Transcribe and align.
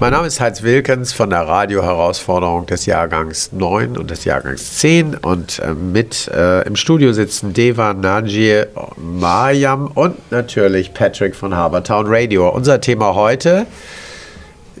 Mein 0.00 0.10
Name 0.10 0.26
ist 0.26 0.40
Heinz 0.40 0.64
Wilkens 0.64 1.12
von 1.12 1.30
der 1.30 1.46
Radio-Herausforderung 1.46 2.66
des 2.66 2.84
Jahrgangs 2.84 3.52
9 3.52 3.96
und 3.96 4.10
des 4.10 4.24
Jahrgangs 4.24 4.78
10 4.78 5.14
und 5.14 5.60
äh, 5.60 5.72
mit 5.72 6.26
äh, 6.34 6.62
im 6.62 6.74
Studio 6.74 7.12
sitzen 7.12 7.52
Deva, 7.52 7.94
Najir, 7.94 8.66
Mariam 8.96 9.86
und 9.94 10.32
natürlich 10.32 10.94
Patrick 10.94 11.36
von 11.36 11.54
Habertown 11.54 12.06
Radio. 12.08 12.48
Unser 12.48 12.80
Thema 12.80 13.14
heute 13.14 13.66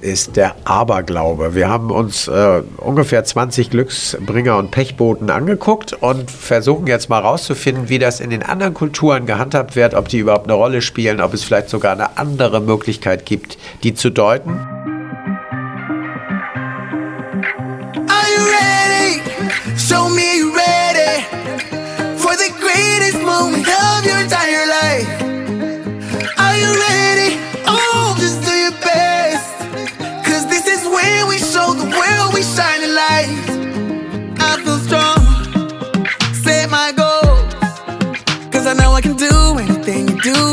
ist 0.00 0.34
der 0.34 0.56
Aberglaube. 0.64 1.54
Wir 1.54 1.68
haben 1.68 1.92
uns 1.92 2.26
äh, 2.26 2.62
ungefähr 2.78 3.22
20 3.22 3.70
Glücksbringer 3.70 4.56
und 4.58 4.72
Pechboten 4.72 5.30
angeguckt 5.30 5.92
und 5.92 6.28
versuchen 6.28 6.88
jetzt 6.88 7.08
mal 7.08 7.20
rauszufinden, 7.20 7.88
wie 7.88 8.00
das 8.00 8.18
in 8.18 8.30
den 8.30 8.42
anderen 8.42 8.74
Kulturen 8.74 9.26
gehandhabt 9.26 9.76
wird, 9.76 9.94
ob 9.94 10.08
die 10.08 10.18
überhaupt 10.18 10.48
eine 10.48 10.54
Rolle 10.54 10.82
spielen, 10.82 11.20
ob 11.20 11.34
es 11.34 11.44
vielleicht 11.44 11.68
sogar 11.68 11.92
eine 11.92 12.18
andere 12.18 12.60
Möglichkeit 12.60 13.24
gibt, 13.24 13.58
die 13.84 13.94
zu 13.94 14.10
deuten. 14.10 14.93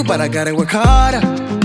But 0.03 0.19
I 0.21 0.27
gotta 0.27 0.53
work 0.55 0.71
harder. 0.71 1.60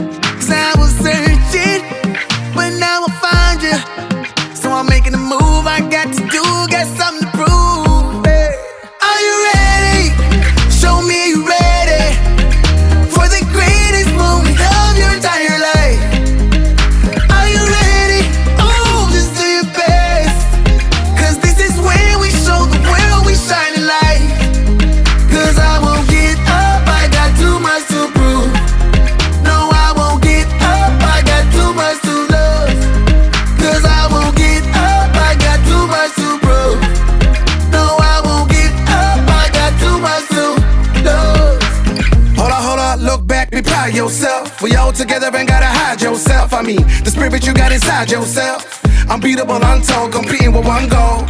We 44.63 44.75
all 44.75 44.93
together 44.93 45.31
and 45.35 45.47
gotta 45.47 45.67
hide 45.67 46.01
yourself. 46.01 46.55
I 46.55 46.63
mean, 46.63 46.83
the 47.05 47.11
spirit 47.11 47.47
you 47.47 47.53
got 47.53 47.73
inside 47.73 48.11
yourself. 48.11 48.83
Unbeatable, 49.09 49.61
untold, 49.63 50.13
competing 50.13 50.53
with 50.53 50.67
one 50.67 50.89
goal. 50.89 51.27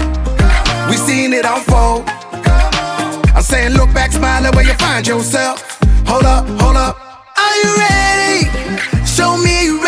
We 0.88 0.96
seen 0.96 1.32
it 1.32 1.44
unfold. 1.44 2.04
I'm 3.34 3.42
saying, 3.42 3.72
look 3.72 3.92
back, 3.92 4.12
smile 4.12 4.46
at 4.46 4.54
where 4.54 4.64
you 4.64 4.74
find 4.74 5.06
yourself. 5.06 5.60
Hold 6.06 6.24
up, 6.24 6.46
hold 6.60 6.76
up. 6.76 6.96
Are 7.36 7.56
you 7.62 7.76
ready? 7.76 9.04
Show 9.04 9.36
me 9.36 9.84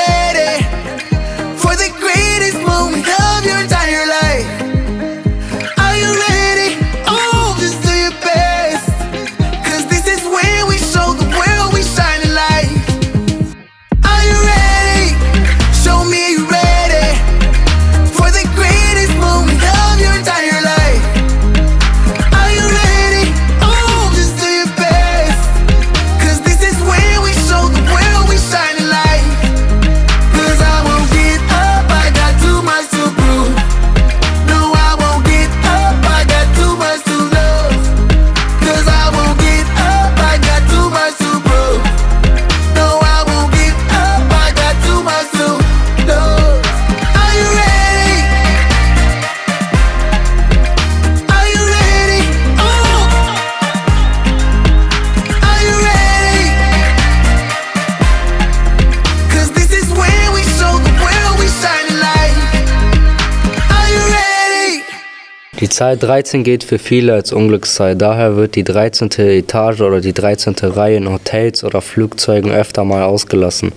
Zahl 65.78 65.96
13 65.96 66.42
geht 66.42 66.64
für 66.64 66.80
viele 66.80 67.14
als 67.14 67.32
Unglückszahl. 67.32 67.94
Daher 67.94 68.34
wird 68.34 68.56
die 68.56 68.64
13. 68.64 69.10
Etage 69.18 69.80
oder 69.80 70.00
die 70.00 70.12
13. 70.12 70.56
Reihe 70.60 70.96
in 70.96 71.08
Hotels 71.08 71.62
oder 71.62 71.80
Flugzeugen 71.80 72.50
öfter 72.50 72.82
mal 72.82 73.04
ausgelassen. 73.04 73.70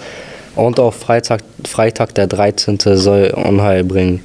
Und 0.55 0.79
auch 0.79 0.95
Freitag, 0.95 1.41
Freitag 1.63 2.15
der 2.15 2.25
13. 2.25 2.79
soll 2.95 3.31
Unheil 3.35 3.83
bringen. 3.83 4.23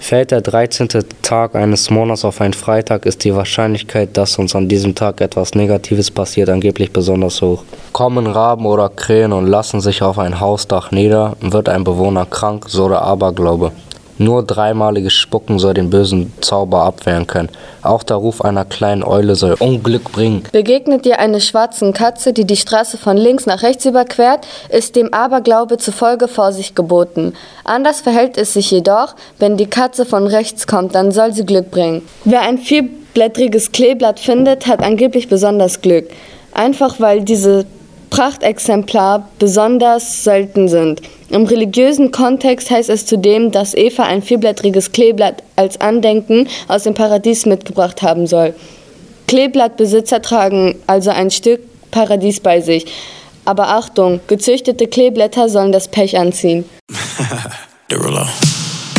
Fällt 0.00 0.32
der 0.32 0.40
13. 0.40 0.88
Tag 1.22 1.54
eines 1.54 1.88
Monats 1.90 2.24
auf 2.24 2.40
einen 2.40 2.52
Freitag, 2.52 3.06
ist 3.06 3.22
die 3.22 3.36
Wahrscheinlichkeit, 3.36 4.16
dass 4.16 4.36
uns 4.36 4.56
an 4.56 4.66
diesem 4.66 4.96
Tag 4.96 5.20
etwas 5.20 5.54
Negatives 5.54 6.10
passiert, 6.10 6.48
angeblich 6.48 6.92
besonders 6.92 7.42
hoch. 7.42 7.62
Kommen 7.92 8.26
Raben 8.26 8.66
oder 8.66 8.88
Krähen 8.88 9.32
und 9.32 9.46
lassen 9.46 9.80
sich 9.80 10.02
auf 10.02 10.18
ein 10.18 10.40
Hausdach 10.40 10.90
nieder, 10.90 11.36
wird 11.40 11.68
ein 11.68 11.84
Bewohner 11.84 12.26
krank, 12.26 12.64
so 12.68 12.88
der 12.88 13.02
Aberglaube. 13.02 13.70
Nur 14.18 14.42
dreimaliges 14.42 15.12
Spucken 15.12 15.58
soll 15.58 15.74
den 15.74 15.90
bösen 15.90 16.32
Zauber 16.40 16.84
abwehren 16.84 17.26
können. 17.26 17.50
Auch 17.82 18.02
der 18.02 18.16
Ruf 18.16 18.40
einer 18.40 18.64
kleinen 18.64 19.04
Eule 19.04 19.34
soll 19.34 19.56
Unglück 19.58 20.10
bringen. 20.12 20.42
Begegnet 20.52 21.04
dir 21.04 21.18
eine 21.18 21.40
schwarzen 21.40 21.92
Katze, 21.92 22.32
die 22.32 22.46
die 22.46 22.56
Straße 22.56 22.96
von 22.96 23.16
links 23.16 23.46
nach 23.46 23.62
rechts 23.62 23.84
überquert, 23.84 24.46
ist 24.70 24.96
dem 24.96 25.12
Aberglaube 25.12 25.76
zufolge 25.76 26.28
Vorsicht 26.28 26.74
geboten. 26.74 27.34
Anders 27.64 28.00
verhält 28.00 28.38
es 28.38 28.54
sich 28.54 28.70
jedoch, 28.70 29.14
wenn 29.38 29.56
die 29.56 29.66
Katze 29.66 30.06
von 30.06 30.26
rechts 30.26 30.66
kommt, 30.66 30.94
dann 30.94 31.12
soll 31.12 31.32
sie 31.32 31.44
Glück 31.44 31.70
bringen. 31.70 32.02
Wer 32.24 32.40
ein 32.40 32.58
vierblättriges 32.58 33.72
Kleeblatt 33.72 34.18
findet, 34.18 34.66
hat 34.66 34.82
angeblich 34.82 35.28
besonders 35.28 35.82
Glück. 35.82 36.08
Einfach 36.52 37.00
weil 37.00 37.22
diese 37.22 37.66
Prachtexemplar 38.08 39.28
besonders 39.38 40.24
selten 40.24 40.68
sind. 40.68 41.02
Im 41.30 41.44
religiösen 41.44 42.12
Kontext 42.12 42.70
heißt 42.70 42.88
es 42.88 43.04
zudem, 43.04 43.50
dass 43.50 43.74
Eva 43.74 44.04
ein 44.04 44.22
vierblättriges 44.22 44.92
Kleeblatt 44.92 45.42
als 45.56 45.80
Andenken 45.80 46.48
aus 46.68 46.84
dem 46.84 46.94
Paradies 46.94 47.46
mitgebracht 47.46 48.02
haben 48.02 48.26
soll. 48.26 48.54
Kleeblattbesitzer 49.26 50.22
tragen 50.22 50.76
also 50.86 51.10
ein 51.10 51.30
Stück 51.30 51.60
Paradies 51.90 52.40
bei 52.40 52.60
sich. 52.60 52.86
Aber 53.44 53.68
Achtung, 53.68 54.20
gezüchtete 54.26 54.86
Kleeblätter 54.86 55.48
sollen 55.48 55.72
das 55.72 55.88
Pech 55.88 56.16
anziehen. 56.16 56.64
Derulo. 57.90 58.26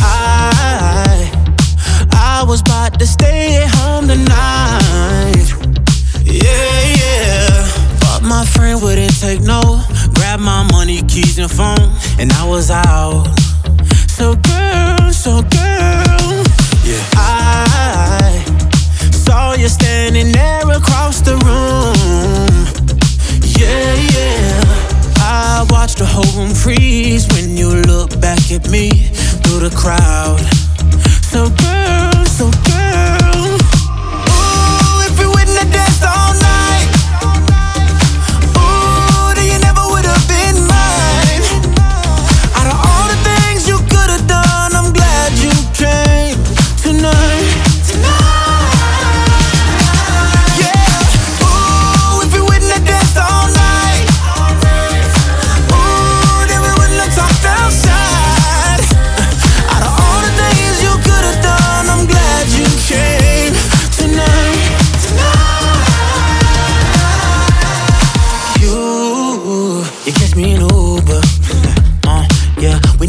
I, 0.00 1.30
I 2.12 2.42
was 2.46 2.62
about 2.62 2.98
to 2.98 3.06
stay 3.06 3.66
home 3.76 4.06
tonight. 4.06 4.87
My 8.38 8.44
friend 8.44 8.80
wouldn't 8.80 9.18
take 9.18 9.40
no. 9.40 9.82
Grab 10.14 10.38
my 10.38 10.62
money, 10.70 11.02
keys, 11.08 11.38
and 11.40 11.50
phone, 11.50 11.90
and 12.20 12.32
I 12.34 12.44
was 12.46 12.70
out. 12.70 13.26
So, 14.06 14.36
girl, 14.36 15.12
so, 15.12 15.42
girl. 15.42 16.30
Yeah. 16.86 17.02
I 17.16 18.44
saw 19.10 19.54
you 19.54 19.68
standing 19.68 20.30
there 20.30 20.70
across 20.70 21.20
the 21.20 21.34
room. 21.48 22.54
Yeah, 23.58 23.94
yeah. 24.14 24.60
I 25.18 25.66
watched 25.70 25.98
the 25.98 26.06
whole 26.06 26.32
room 26.38 26.54
freeze 26.54 27.26
when 27.32 27.56
you 27.56 27.70
look 27.90 28.20
back 28.20 28.52
at 28.52 28.70
me 28.70 28.90
through 29.42 29.68
the 29.68 29.74
crowd. 29.74 30.38
So, 31.32 31.50
girl, 31.64 32.24
so, 32.26 32.52
girl. 32.70 33.77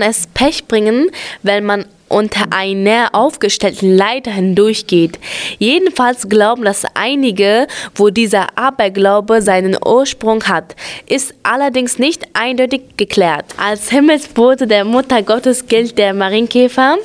kann 0.00 0.10
es 0.10 0.26
Pech 0.28 0.66
bringen, 0.66 1.10
wenn 1.42 1.64
man 1.64 1.84
unter 2.08 2.46
einer 2.50 3.10
aufgestellten 3.12 3.96
Leiter 3.96 4.32
hindurchgeht. 4.32 5.18
Jedenfalls 5.58 6.28
glauben 6.28 6.64
das 6.64 6.84
einige, 6.94 7.68
wo 7.94 8.10
dieser 8.10 8.58
Aberglaube 8.58 9.42
seinen 9.42 9.76
Ursprung 9.84 10.42
hat, 10.44 10.74
ist 11.06 11.34
allerdings 11.44 11.98
nicht 11.98 12.24
eindeutig 12.32 12.82
geklärt. 12.96 13.44
Als 13.58 13.90
Himmelsbote 13.90 14.66
der 14.66 14.84
Mutter 14.84 15.22
Gottes 15.22 15.68
gilt 15.68 15.98
der 15.98 16.12
Marienkäfer. 16.14 16.96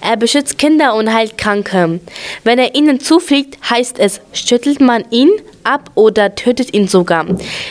Er 0.00 0.16
beschützt 0.16 0.56
Kinder 0.56 0.94
und 0.94 1.12
heilt 1.12 1.36
Kranke. 1.36 2.00
Wenn 2.44 2.58
er 2.58 2.74
ihnen 2.74 2.98
zufliegt, 2.98 3.58
heißt 3.68 3.98
es, 3.98 4.22
schüttelt 4.32 4.80
man 4.80 5.04
ihn 5.10 5.30
ab 5.64 5.90
oder 5.96 6.34
tötet 6.34 6.72
ihn 6.72 6.88
sogar. 6.88 7.26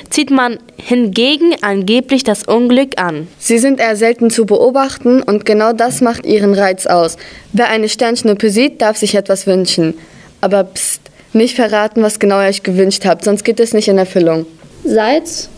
Zieht 0.09 0.29
man 0.29 0.59
hingegen 0.77 1.55
angeblich 1.61 2.23
das 2.23 2.43
Unglück 2.43 2.99
an. 3.01 3.27
Sie 3.39 3.57
sind 3.57 3.79
eher 3.79 3.95
selten 3.95 4.29
zu 4.29 4.45
beobachten 4.45 5.21
und 5.21 5.45
genau 5.45 5.73
das 5.73 6.01
macht 6.01 6.25
ihren 6.25 6.53
Reiz 6.53 6.85
aus. 6.85 7.17
Wer 7.53 7.69
eine 7.69 7.89
Sternschnuppe 7.89 8.49
sieht, 8.49 8.81
darf 8.81 8.97
sich 8.97 9.15
etwas 9.15 9.47
wünschen. 9.47 9.95
Aber 10.41 10.63
pst, 10.65 11.01
nicht 11.33 11.55
verraten, 11.55 12.03
was 12.03 12.19
genau 12.19 12.41
ihr 12.41 12.49
euch 12.49 12.63
gewünscht 12.63 13.05
habt, 13.05 13.23
sonst 13.23 13.43
geht 13.43 13.59
es 13.59 13.73
nicht 13.73 13.87
in 13.87 13.97
Erfüllung. 13.97 14.45
Salz, 14.83 15.49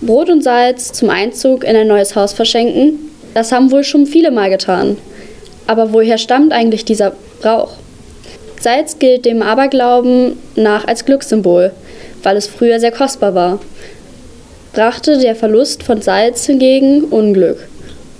Brot 0.00 0.30
und 0.30 0.42
Salz 0.42 0.92
zum 0.92 1.10
Einzug 1.10 1.64
in 1.64 1.76
ein 1.76 1.88
neues 1.88 2.16
Haus 2.16 2.32
verschenken, 2.32 2.98
das 3.34 3.52
haben 3.52 3.70
wohl 3.70 3.84
schon 3.84 4.06
viele 4.06 4.30
mal 4.30 4.50
getan. 4.50 4.96
Aber 5.66 5.92
woher 5.92 6.18
stammt 6.18 6.52
eigentlich 6.52 6.84
dieser 6.84 7.12
Brauch? 7.40 7.74
Salz 8.60 8.98
gilt 8.98 9.24
dem 9.24 9.42
Aberglauben 9.42 10.36
nach 10.56 10.86
als 10.86 11.04
Glückssymbol. 11.04 11.72
weil 12.22 12.36
es 12.36 12.46
früher 12.46 12.80
sehr 12.80 12.92
kostbar 12.92 13.34
war. 13.34 13.58
Brachte 14.72 15.18
der 15.18 15.34
Verlust 15.34 15.82
von 15.82 16.00
Salz 16.00 16.46
hingegen 16.46 17.04
Unglück. 17.04 17.66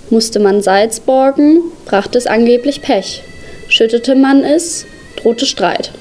Musste 0.09 0.39
man 0.39 0.61
Salz 0.61 0.99
borgen, 0.99 1.61
brachte 1.85 2.17
es 2.17 2.27
angeblich 2.27 2.81
Pech. 2.81 3.23
Schüttete 3.69 4.15
man 4.15 4.43
es, 4.43 4.85
drohte 5.15 5.45
Streit. 5.45 5.91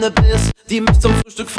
Du 0.00 0.10
die 0.10 0.18
eine 0.18 0.32
bist, 0.32 0.52
die 0.70 0.80
mich 0.80 0.98
zum 1.00 1.12
Frühstück 1.14 1.50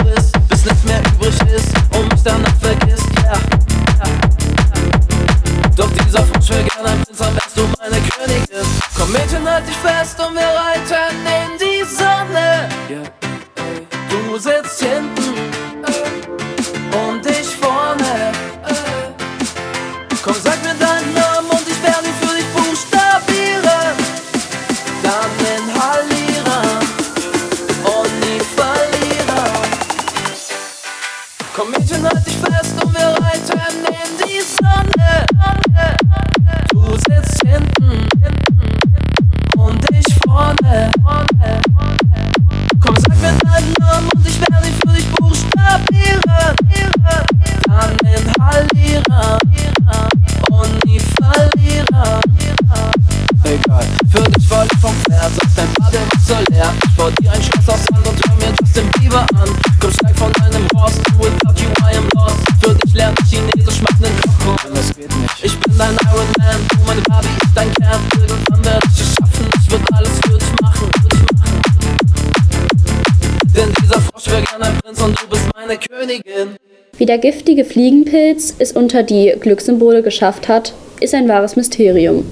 der 77.10 77.18
giftige 77.18 77.66
Fliegenpilz 77.66 78.54
es 78.60 78.72
unter 78.72 79.02
die 79.02 79.34
Glückssymbole 79.40 80.04
geschafft 80.04 80.48
hat, 80.48 80.74
ist 81.02 81.16
ein 81.16 81.28
wahres 81.28 81.56
Mysterium. 81.56 82.24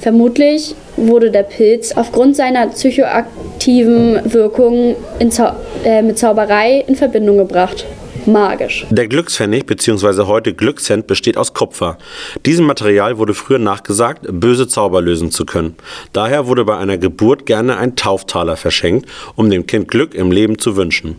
Vermutlich 0.00 0.74
wurde 0.96 1.30
der 1.30 1.42
Pilz 1.42 1.92
aufgrund 1.92 2.34
seiner 2.34 2.68
psychoaktiven 2.68 4.32
Wirkung 4.32 4.96
Zau 5.28 5.50
äh, 5.84 6.00
mit 6.00 6.18
Zauberei 6.18 6.84
in 6.86 6.96
Verbindung 6.96 7.36
gebracht. 7.36 7.84
Magisch. 8.26 8.86
Der 8.90 9.08
Glückspfennig 9.08 9.66
bzw. 9.66 10.24
heute 10.26 10.54
Glückscent 10.54 11.06
besteht 11.06 11.36
aus 11.36 11.54
Kupfer. 11.54 11.98
Diesem 12.46 12.66
Material 12.66 13.18
wurde 13.18 13.34
früher 13.34 13.58
nachgesagt, 13.58 14.26
böse 14.28 14.66
Zauber 14.68 15.02
lösen 15.02 15.30
zu 15.30 15.44
können. 15.44 15.76
Daher 16.12 16.46
wurde 16.46 16.64
bei 16.64 16.76
einer 16.76 16.98
Geburt 16.98 17.46
gerne 17.46 17.76
ein 17.76 17.96
Tauftaler 17.96 18.56
verschenkt, 18.56 19.08
um 19.36 19.50
dem 19.50 19.66
Kind 19.66 19.88
Glück 19.88 20.14
im 20.14 20.30
Leben 20.30 20.58
zu 20.58 20.76
wünschen. 20.76 21.16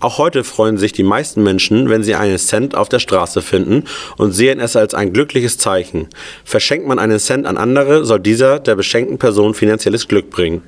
Auch 0.00 0.18
heute 0.18 0.44
freuen 0.44 0.78
sich 0.78 0.92
die 0.92 1.02
meisten 1.02 1.42
Menschen, 1.42 1.88
wenn 1.88 2.02
sie 2.02 2.14
einen 2.14 2.38
Cent 2.38 2.74
auf 2.74 2.88
der 2.88 2.98
Straße 2.98 3.42
finden 3.42 3.84
und 4.16 4.32
sehen 4.32 4.60
es 4.60 4.76
als 4.76 4.94
ein 4.94 5.12
glückliches 5.12 5.58
Zeichen. 5.58 6.08
Verschenkt 6.44 6.86
man 6.86 6.98
einen 6.98 7.18
Cent 7.18 7.46
an 7.46 7.56
andere, 7.56 8.04
soll 8.04 8.20
dieser 8.20 8.58
der 8.58 8.74
beschenkten 8.74 9.18
Person 9.18 9.54
finanzielles 9.54 10.08
Glück 10.08 10.30
bringen. 10.30 10.62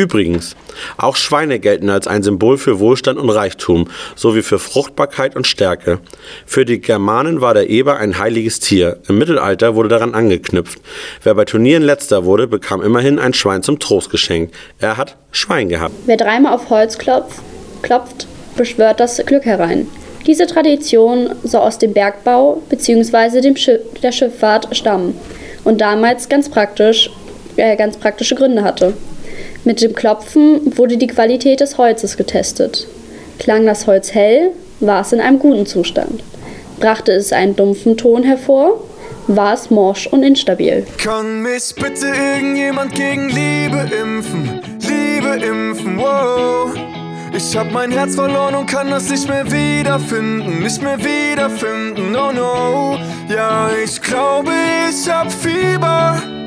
Übrigens, 0.00 0.56
auch 0.96 1.14
Schweine 1.14 1.58
gelten 1.58 1.90
als 1.90 2.06
ein 2.06 2.22
Symbol 2.22 2.56
für 2.56 2.80
Wohlstand 2.80 3.18
und 3.18 3.28
Reichtum, 3.28 3.90
sowie 4.16 4.40
für 4.40 4.58
Fruchtbarkeit 4.58 5.36
und 5.36 5.46
Stärke. 5.46 5.98
Für 6.46 6.64
die 6.64 6.80
Germanen 6.80 7.42
war 7.42 7.52
der 7.52 7.68
Eber 7.68 7.98
ein 7.98 8.18
heiliges 8.18 8.60
Tier. 8.60 8.96
Im 9.08 9.18
Mittelalter 9.18 9.74
wurde 9.74 9.90
daran 9.90 10.14
angeknüpft. 10.14 10.80
Wer 11.22 11.34
bei 11.34 11.44
Turnieren 11.44 11.82
letzter 11.82 12.24
wurde, 12.24 12.46
bekam 12.46 12.80
immerhin 12.80 13.18
ein 13.18 13.34
Schwein 13.34 13.62
zum 13.62 13.78
Trost 13.78 14.08
geschenkt. 14.08 14.54
Er 14.78 14.96
hat 14.96 15.18
Schwein 15.32 15.68
gehabt. 15.68 15.92
Wer 16.06 16.16
dreimal 16.16 16.54
auf 16.54 16.70
Holz 16.70 16.96
klopft, 16.96 17.42
klopft, 17.82 18.26
beschwört 18.56 19.00
das 19.00 19.18
Glück 19.26 19.44
herein. 19.44 19.86
Diese 20.26 20.46
Tradition 20.46 21.34
soll 21.42 21.60
aus 21.60 21.76
dem 21.76 21.92
Bergbau 21.92 22.62
bzw. 22.70 23.54
Schiff, 23.54 23.82
der 24.02 24.12
Schifffahrt 24.12 24.74
stammen 24.74 25.14
und 25.64 25.82
damals 25.82 26.30
ganz, 26.30 26.48
praktisch, 26.48 27.10
äh, 27.56 27.76
ganz 27.76 27.98
praktische 27.98 28.34
Gründe 28.34 28.64
hatte. 28.64 28.94
Mit 29.64 29.82
dem 29.82 29.94
Klopfen 29.94 30.76
wurde 30.76 30.96
die 30.96 31.06
Qualität 31.06 31.60
des 31.60 31.76
Holzes 31.76 32.16
getestet. 32.16 32.86
Klang 33.38 33.66
das 33.66 33.86
Holz 33.86 34.14
hell, 34.14 34.52
war 34.80 35.02
es 35.02 35.12
in 35.12 35.20
einem 35.20 35.38
guten 35.38 35.66
Zustand. 35.66 36.22
Brachte 36.78 37.12
es 37.12 37.32
einen 37.32 37.56
dumpfen 37.56 37.98
Ton 37.98 38.22
hervor, 38.22 38.82
war 39.26 39.52
es 39.52 39.70
morsch 39.70 40.06
und 40.06 40.22
instabil. 40.22 40.86
Kann 40.96 41.42
mich 41.42 41.74
bitte 41.74 42.06
irgendjemand 42.06 42.94
gegen 42.94 43.28
Liebe 43.28 43.88
impfen? 44.02 44.60
Liebe 44.80 45.44
impfen, 45.44 45.98
wow. 45.98 46.74
Ich 47.36 47.56
hab 47.56 47.70
mein 47.70 47.92
Herz 47.92 48.14
verloren 48.14 48.54
und 48.54 48.66
kann 48.66 48.90
das 48.90 49.08
nicht 49.10 49.28
mehr 49.28 49.44
wiederfinden, 49.50 50.62
nicht 50.62 50.82
mehr 50.82 50.98
wiederfinden, 50.98 52.12
no 52.12 52.32
no. 52.32 52.98
Ja, 53.28 53.70
ich 53.84 54.00
glaube, 54.00 54.52
ich 54.90 55.08
hab 55.08 55.30
Fieber. 55.30 56.39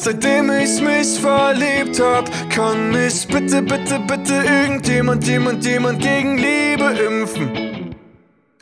Seitdem 0.00 0.50
ich 0.52 0.80
mich 0.80 1.20
verliebt 1.20 2.00
hab, 2.00 2.30
kann 2.50 2.90
mich 2.90 3.26
bitte, 3.26 3.60
bitte, 3.60 3.98
bitte 3.98 4.44
irgendjemand, 4.46 5.26
jemand, 5.26 5.66
jemand 5.66 6.00
gegen 6.00 6.38
Liebe 6.38 6.84
impfen. 7.04 7.96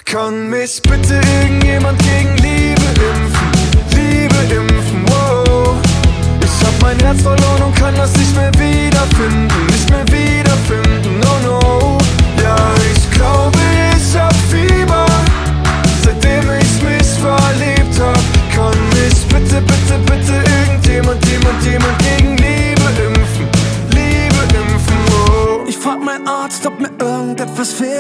Kann 0.07 0.49
mich 0.49 0.81
bitte 0.81 1.21
irgendjemand 1.43 1.99
gegen 1.99 2.37
Liebe 2.38 2.88
impfen? 3.12 3.50
Liebe 3.90 4.55
impfen, 4.55 5.05
wow. 5.09 5.76
Ich 6.40 6.66
hab 6.66 6.81
mein 6.81 6.99
Herz 7.00 7.21
verloren 7.21 7.62
und 7.66 7.76
kann 7.76 7.95
das 7.97 8.16
nicht 8.16 8.35
mehr 8.35 8.52
wiederfinden, 8.55 9.66
nicht 9.66 9.90
mehr 9.90 10.07
wiederfinden, 10.09 11.21
no 11.21 11.38
no. 11.45 11.99
Ja, 12.43 12.57
ich 12.95 13.11
glaube, 13.11 13.59
ich 13.95 14.19
hab 14.19 14.35
Fieber. 14.50 15.07
Seitdem 16.02 16.50
ich 16.59 16.66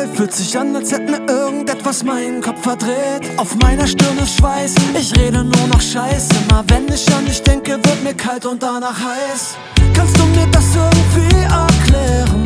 fehlt. 0.06 0.16
Fühlt 0.16 0.34
sich 0.34 0.58
an, 0.58 0.74
als 0.74 0.92
hätte 0.92 1.10
mir 1.10 1.26
irgendetwas 1.28 2.02
meinen 2.02 2.40
Kopf 2.40 2.62
verdreht. 2.62 3.30
Auf 3.36 3.54
meiner 3.56 3.86
Stirn 3.86 4.18
ist 4.18 4.38
Schweiß, 4.38 4.74
ich 4.98 5.12
rede 5.16 5.44
nur 5.44 5.66
noch 5.68 5.80
Scheiße. 5.80 6.28
Immer 6.48 6.64
wenn 6.68 6.88
ich 6.92 7.06
an 7.14 7.26
dich 7.26 7.42
denke, 7.42 7.72
wird 7.72 8.02
mir 8.02 8.14
kalt 8.14 8.46
und 8.46 8.62
danach 8.62 8.98
heiß. 8.98 9.56
Kannst 9.94 10.18
du 10.18 10.24
mir 10.26 10.46
das 10.50 10.64
irgendwie 10.74 11.42
erklären? 11.42 12.44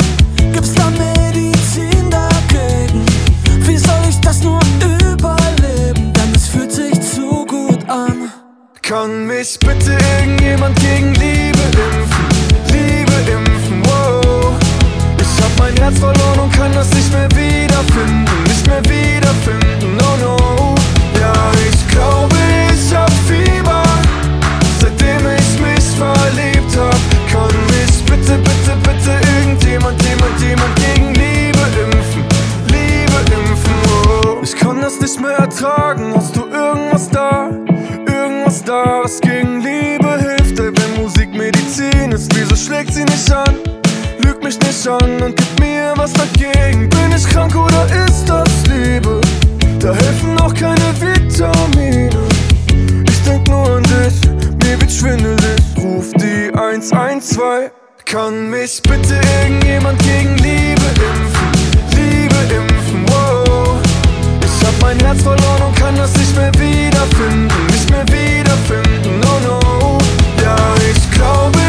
Gibt's 0.52 0.74
da 0.74 0.90
Medizin 0.90 2.10
dagegen? 2.10 3.04
Wie 3.66 3.76
soll 3.76 4.02
ich 4.08 4.20
das 4.20 4.42
nur 4.42 4.60
überleben? 4.88 6.12
Denn 6.12 6.34
es 6.34 6.48
fühlt 6.48 6.72
sich 6.72 7.00
zu 7.00 7.46
gut 7.46 7.88
an. 7.88 8.30
Kann 8.82 9.26
mich 9.26 9.58
bitte 9.60 9.96
irgendjemand 10.18 10.78
gegen 10.80 11.14
Liebe 11.14 11.60
impfen? 11.60 12.19
Mein 15.60 15.76
Herz 15.76 15.98
verloren 15.98 16.40
und 16.40 16.52
kann 16.52 16.72
das 16.72 16.88
nicht 16.94 17.12
mehr 17.12 17.28
wiederfinden. 17.32 18.42
Nicht 18.44 18.66
mehr 18.66 18.82
wiederfinden, 18.84 19.96
no, 19.96 20.10
no. 20.24 20.74
Ja, 21.20 21.34
ich 21.70 21.88
glaube, 21.88 22.34
ich 22.72 22.94
hab 22.94 23.12
Fieber. 23.28 23.82
Seitdem 24.80 25.22
ich 25.38 25.52
mich 25.60 25.86
verliebt 26.00 26.72
hab, 26.76 27.00
kann 27.30 27.54
mich 27.74 27.94
bitte, 28.06 28.38
bitte, 28.38 28.72
bitte 28.86 29.12
irgendjemand, 29.36 30.02
jemand, 30.02 30.40
jemand 30.40 30.74
gegen 30.76 31.14
Liebe 31.14 31.64
impfen. 31.84 32.24
Liebe 32.68 33.18
impfen, 33.38 33.76
wow. 33.84 34.38
Ich 34.42 34.56
kann 34.56 34.80
das 34.80 34.98
nicht 34.98 35.20
mehr 35.20 35.36
ertragen. 35.36 36.14
Hast 36.16 36.34
du 36.36 36.46
irgendwas 36.46 37.08
da? 37.10 37.50
Irgendwas 38.06 38.64
da, 38.64 39.02
was 39.04 39.20
gegen 39.20 39.60
Liebe 39.60 40.10
hilft? 40.18 40.58
Ey, 40.58 40.72
wenn 40.74 41.02
Musik 41.02 41.34
Medizin 41.34 42.12
ist, 42.12 42.34
wieso 42.34 42.56
schlägt 42.56 42.94
sie 42.94 43.04
nicht 43.04 43.30
an? 43.30 43.79
Mich 44.50 44.58
nicht 44.66 44.88
an 44.88 45.22
und 45.22 45.36
gib 45.36 45.60
mir 45.60 45.92
was 45.94 46.12
dagegen. 46.12 46.88
Bin 46.88 47.12
ich 47.16 47.24
krank 47.24 47.54
oder 47.54 47.86
ist 48.04 48.28
das 48.28 48.48
Liebe? 48.66 49.20
Da 49.78 49.94
helfen 49.94 50.36
auch 50.40 50.52
keine 50.52 50.92
Vitamine. 50.98 52.10
Ich 53.08 53.22
denk 53.22 53.46
nur 53.46 53.76
an 53.76 53.84
dich, 53.84 54.28
mir 54.64 54.80
wird 54.80 54.90
schwindelig. 54.90 55.62
Ruf 55.78 56.10
die 56.16 56.52
112. 56.52 57.70
Kann 58.04 58.50
mich 58.50 58.82
bitte 58.82 59.20
irgendjemand 59.44 60.02
gegen 60.02 60.34
Liebe 60.38 60.88
impfen? 60.98 61.52
Liebe 61.92 62.34
impfen, 62.52 63.06
wow. 63.06 63.78
Ich 64.44 64.66
hab 64.66 64.74
mein 64.82 64.98
Herz 64.98 65.22
verloren 65.22 65.62
und 65.68 65.76
kann 65.76 65.94
das 65.94 66.12
nicht 66.16 66.34
mehr 66.34 66.52
wiederfinden. 66.54 67.66
Nicht 67.68 67.88
mehr 67.88 68.04
wiederfinden, 68.08 69.20
no, 69.20 69.38
no. 69.46 69.98
Ja, 70.42 70.56
ich 70.90 71.08
glaube, 71.12 71.59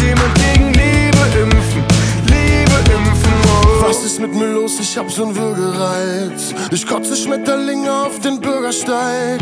jemand, 0.00 0.34
gegen 0.34 0.72
Liebe 0.72 1.24
impfen. 1.42 1.84
Liebe 2.26 2.78
impfen, 2.92 3.32
wow. 3.44 3.88
Was 3.88 4.04
ist 4.04 4.20
mit 4.20 4.34
mir 4.34 4.52
los? 4.52 4.78
Ich 4.80 4.96
hab 4.96 5.08
so'n 5.08 5.34
Würgereiz. 5.34 6.54
Ich 6.70 6.86
kotze 6.86 7.16
Schmetterlinge 7.16 7.92
auf 7.92 8.18
den 8.20 8.40
Bürgersteig. 8.40 9.40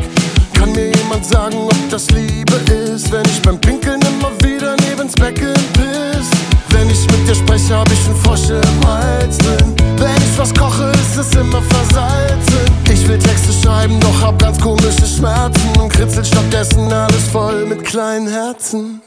Kann 0.54 0.72
mir 0.72 0.90
jemand 0.94 1.24
sagen, 1.24 1.56
ob 1.56 1.90
das 1.90 2.10
Liebe 2.10 2.54
ist, 2.72 3.10
wenn 3.12 3.24
ich 3.26 3.42
beim 3.42 3.60
Pinkeln 3.60 4.00
immer 4.02 4.30
wieder 4.42 4.76
neben's 4.88 5.14
Becken 5.14 5.54
piss? 5.72 6.28
Wenn 6.70 6.88
ich 6.90 7.00
mit 7.10 7.28
dir 7.28 7.34
spreche, 7.34 7.76
hab 7.76 7.90
ich 7.90 8.06
einen 8.06 8.16
Frosch 8.16 8.50
im 8.50 8.86
Hals 8.88 9.38
drin. 9.38 9.74
Wenn 9.96 10.16
ich 10.16 10.38
was 10.38 10.52
koche, 10.54 10.90
ist 10.92 11.16
es 11.16 11.34
immer 11.34 11.62
versalzen. 11.62 12.64
Ich 12.92 13.06
will 13.06 13.18
Texte 13.18 13.52
schreiben, 13.52 13.98
doch 14.00 14.22
hab 14.22 14.38
ganz 14.38 14.60
komische 14.60 15.06
Schmerzen. 15.06 15.80
Und 15.80 15.92
kritzel 15.92 16.24
stattdessen 16.24 16.92
alles 16.92 17.28
voll 17.30 17.66
mit 17.66 17.84
kleinen 17.84 18.26
Herzen. 18.26 19.00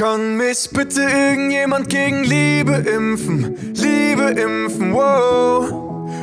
Kann 0.00 0.38
mich 0.38 0.70
bitte 0.72 1.02
irgendjemand 1.02 1.90
gegen 1.90 2.24
Liebe 2.24 2.72
impfen? 2.72 3.74
Liebe 3.74 4.30
impfen, 4.30 4.94
wow. 4.94 5.70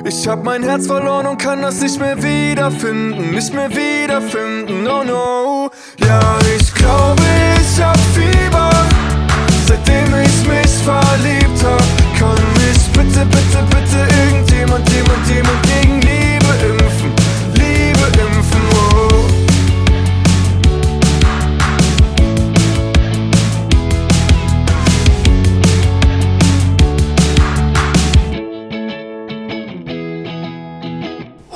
Ich 0.03 0.27
hab 0.27 0.43
mein 0.43 0.63
Herz 0.63 0.87
verloren 0.87 1.27
und 1.27 1.39
kann 1.39 1.61
das 1.61 1.79
nicht 1.81 1.99
mehr 1.99 2.17
wiederfinden. 2.23 3.35
Nicht 3.35 3.53
mehr 3.53 3.69
wiederfinden, 3.69 4.83
no, 4.83 5.03
no. 5.03 5.69
Ja, 5.99 6.39
ich 6.57 6.73
glaube, 6.73 7.21
ich 7.61 7.79
hab 7.79 7.99
Fieber. 8.15 8.71
Seitdem 9.67 10.07
ich 10.23 10.47
mich 10.47 10.73
verliebt 10.83 11.63
hab, 11.63 12.17
kann 12.17 12.43
mich 12.55 12.81
bitte, 12.93 13.27
bitte, 13.27 13.63
bitte 13.69 14.07
irgendjemand, 14.25 14.89
jemand, 14.89 15.27
jemand 15.29 15.63
gegen 15.67 16.06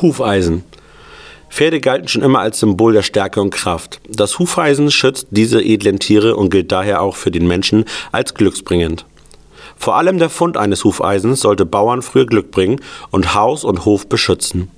Hufeisen. 0.02 0.64
Pferde 1.50 1.82
galten 1.82 2.08
schon 2.08 2.24
immer 2.24 2.40
als 2.40 2.60
Symbol 2.60 2.94
der 2.94 3.02
Stärke 3.02 3.42
und 3.42 3.52
Kraft. 3.52 4.00
Das 4.08 4.40
Hufeisen 4.40 4.90
schützt 4.90 5.28
diese 5.32 5.62
edlen 5.62 6.00
Tiere 6.00 6.36
und 6.38 6.50
gilt 6.50 6.72
daher 6.72 7.02
auch 7.02 7.16
für 7.16 7.30
den 7.30 7.48
Menschen 7.48 7.86
als 8.12 8.34
glücksbringend. 8.34 9.06
Vor 9.82 9.96
allem 9.96 10.20
der 10.20 10.30
Fund 10.30 10.58
eines 10.58 10.84
Hufeisens 10.84 11.42
sollte 11.42 11.66
Bauern 11.66 12.04
früher 12.04 12.28
Glück 12.28 12.52
bringen 12.52 12.80
und 13.10 13.34
Haus 13.34 13.64
und 13.64 13.84
Hof 13.84 14.08
beschützen. 14.08 14.70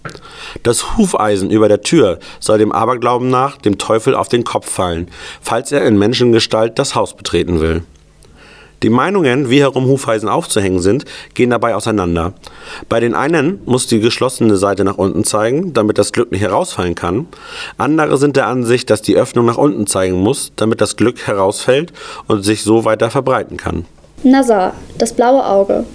Das 0.64 0.98
Hufeisen 0.98 1.52
über 1.52 1.68
der 1.68 1.82
Tür 1.82 2.20
soll 2.40 2.58
dem 2.58 2.72
Aberglauben 2.72 3.30
nach 3.30 3.58
dem 3.58 3.78
Teufel 3.78 4.16
auf 4.16 4.30
den 4.30 4.46
Kopf 4.46 4.70
fallen, 4.70 5.10
falls 5.42 5.72
er 5.74 5.86
in 5.86 6.00
Menschengestalt 6.00 6.80
das 6.80 6.96
Haus 6.96 7.16
betreten 7.16 7.60
will. 7.60 7.84
Die 8.82 8.90
Meinungen, 8.90 9.50
wie 9.50 9.62
herum 9.62 9.86
Hufeisen 9.88 10.28
aufzuhängen 10.28 10.82
sind, 10.82 11.06
gehen 11.34 11.50
dabei 11.50 11.76
auseinander. 11.76 12.34
Bei 12.90 13.00
den 13.00 13.14
einen 13.14 13.62
muss 13.66 13.88
die 13.88 14.00
geschlossene 14.00 14.58
Seite 14.58 14.84
nach 14.84 14.98
unten 14.98 15.24
zeigen, 15.24 15.74
damit 15.74 15.98
das 15.98 16.12
Glück 16.12 16.32
nicht 16.32 16.42
herausfallen 16.42 16.96
kann. 16.96 17.28
Andere 17.78 18.18
sind 18.18 18.36
der 18.36 18.48
Ansicht, 18.48 18.90
dass 18.90 19.02
die 19.02 19.16
Öffnung 19.16 19.46
nach 19.46 19.58
unten 19.58 19.88
zeigen 19.88 20.18
muss, 20.18 20.52
damit 20.56 20.82
das 20.82 20.96
Glück 20.96 21.28
herausfällt 21.28 21.94
und 22.28 22.44
sich 22.44 22.64
so 22.64 22.86
weiter 22.86 23.10
verbreiten 23.10 23.58
kann. 23.58 23.86
Nazar, 24.24 24.74
das 24.98 25.14
blaue 25.14 25.46
Auge. 25.46 25.86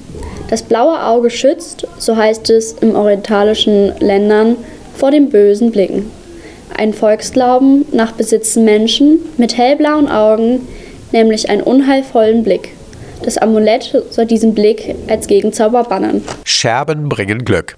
Das 0.50 0.62
blaue 0.62 1.02
Auge 1.02 1.30
schützt, 1.30 1.86
so 1.98 2.16
heißt 2.16 2.50
es 2.50 2.72
im 2.72 2.94
orientalischen 2.94 3.92
Ländern, 4.00 4.56
vor 4.94 5.10
den 5.10 5.30
bösen 5.30 5.70
Blicken. 5.70 6.10
Ein 6.76 6.92
Volksglauben 6.92 7.86
nach 7.92 8.12
besitzen 8.12 8.64
Menschen 8.64 9.20
mit 9.36 9.56
hellblauen 9.56 10.08
Augen, 10.08 10.66
nämlich 11.12 11.48
einen 11.48 11.62
unheilvollen 11.62 12.44
Blick. 12.44 12.74
Das 13.22 13.38
Amulett 13.38 13.94
soll 14.10 14.26
diesen 14.26 14.54
Blick 14.54 14.94
als 15.08 15.26
Gegenzauber 15.26 15.84
bannen. 15.84 16.24
Scherben 16.44 17.08
bringen 17.08 17.44
Glück. 17.44 17.76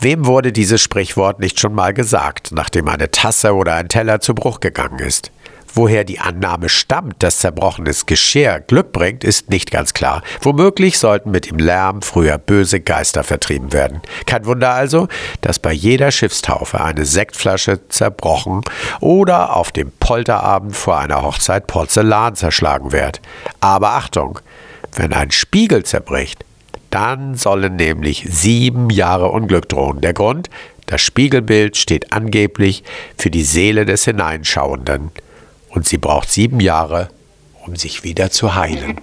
Wem 0.00 0.26
wurde 0.26 0.52
dieses 0.52 0.80
Sprichwort 0.80 1.38
nicht 1.40 1.60
schon 1.60 1.74
mal 1.74 1.92
gesagt, 1.92 2.50
nachdem 2.52 2.88
eine 2.88 3.10
Tasse 3.10 3.54
oder 3.54 3.74
ein 3.74 3.88
Teller 3.88 4.20
zu 4.20 4.34
Bruch 4.34 4.60
gegangen 4.60 4.98
ist? 4.98 5.30
Woher 5.74 6.04
die 6.04 6.20
Annahme 6.20 6.68
stammt, 6.68 7.22
dass 7.22 7.38
zerbrochenes 7.38 8.04
Geschirr 8.04 8.60
Glück 8.60 8.92
bringt, 8.92 9.24
ist 9.24 9.48
nicht 9.48 9.70
ganz 9.70 9.94
klar. 9.94 10.22
Womöglich 10.42 10.98
sollten 10.98 11.30
mit 11.30 11.48
dem 11.48 11.58
Lärm 11.58 12.02
früher 12.02 12.36
böse 12.36 12.80
Geister 12.80 13.24
vertrieben 13.24 13.72
werden. 13.72 14.02
Kein 14.26 14.44
Wunder 14.44 14.72
also, 14.72 15.08
dass 15.40 15.58
bei 15.58 15.72
jeder 15.72 16.10
Schiffstaufe 16.10 16.78
eine 16.82 17.06
Sektflasche 17.06 17.88
zerbrochen 17.88 18.60
oder 19.00 19.56
auf 19.56 19.72
dem 19.72 19.90
Polterabend 19.98 20.76
vor 20.76 20.98
einer 20.98 21.22
Hochzeit 21.22 21.66
Porzellan 21.66 22.34
zerschlagen 22.34 22.92
wird. 22.92 23.22
Aber 23.60 23.92
Achtung, 23.92 24.40
wenn 24.94 25.14
ein 25.14 25.30
Spiegel 25.30 25.84
zerbricht, 25.84 26.44
dann 26.90 27.34
sollen 27.34 27.76
nämlich 27.76 28.26
sieben 28.28 28.90
Jahre 28.90 29.30
Unglück 29.30 29.70
drohen. 29.70 30.02
Der 30.02 30.12
Grund? 30.12 30.50
Das 30.84 31.00
Spiegelbild 31.00 31.78
steht 31.78 32.12
angeblich 32.12 32.84
für 33.16 33.30
die 33.30 33.44
Seele 33.44 33.86
des 33.86 34.04
Hineinschauenden 34.04 35.10
und 35.74 35.86
sie 35.86 35.98
braucht 35.98 36.30
sieben 36.30 36.60
Jahre, 36.60 37.08
um 37.66 37.76
sich 37.76 38.04
wieder 38.04 38.30
zu 38.30 38.54
heilen. 38.54 39.00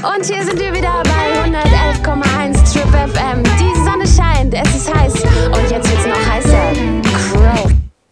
Und 0.00 0.24
hier 0.24 0.44
sind 0.44 0.60
wir 0.60 0.72
wieder 0.72 1.02
bei 1.02 1.32
111,1 1.44 2.72
Trip 2.72 2.88
FM. 2.88 3.42
Die 3.58 3.74
Sonne 3.84 4.06
scheint, 4.06 4.54
es 4.54 4.74
ist 4.74 4.94
heiß 4.94 5.14
und 5.14 5.70
jetzt 5.70 5.90
wird's 5.90 6.06
noch 6.06 6.30
heißer. 6.30 7.07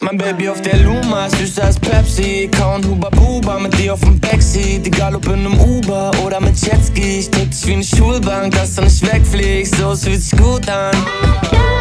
Mein 0.06 0.18
Baby 0.18 0.48
auf 0.48 0.62
der 0.62 0.76
Luma, 0.78 1.28
süßer 1.28 1.64
als 1.64 1.80
Pepsi. 1.80 2.48
Kauen 2.56 2.84
Huber 2.84 3.10
Buba 3.10 3.58
mit 3.58 3.76
dir 3.76 3.92
auf 3.94 4.00
dem 4.02 4.20
Backseat. 4.20 4.86
Egal 4.86 5.16
ob 5.16 5.26
in 5.26 5.32
einem 5.32 5.58
Uber 5.58 6.12
oder 6.24 6.40
mit 6.40 6.56
Jetski. 6.64 7.18
Ich 7.18 7.28
drück 7.28 7.50
dich 7.50 7.66
wie 7.66 7.72
eine 7.72 7.82
Schulbank, 7.82 8.54
dass 8.54 8.76
du 8.76 8.82
nicht 8.82 9.02
wegfliegst. 9.02 9.74
So, 9.74 9.90
es 9.90 10.04
fühlt 10.04 10.22
sich 10.22 10.38
gut 10.38 10.68
an. 10.70 10.94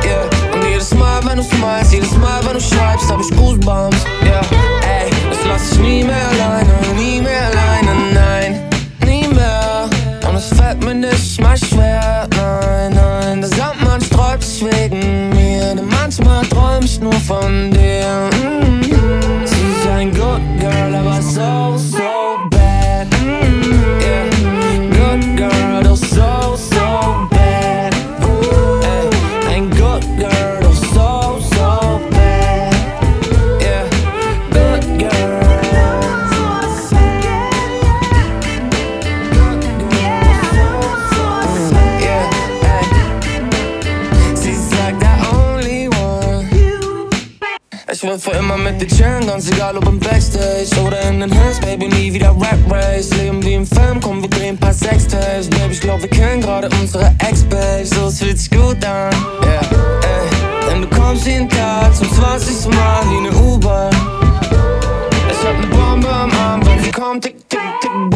Yeah. 0.03 0.27
Und 0.55 0.67
jedes 0.67 0.91
Mal, 0.95 1.23
wenn 1.23 1.37
du 1.37 1.43
smiles, 1.43 1.93
jedes 1.93 2.17
Mal, 2.17 2.43
wenn 2.47 2.53
du 2.53 2.61
schreibst, 2.61 3.11
hab 3.11 3.21
ich 3.21 3.29
Goosebumps. 3.37 4.03
Yeah. 4.23 4.41
Ey, 4.81 5.11
das 5.29 5.45
lass 5.47 5.71
ich 5.73 5.79
nie 5.79 6.03
mehr 6.03 6.27
alleine, 6.29 6.73
nie 6.97 7.21
mehr 7.21 7.45
alleine, 7.45 7.91
nein. 8.11 8.61
Nie 9.05 9.27
mehr. 9.27 9.87
Und 10.27 10.35
es 10.35 10.47
fällt 10.47 10.83
mir 10.83 10.95
nicht 10.95 11.39
mal 11.39 11.55
schwer, 11.55 12.27
Denn 15.75 15.87
manchmal 15.89 16.45
träum 16.45 16.83
ich 16.83 16.99
nur 16.99 17.13
von 17.13 17.71
dir. 17.71 18.29
Mm. 18.31 18.81
Sie 19.45 19.71
ist 19.71 19.87
ein 19.87 20.11
Good 20.11 20.41
Girl, 20.59 20.95
aber 20.95 21.21
so, 21.21 21.77
so 21.77 22.54
mit 48.65 48.81
dir 48.81 48.87
chillen, 48.87 49.27
ganz 49.27 49.47
egal 49.51 49.77
ob 49.77 49.87
im 49.87 49.99
Backstage 49.99 50.81
oder 50.83 50.99
in 51.03 51.19
den 51.19 51.31
Hills, 51.31 51.59
Baby, 51.59 51.87
nie 51.87 52.11
wieder 52.11 52.29
Rap 52.29 52.59
Race. 52.69 53.11
Leben 53.15 53.43
wie 53.43 53.53
im 53.53 53.65
Film, 53.65 53.99
komm, 54.01 54.23
wir 54.23 54.29
drehen 54.29 54.55
ein 54.55 54.57
paar 54.57 54.73
Sextapes. 54.73 55.47
Baby, 55.49 55.73
ich 55.73 55.81
glaub, 55.81 56.01
wir 56.01 56.09
kennen 56.09 56.41
gerade 56.41 56.67
unsere 56.81 57.13
Ex-Babes, 57.19 57.91
so 57.91 58.07
es 58.07 58.19
fühlt 58.19 58.39
sich 58.39 58.49
gut 58.49 58.83
an. 58.83 59.13
Yeah, 59.43 59.61
ey. 60.01 60.69
Denn 60.69 60.81
du 60.81 60.87
kommst 60.87 61.27
jeden 61.27 61.47
Tag 61.47 61.95
zum 61.95 62.11
20. 62.11 62.73
Mal 62.73 63.03
wie 63.11 63.27
eine 63.27 63.37
U-Bahn. 63.37 63.93
Ich 65.29 65.47
hab 65.47 65.59
ne 65.59 65.67
Bombe 65.67 66.09
am 66.09 66.31
Arm, 66.31 66.65
wenn 66.65 66.83
sie 66.83 66.91
kommt, 66.91 67.23
tick, 67.23 67.47
tick, 67.47 67.59
tick, 67.81 68.14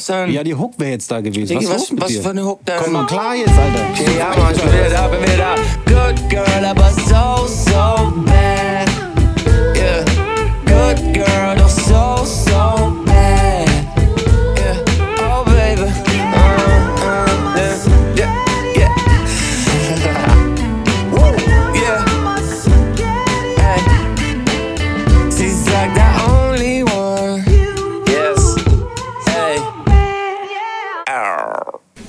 Was 0.00 0.06
denn? 0.06 0.30
Ja, 0.32 0.42
die 0.42 0.54
Hook 0.54 0.72
wäre 0.78 0.92
jetzt 0.92 1.10
da 1.10 1.20
gewesen. 1.20 1.58
Diggi, 1.58 1.68
was, 1.68 1.90
was- 1.92 2.00
was 2.00 2.16
für 2.16 2.30
eine 2.30 2.44
Hook 2.44 2.64
denn? 2.64 2.76
Komm 2.82 2.92
mal 2.94 3.06
klar 3.06 3.34
jetzt, 3.34 3.50
Alter. 3.50 3.84
Okay, 3.92 4.18
ja, 4.18 4.34
Mann, 4.36 4.54
ich 4.54 4.62
bin 4.62 4.72
wieder 4.72 4.88
da, 4.90 5.08
bin 5.08 5.22
wieder 5.22 5.36
da. 5.36 5.54
Good 6.08 6.30
girl, 6.30 6.64
aber 6.64 6.90
so, 6.90 7.46
so 7.46 8.12
bad. 8.24 8.59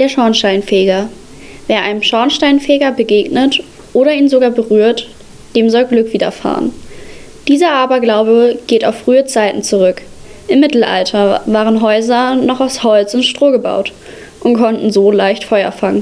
Der 0.02 0.10
Schornsteinfeger. 0.10 1.10
Wer 1.68 1.84
einem 1.84 2.02
Schornsteinfeger 2.02 2.92
begegnet 2.92 3.62
oder 3.94 4.12
ihn 4.12 4.30
sogar 4.30 4.50
berührt, 4.50 5.08
dem 5.56 5.70
soll 5.70 5.86
Glück 5.86 6.12
widerfahren. 6.12 6.74
Dieser 7.48 7.70
Aberglaube 7.70 8.58
geht 8.66 8.84
auf 8.84 8.96
frühe 8.96 9.26
Zeiten 9.26 9.62
zurück. 9.62 10.02
Im 10.48 10.60
Mittelalter 10.60 11.44
waren 11.46 11.84
Häuser 11.84 12.34
noch 12.34 12.62
aus 12.62 12.82
Holz 12.82 13.14
und 13.14 13.22
Stroh 13.22 13.52
gebaut 13.52 13.94
und 14.40 14.56
konnten 14.56 14.92
so 14.92 15.12
leicht 15.12 15.44
Feuer 15.44 15.72
fangen. 15.72 16.02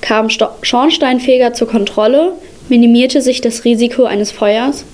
Kam 0.00 0.30
Sto 0.30 0.46
Schornsteinfeger 0.62 1.54
zur 1.54 1.66
Kontrolle, 1.66 2.34
minimierte 2.68 3.20
sich 3.20 3.40
das 3.40 3.64
Risiko 3.64 4.04
eines 4.04 4.30
Feuers 4.30 4.84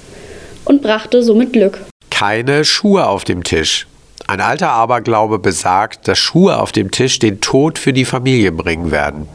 und 0.64 0.81
brachte 0.81 1.22
somit 1.22 1.53
Glück. 1.53 1.79
Keine 2.09 2.64
Schuhe 2.64 3.07
auf 3.07 3.24
dem 3.24 3.44
Tisch. 3.44 3.87
Ein 4.30 4.40
alter 4.40 4.68
Aberglaube 4.70 5.40
besagt, 5.40 6.06
dass 6.06 6.20
Schuhe 6.20 6.60
auf 6.60 6.70
dem 6.70 6.92
Tisch 6.92 7.18
den 7.18 7.40
Tod 7.40 7.80
für 7.80 7.92
die 7.92 8.04
Familie 8.04 8.52
bringen 8.52 8.92
werden. 8.92 9.26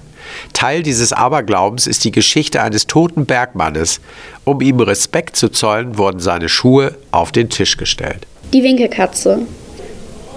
Teil 0.53 0.83
dieses 0.83 1.11
Aberglaubens 1.11 1.85
ist 1.85 2.05
die 2.05 2.11
Geschichte 2.11 2.61
eines 2.61 2.87
toten 2.87 3.25
Bergmannes. 3.25 3.99
Um 4.45 4.61
ihm 4.61 4.79
Respekt 4.79 5.35
zu 5.35 5.49
zollen, 5.49 5.97
wurden 5.97 6.21
seine 6.21 6.47
Schuhe 6.47 6.95
auf 7.11 7.33
den 7.33 7.49
Tisch 7.49 7.75
gestellt. 7.75 8.25
Die 8.53 8.63
Winkelkatze. 8.63 9.39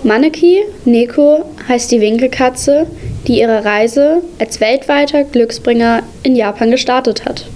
Maneki 0.03 0.65
Neko 0.85 1.45
heißt 1.69 1.93
die 1.93 2.01
Winkelkatze, 2.01 2.89
die 3.29 3.39
ihre 3.39 3.65
Reise 3.65 4.23
als 4.41 4.61
weltweiter 4.61 5.23
Glücksbringer 5.23 6.03
in 6.25 6.35
Japan 6.35 6.73
gestartet 6.73 7.25
hat. 7.27 7.47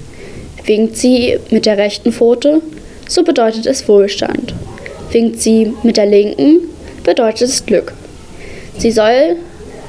Winkt 0.66 0.96
sie 0.96 1.36
mit 1.50 1.66
der 1.66 1.78
rechten 1.78 2.12
Pfote, 2.12 2.62
so 3.08 3.24
bedeutet 3.24 3.66
es 3.66 3.88
Wohlstand. 3.88 4.54
Winkt 5.10 5.40
sie 5.40 5.74
mit 5.82 5.96
der 5.96 6.06
linken, 6.06 6.68
bedeutet 7.02 7.48
es 7.48 7.66
Glück. 7.66 7.92
Sie 8.78 8.90
soll 8.90 9.36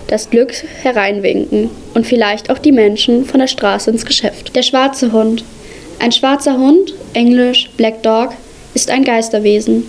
das 0.07 0.29
Glück 0.29 0.53
hereinwinken 0.81 1.69
und 1.93 2.05
vielleicht 2.05 2.49
auch 2.49 2.59
die 2.59 2.71
Menschen 2.71 3.25
von 3.25 3.39
der 3.39 3.47
Straße 3.47 3.89
ins 3.89 4.05
Geschäft. 4.05 4.55
Der 4.55 4.63
schwarze 4.63 5.11
Hund. 5.11 5.43
Ein 5.99 6.11
schwarzer 6.11 6.57
Hund, 6.57 6.93
englisch 7.13 7.69
Black 7.77 8.03
Dog, 8.03 8.31
ist 8.73 8.89
ein 8.89 9.03
Geisterwesen, 9.03 9.85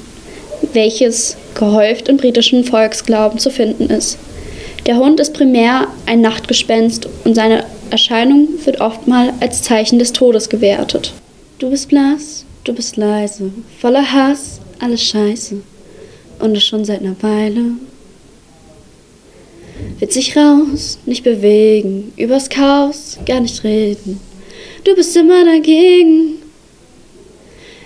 welches 0.73 1.37
gehäuft 1.55 2.09
im 2.09 2.17
britischen 2.17 2.65
Volksglauben 2.65 3.39
zu 3.39 3.51
finden 3.51 3.91
ist. 3.91 4.19
Der 4.87 4.97
Hund 4.97 5.19
ist 5.19 5.33
primär 5.33 5.89
ein 6.07 6.21
Nachtgespenst 6.21 7.09
und 7.25 7.35
seine 7.35 7.65
Erscheinung 7.91 8.49
wird 8.65 8.81
oftmals 8.81 9.33
als 9.41 9.63
Zeichen 9.63 9.99
des 9.99 10.13
Todes 10.13 10.49
gewertet. 10.49 11.13
Du 11.59 11.71
bist 11.71 11.89
blass, 11.89 12.45
du 12.65 12.75
bist 12.75 12.97
leise, 12.97 13.51
voller 13.81 14.13
Hass, 14.13 14.61
alles 14.81 15.03
scheiße. 15.03 15.63
Und 16.45 16.53
das 16.53 16.67
schon 16.67 16.85
seit 16.85 17.01
einer 17.01 17.17
Weile. 17.23 17.63
Wird 19.99 20.13
sich 20.13 20.37
raus, 20.37 20.99
nicht 21.07 21.25
bewegen, 21.25 22.13
übers 22.19 22.51
Chaos 22.51 23.19
gar 23.25 23.41
nicht 23.41 23.65
reden. 23.65 24.21
Du 24.85 24.95
bist 24.95 25.17
immer 25.17 25.43
dagegen. 25.47 26.43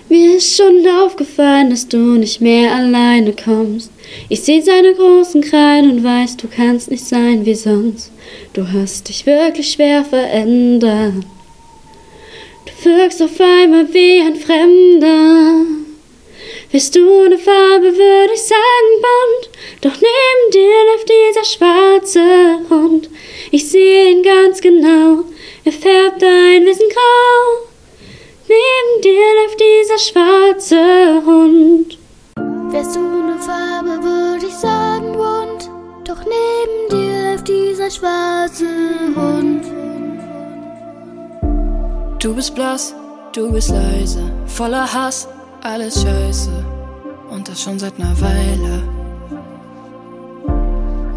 Mir 0.09 0.35
ist 0.35 0.57
schon 0.57 0.85
aufgefallen, 1.05 1.69
dass 1.69 1.87
du 1.87 2.17
nicht 2.17 2.41
mehr 2.41 2.75
alleine 2.75 3.31
kommst. 3.31 3.91
Ich 4.27 4.41
seh 4.41 4.59
seine 4.59 4.93
großen 4.93 5.39
Krallen 5.39 5.91
und 5.91 6.03
weiß, 6.03 6.35
du 6.35 6.49
kannst 6.53 6.91
nicht 6.91 7.05
sein 7.05 7.45
wie 7.45 7.55
sonst. 7.55 8.11
Du 8.51 8.67
hast 8.73 9.07
dich 9.07 9.25
wirklich 9.25 9.71
schwer 9.71 10.03
verändert. 10.03 11.13
Du 12.65 12.89
wirkst 12.89 13.21
auf 13.21 13.39
einmal 13.39 13.87
wie 13.93 14.19
ein 14.19 14.35
Fremder. 14.35 15.88
Wärst 16.71 16.95
du 16.95 17.23
eine 17.23 17.39
Farbe, 17.39 17.97
würde 17.97 18.33
ich 18.33 18.43
sagen 18.43 18.93
bunt. 19.01 19.49
Doch 19.81 19.99
neben 19.99 20.51
dir 20.51 20.69
läuft 20.91 21.09
dieser 21.09 21.43
schwarze 21.43 22.59
Hund. 22.69 23.09
Ich 23.49 23.71
sehe 23.71 24.11
ihn 24.11 24.21
ganz 24.21 24.61
genau, 24.61 25.23
er 25.65 25.71
färbt 25.71 26.21
dein 26.21 26.67
Wissen 26.67 26.87
grau. 26.89 27.69
Neben 28.47 29.01
dir 29.01 29.19
läuft 29.41 29.59
dieser 29.59 29.97
schwarze 29.97 31.25
Hund. 31.25 31.97
Wärst 32.71 32.95
du 32.95 32.99
eine 32.99 33.39
Farbe, 33.39 34.03
würde 34.03 34.45
ich 34.45 34.53
sagen 34.53 35.13
bunt. 35.13 35.71
Doch 36.07 36.19
neben 36.19 36.89
dir 36.91 37.31
läuft 37.31 37.47
dieser 37.47 37.89
schwarze 37.89 38.67
Hund. 39.15 39.65
Du 42.21 42.35
bist 42.35 42.53
blass, 42.53 42.93
du 43.33 43.51
bist 43.51 43.69
leise, 43.69 44.31
voller 44.45 44.93
Hass, 44.93 45.27
alles 45.63 46.01
scheiße. 46.01 46.65
Und 47.29 47.47
das 47.47 47.61
schon 47.61 47.79
seit 47.79 47.97
ner 47.99 48.19
Weile. 48.19 48.83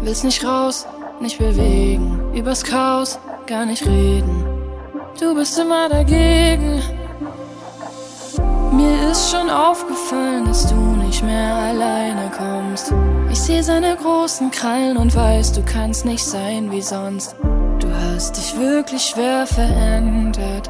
Willst 0.01 0.23
nicht 0.23 0.45
raus, 0.45 0.85
nicht 1.19 1.37
bewegen, 1.37 2.19
übers 2.33 2.63
Chaos 2.63 3.19
gar 3.47 3.65
nicht 3.65 3.85
reden. 3.85 4.45
Du 5.19 5.33
bist 5.33 5.57
immer 5.57 5.89
dagegen. 5.89 6.81
Mir 8.73 9.11
ist 9.11 9.31
schon 9.31 9.49
aufgefallen, 9.49 10.45
dass 10.45 10.67
du 10.67 10.75
nicht 10.75 11.23
mehr 11.23 11.55
alleine 11.55 12.31
kommst. 12.35 12.93
Ich 13.31 13.39
sehe 13.39 13.63
seine 13.63 13.95
großen 13.95 14.51
Krallen 14.51 14.97
und 14.97 15.15
weiß, 15.15 15.53
du 15.53 15.63
kannst 15.63 16.05
nicht 16.05 16.23
sein 16.23 16.71
wie 16.71 16.81
sonst. 16.81 17.35
Du 17.79 17.87
hast 17.93 18.37
dich 18.37 18.57
wirklich 18.59 19.03
schwer 19.03 19.45
verändert. 19.47 20.69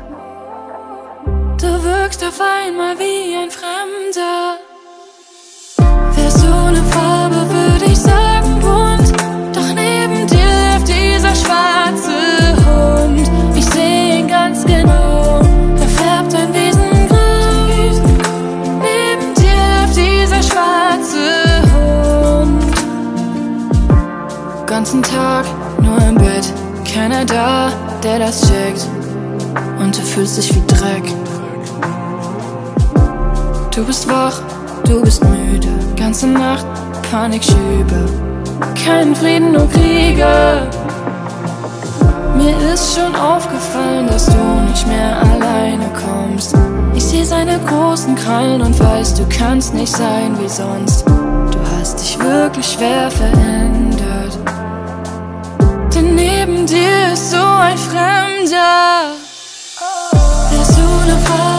Du 1.83 1.89
wirkst 1.89 2.23
auf 2.23 2.39
einmal 2.39 2.97
wie 2.97 3.35
ein 3.35 3.51
Fremder. 3.51 4.57
Wärst 6.15 6.41
du 6.41 6.47
eine 6.47 6.81
Farbe, 6.83 7.35
würde 7.35 7.85
ich 7.91 7.97
sagen 7.97 8.59
bunt. 8.61 9.11
Doch 9.53 9.73
neben 9.75 10.25
dir 10.27 10.47
läuft 10.71 10.87
dieser 10.87 11.35
schwarze 11.35 12.55
Hund. 12.63 13.29
Ich 13.57 13.65
seh 13.65 14.19
ihn 14.19 14.29
ganz 14.29 14.63
genau. 14.63 15.41
Er 15.77 15.89
färbt 15.99 16.31
dein 16.31 16.53
Wesen 16.53 17.07
grau. 17.09 17.67
Neben 18.79 19.33
dir 19.35 19.59
läuft 19.75 19.97
dieser 19.97 20.41
schwarze 20.41 21.25
Hund. 21.73 22.63
Ganzen 24.67 25.03
Tag 25.03 25.45
nur 25.81 25.97
im 25.97 26.15
Bett. 26.15 26.45
Keiner 26.93 27.25
da, 27.25 27.73
der 28.01 28.19
das 28.19 28.39
checkt. 28.47 28.87
Und 29.79 29.93
und 29.93 29.97
du 29.97 30.01
fühlst 30.01 30.37
dich 30.37 30.55
wie 30.55 30.65
Dreck. 30.65 31.32
Du 33.75 33.83
bist 33.83 34.07
wach, 34.07 34.39
du 34.85 35.01
bist 35.01 35.23
müde, 35.23 35.67
ganze 35.95 36.27
Nacht 36.27 36.63
Panik 37.09 37.43
schübe. 37.43 38.07
Kein 38.85 39.15
Frieden, 39.15 39.53
nur 39.53 39.67
Kriege. 39.67 40.67
Mir 42.35 42.55
ist 42.71 42.95
schon 42.95 43.15
aufgefallen, 43.15 44.05
dass 44.05 44.27
du 44.27 44.37
nicht 44.69 44.87
mehr 44.87 45.17
alleine 45.21 45.89
kommst. 45.93 46.55
Ich 46.93 47.03
sehe 47.03 47.25
seine 47.25 47.57
großen 47.67 48.13
Krallen 48.13 48.61
und 48.61 48.79
weiß, 48.79 49.15
du 49.15 49.25
kannst 49.35 49.73
nicht 49.73 49.95
sein 49.95 50.37
wie 50.39 50.49
sonst. 50.49 51.07
Du 51.07 51.57
hast 51.75 51.99
dich 51.99 52.19
wirklich 52.19 52.67
schwer 52.67 53.09
verändert. 53.09 54.37
Denn 55.95 56.13
neben 56.13 56.67
dir 56.67 57.13
ist 57.13 57.31
so 57.31 57.37
ein 57.37 57.77
Fremder. 57.77 59.13
Wärst 60.51 60.77
du 60.77 60.83
eine 61.03 61.17
Farbe, 61.25 61.52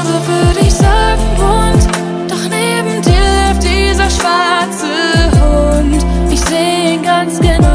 Hund. 6.45 6.51
Ich 6.51 6.51
seh 6.51 6.95
ihn 6.95 7.03
ganz 7.03 7.41
genau, 7.41 7.74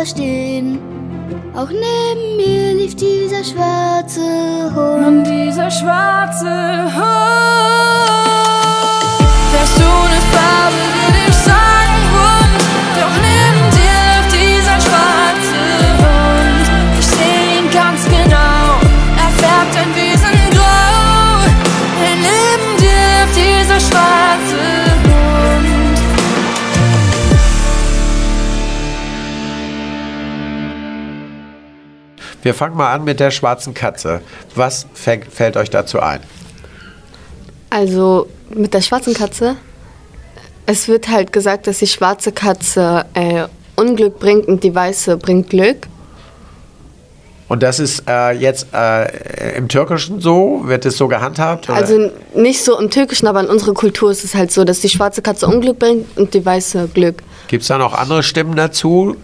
verstehen. 0.00 0.78
Auch 1.54 1.68
neben 1.68 2.36
mir 2.38 2.72
lief 2.80 2.94
dieser 2.96 3.44
schwarze 3.44 4.72
Hund. 4.74 5.06
Und 5.06 5.24
dieser 5.24 5.70
schwarze 5.70 6.48
Hund. 6.96 8.10
Wärst 9.52 9.76
du 9.78 9.88
eine 10.06 10.20
Farbe, 10.32 10.99
Wir 32.50 32.54
fangen 32.54 32.76
mal 32.76 32.92
an 32.92 33.04
mit 33.04 33.20
der 33.20 33.30
schwarzen 33.30 33.74
Katze. 33.74 34.22
Was 34.56 34.84
fällt, 34.92 35.26
fällt 35.32 35.56
euch 35.56 35.70
dazu 35.70 36.00
ein? 36.00 36.18
Also 37.70 38.26
mit 38.52 38.74
der 38.74 38.80
schwarzen 38.80 39.14
Katze, 39.14 39.54
es 40.66 40.88
wird 40.88 41.08
halt 41.10 41.32
gesagt, 41.32 41.68
dass 41.68 41.78
die 41.78 41.86
schwarze 41.86 42.32
Katze 42.32 43.04
äh, 43.14 43.44
Unglück 43.76 44.18
bringt 44.18 44.48
und 44.48 44.64
die 44.64 44.74
weiße 44.74 45.16
bringt 45.16 45.50
Glück. 45.50 45.86
Und 47.46 47.62
das 47.62 47.78
ist 47.78 48.02
äh, 48.08 48.32
jetzt 48.32 48.66
äh, 48.74 49.56
im 49.56 49.68
Türkischen 49.68 50.20
so? 50.20 50.62
Wird 50.64 50.84
es 50.86 50.96
so 50.96 51.06
gehandhabt? 51.06 51.68
Oder? 51.68 51.78
Also 51.78 52.10
nicht 52.34 52.64
so 52.64 52.76
im 52.80 52.90
Türkischen, 52.90 53.28
aber 53.28 53.38
in 53.42 53.46
unserer 53.46 53.74
Kultur 53.74 54.10
ist 54.10 54.24
es 54.24 54.34
halt 54.34 54.50
so, 54.50 54.64
dass 54.64 54.80
die 54.80 54.88
schwarze 54.88 55.22
Katze 55.22 55.46
Unglück 55.46 55.78
bringt 55.78 56.18
und 56.18 56.34
die 56.34 56.44
weiße 56.44 56.88
Glück. 56.94 57.22
Gibt 57.46 57.62
es 57.62 57.68
da 57.68 57.78
noch 57.78 57.94
andere 57.94 58.24
Stimmen 58.24 58.56
dazu? 58.56 59.14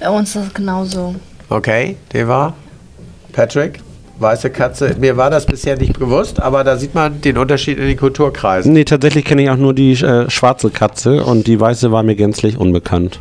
Bei 0.00 0.10
uns 0.10 0.36
ist 0.36 0.48
es 0.48 0.52
genauso. 0.52 1.14
Okay, 1.50 1.96
Deva, 2.12 2.54
Patrick, 3.32 3.80
weiße 4.18 4.50
Katze. 4.50 4.96
Mir 4.98 5.16
war 5.16 5.30
das 5.30 5.46
bisher 5.46 5.76
nicht 5.78 5.98
bewusst, 5.98 6.40
aber 6.40 6.62
da 6.62 6.76
sieht 6.76 6.94
man 6.94 7.22
den 7.22 7.38
Unterschied 7.38 7.78
in 7.78 7.86
den 7.86 7.96
Kulturkreisen. 7.96 8.74
Nee, 8.74 8.84
tatsächlich 8.84 9.24
kenne 9.24 9.44
ich 9.44 9.50
auch 9.50 9.56
nur 9.56 9.72
die 9.72 9.92
äh, 9.92 10.28
schwarze 10.28 10.68
Katze 10.68 11.24
und 11.24 11.46
die 11.46 11.58
weiße 11.58 11.90
war 11.90 12.02
mir 12.02 12.16
gänzlich 12.16 12.58
unbekannt. 12.58 13.20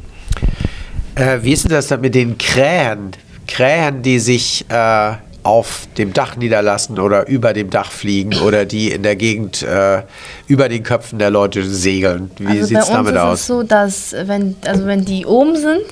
Äh, 1.16 1.40
wie 1.42 1.54
ist 1.54 1.64
denn 1.64 1.72
das 1.72 1.88
dann 1.88 2.02
mit 2.02 2.16
den 2.16 2.38
Krähen? 2.38 3.12
Krähen, 3.48 4.02
die 4.02 4.20
sich 4.20 4.66
äh, 4.68 5.14
auf 5.44 5.88
dem 5.98 6.12
Dach 6.12 6.36
niederlassen 6.36 7.00
oder 7.00 7.30
über 7.30 7.54
dem 7.54 7.70
Dach 7.70 7.92
fliegen 7.92 8.38
oder 8.42 8.66
die 8.66 8.92
in 8.92 9.04
der 9.04 9.16
Gegend 9.16 9.64
äh, 9.64 10.02
über 10.48 10.68
den 10.68 10.84
Köpfen 10.84 11.18
der 11.18 11.30
Leute 11.30 11.64
segeln. 11.64 12.30
Wie 12.38 12.48
also 12.48 12.66
sieht 12.66 12.76
bei 12.76 12.82
es 12.82 12.90
uns 12.90 12.98
damit 12.98 13.14
ist 13.14 13.22
aus? 13.22 13.40
es 13.40 13.48
so, 13.48 13.64
dass 13.64 14.16
wenn, 14.26 14.58
also 14.66 14.86
wenn 14.86 15.06
die 15.06 15.26
oben 15.26 15.56
sind, 15.56 15.86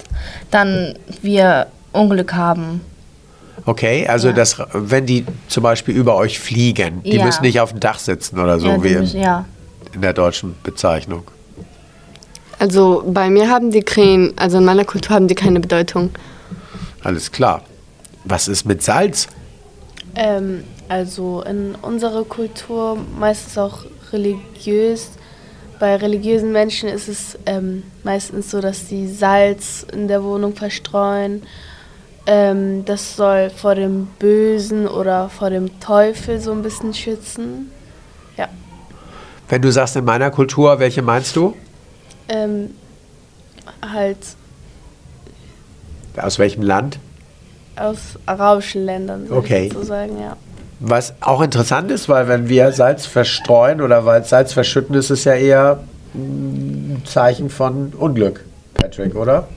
dann 0.52 0.96
wir 1.22 1.68
Unglück 1.96 2.34
haben. 2.34 2.82
Okay, 3.66 4.06
also 4.08 4.32
das, 4.32 4.58
wenn 4.74 5.06
die 5.06 5.26
zum 5.48 5.64
Beispiel 5.64 5.96
über 5.96 6.16
euch 6.16 6.40
fliegen, 6.40 7.02
die 7.04 7.16
Ja. 7.18 7.26
müssen 7.26 7.42
nicht 7.44 7.60
auf 7.62 7.72
dem 7.72 7.80
Dach 7.80 8.00
sitzen 8.00 8.40
oder 8.40 8.60
so 8.60 8.68
ja, 8.68 8.84
wie 8.84 8.90
in, 8.90 9.00
müssen- 9.00 9.22
ja. 9.22 9.46
in 9.94 10.02
der 10.02 10.14
deutschen 10.14 10.56
Bezeichnung. 10.62 11.24
Also 12.60 13.04
bei 13.08 13.30
mir 13.30 13.50
haben 13.50 13.72
die 13.72 13.82
Krähen, 13.82 14.34
also 14.38 14.58
in 14.60 14.66
meiner 14.66 14.86
Kultur 14.86 15.16
haben 15.16 15.28
die 15.28 15.36
keine 15.36 15.60
Bedeutung. 15.60 16.12
Alles 17.04 17.32
klar. 17.32 17.62
Was 18.24 18.48
ist 18.48 18.66
mit 18.66 18.82
Salz? 18.82 19.28
Ähm, 20.16 20.64
also 20.88 21.42
in 21.44 21.76
unserer 21.82 22.24
Kultur 22.24 22.98
meistens 23.20 23.58
auch 23.58 23.80
religiös. 24.12 25.10
Bei 25.80 25.96
religiösen 25.98 26.52
Menschen 26.54 26.88
ist 26.88 27.10
es 27.10 27.38
ähm, 27.46 27.84
meistens 28.04 28.50
so, 28.52 28.62
dass 28.62 28.88
sie 28.88 29.08
Salz 29.08 29.86
in 29.92 30.08
der 30.08 30.24
Wohnung 30.24 30.56
verstreuen. 30.56 31.44
Ähm, 32.28 32.86
das 32.86 33.16
soll 33.16 33.50
vor 33.52 33.76
dem 33.76 34.08
Bösen 34.20 34.88
oder 34.88 35.30
vor 35.30 35.50
dem 35.52 35.80
Teufel 35.80 36.40
so 36.40 36.52
ein 36.52 36.64
bisschen 36.64 36.94
schützen. 36.94 37.70
Ja. 38.38 38.48
Wenn 39.48 39.62
du 39.62 39.72
sagst 39.72 39.96
in 39.96 40.06
meiner 40.06 40.32
Kultur, 40.32 40.80
welche 40.80 41.02
meinst 41.04 41.36
du? 41.36 41.56
Ähm, 42.28 42.72
halt 43.94 44.18
Aus 46.18 46.40
welchem 46.40 46.64
Land? 46.64 47.00
aus 47.78 48.18
arabischen 48.26 48.86
Ländern, 48.86 49.28
Okay. 49.30 49.68
ich 49.68 49.74
so 49.74 49.84
sagen, 49.84 50.18
ja. 50.20 50.38
Was 50.80 51.14
auch 51.20 51.42
interessant 51.42 51.92
ist, 51.92 52.08
weil 52.08 52.28
wenn 52.30 52.48
wir 52.48 52.72
Salz 52.72 53.06
verstreuen 53.06 53.82
oder 53.82 54.06
weil 54.06 54.24
Salz 54.24 54.54
verschütten, 54.54 54.96
ist 54.96 55.10
es 55.10 55.26
ja 55.26 55.34
eher 55.34 55.84
ein 56.14 57.02
Zeichen 57.06 57.50
von 57.50 57.92
Unglück, 57.98 58.46
Patrick, 58.74 59.14
oder? 59.16 59.50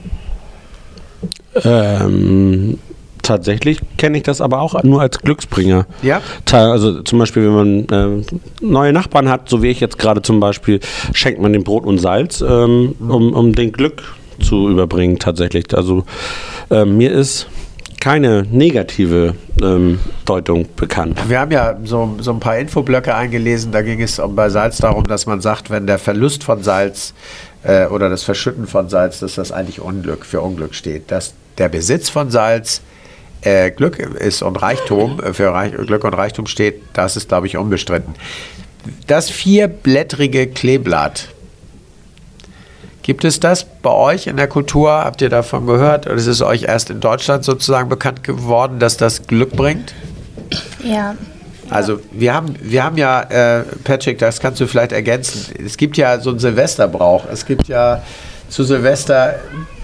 Ähm, 1.63 2.77
tatsächlich 3.21 3.79
kenne 3.97 4.17
ich 4.17 4.23
das 4.23 4.41
aber 4.41 4.61
auch 4.61 4.81
nur 4.83 5.01
als 5.01 5.19
Glücksbringer. 5.19 5.85
Ja? 6.01 6.21
Also 6.51 7.01
zum 7.03 7.19
Beispiel, 7.19 7.43
wenn 7.43 7.85
man 7.87 8.19
äh, 8.19 8.23
neue 8.61 8.93
Nachbarn 8.93 9.29
hat, 9.29 9.49
so 9.49 9.61
wie 9.61 9.67
ich 9.67 9.79
jetzt 9.79 9.99
gerade 9.99 10.21
zum 10.21 10.39
Beispiel, 10.39 10.79
schenkt 11.13 11.41
man 11.41 11.53
dem 11.53 11.63
Brot 11.63 11.85
und 11.85 11.99
Salz, 11.99 12.41
ähm, 12.41 12.95
um, 12.99 13.33
um 13.33 13.53
den 13.53 13.71
Glück 13.71 14.03
zu 14.41 14.69
überbringen 14.69 15.19
tatsächlich. 15.19 15.65
Also 15.75 16.05
ähm, 16.71 16.97
mir 16.97 17.11
ist 17.11 17.47
keine 17.99 18.43
negative 18.49 19.35
ähm, 19.61 19.99
Deutung 20.25 20.65
bekannt. 20.75 21.19
Wir 21.27 21.39
haben 21.39 21.51
ja 21.51 21.77
so, 21.83 22.15
so 22.19 22.31
ein 22.31 22.39
paar 22.39 22.57
Infoblöcke 22.57 23.13
eingelesen, 23.13 23.71
da 23.71 23.81
ging 23.81 24.01
es 24.01 24.21
bei 24.29 24.49
Salz 24.49 24.77
darum, 24.77 25.05
dass 25.05 25.25
man 25.25 25.41
sagt, 25.41 25.69
wenn 25.69 25.85
der 25.85 25.99
Verlust 25.99 26.43
von 26.43 26.63
Salz 26.63 27.13
äh, 27.63 27.85
oder 27.87 28.09
das 28.09 28.23
Verschütten 28.23 28.67
von 28.67 28.89
Salz, 28.89 29.19
dass 29.19 29.35
das 29.35 29.51
eigentlich 29.51 29.81
Unglück 29.81 30.25
für 30.25 30.41
Unglück 30.41 30.75
steht. 30.75 31.11
Dass 31.11 31.33
der 31.57 31.69
Besitz 31.69 32.09
von 32.09 32.31
Salz 32.31 32.81
äh, 33.41 33.71
Glück 33.71 33.99
ist 33.99 34.41
und 34.41 34.55
Reichtum, 34.61 35.19
äh, 35.21 35.33
für 35.33 35.53
Reich, 35.53 35.73
Glück 35.73 36.03
und 36.03 36.13
Reichtum 36.13 36.47
steht, 36.47 36.81
das 36.93 37.17
ist, 37.17 37.29
glaube 37.29 37.47
ich, 37.47 37.57
unbestritten. 37.57 38.15
Das 39.07 39.29
vierblättrige 39.29 40.47
Kleeblatt, 40.47 41.29
Gibt 43.09 43.25
es 43.25 43.39
das 43.39 43.63
bei 43.63 43.89
euch 43.89 44.27
in 44.27 44.37
der 44.37 44.47
Kultur? 44.47 44.91
Habt 44.91 45.23
ihr 45.23 45.29
davon 45.29 45.65
gehört? 45.65 46.05
Oder 46.05 46.13
ist 46.13 46.27
es 46.27 46.43
euch 46.43 46.65
erst 46.65 46.91
in 46.91 46.99
Deutschland 46.99 47.43
sozusagen 47.43 47.89
bekannt 47.89 48.23
geworden, 48.23 48.77
dass 48.77 48.97
das 48.97 49.25
Glück 49.25 49.53
bringt? 49.53 49.95
Ja. 50.83 51.15
Also 51.69 51.99
wir 52.11 52.33
haben, 52.33 52.55
wir 52.61 52.83
haben 52.83 52.97
ja, 52.97 53.21
äh, 53.21 53.63
Patrick, 53.83 54.17
das 54.19 54.39
kannst 54.39 54.59
du 54.59 54.67
vielleicht 54.67 54.91
ergänzen. 54.91 55.53
Es 55.63 55.77
gibt 55.77 55.97
ja 55.97 56.19
so 56.19 56.31
einen 56.31 56.39
Silvesterbrauch. 56.39 57.25
Es 57.31 57.45
gibt 57.45 57.67
ja 57.67 58.01
zu 58.49 58.63
Silvester 58.63 59.35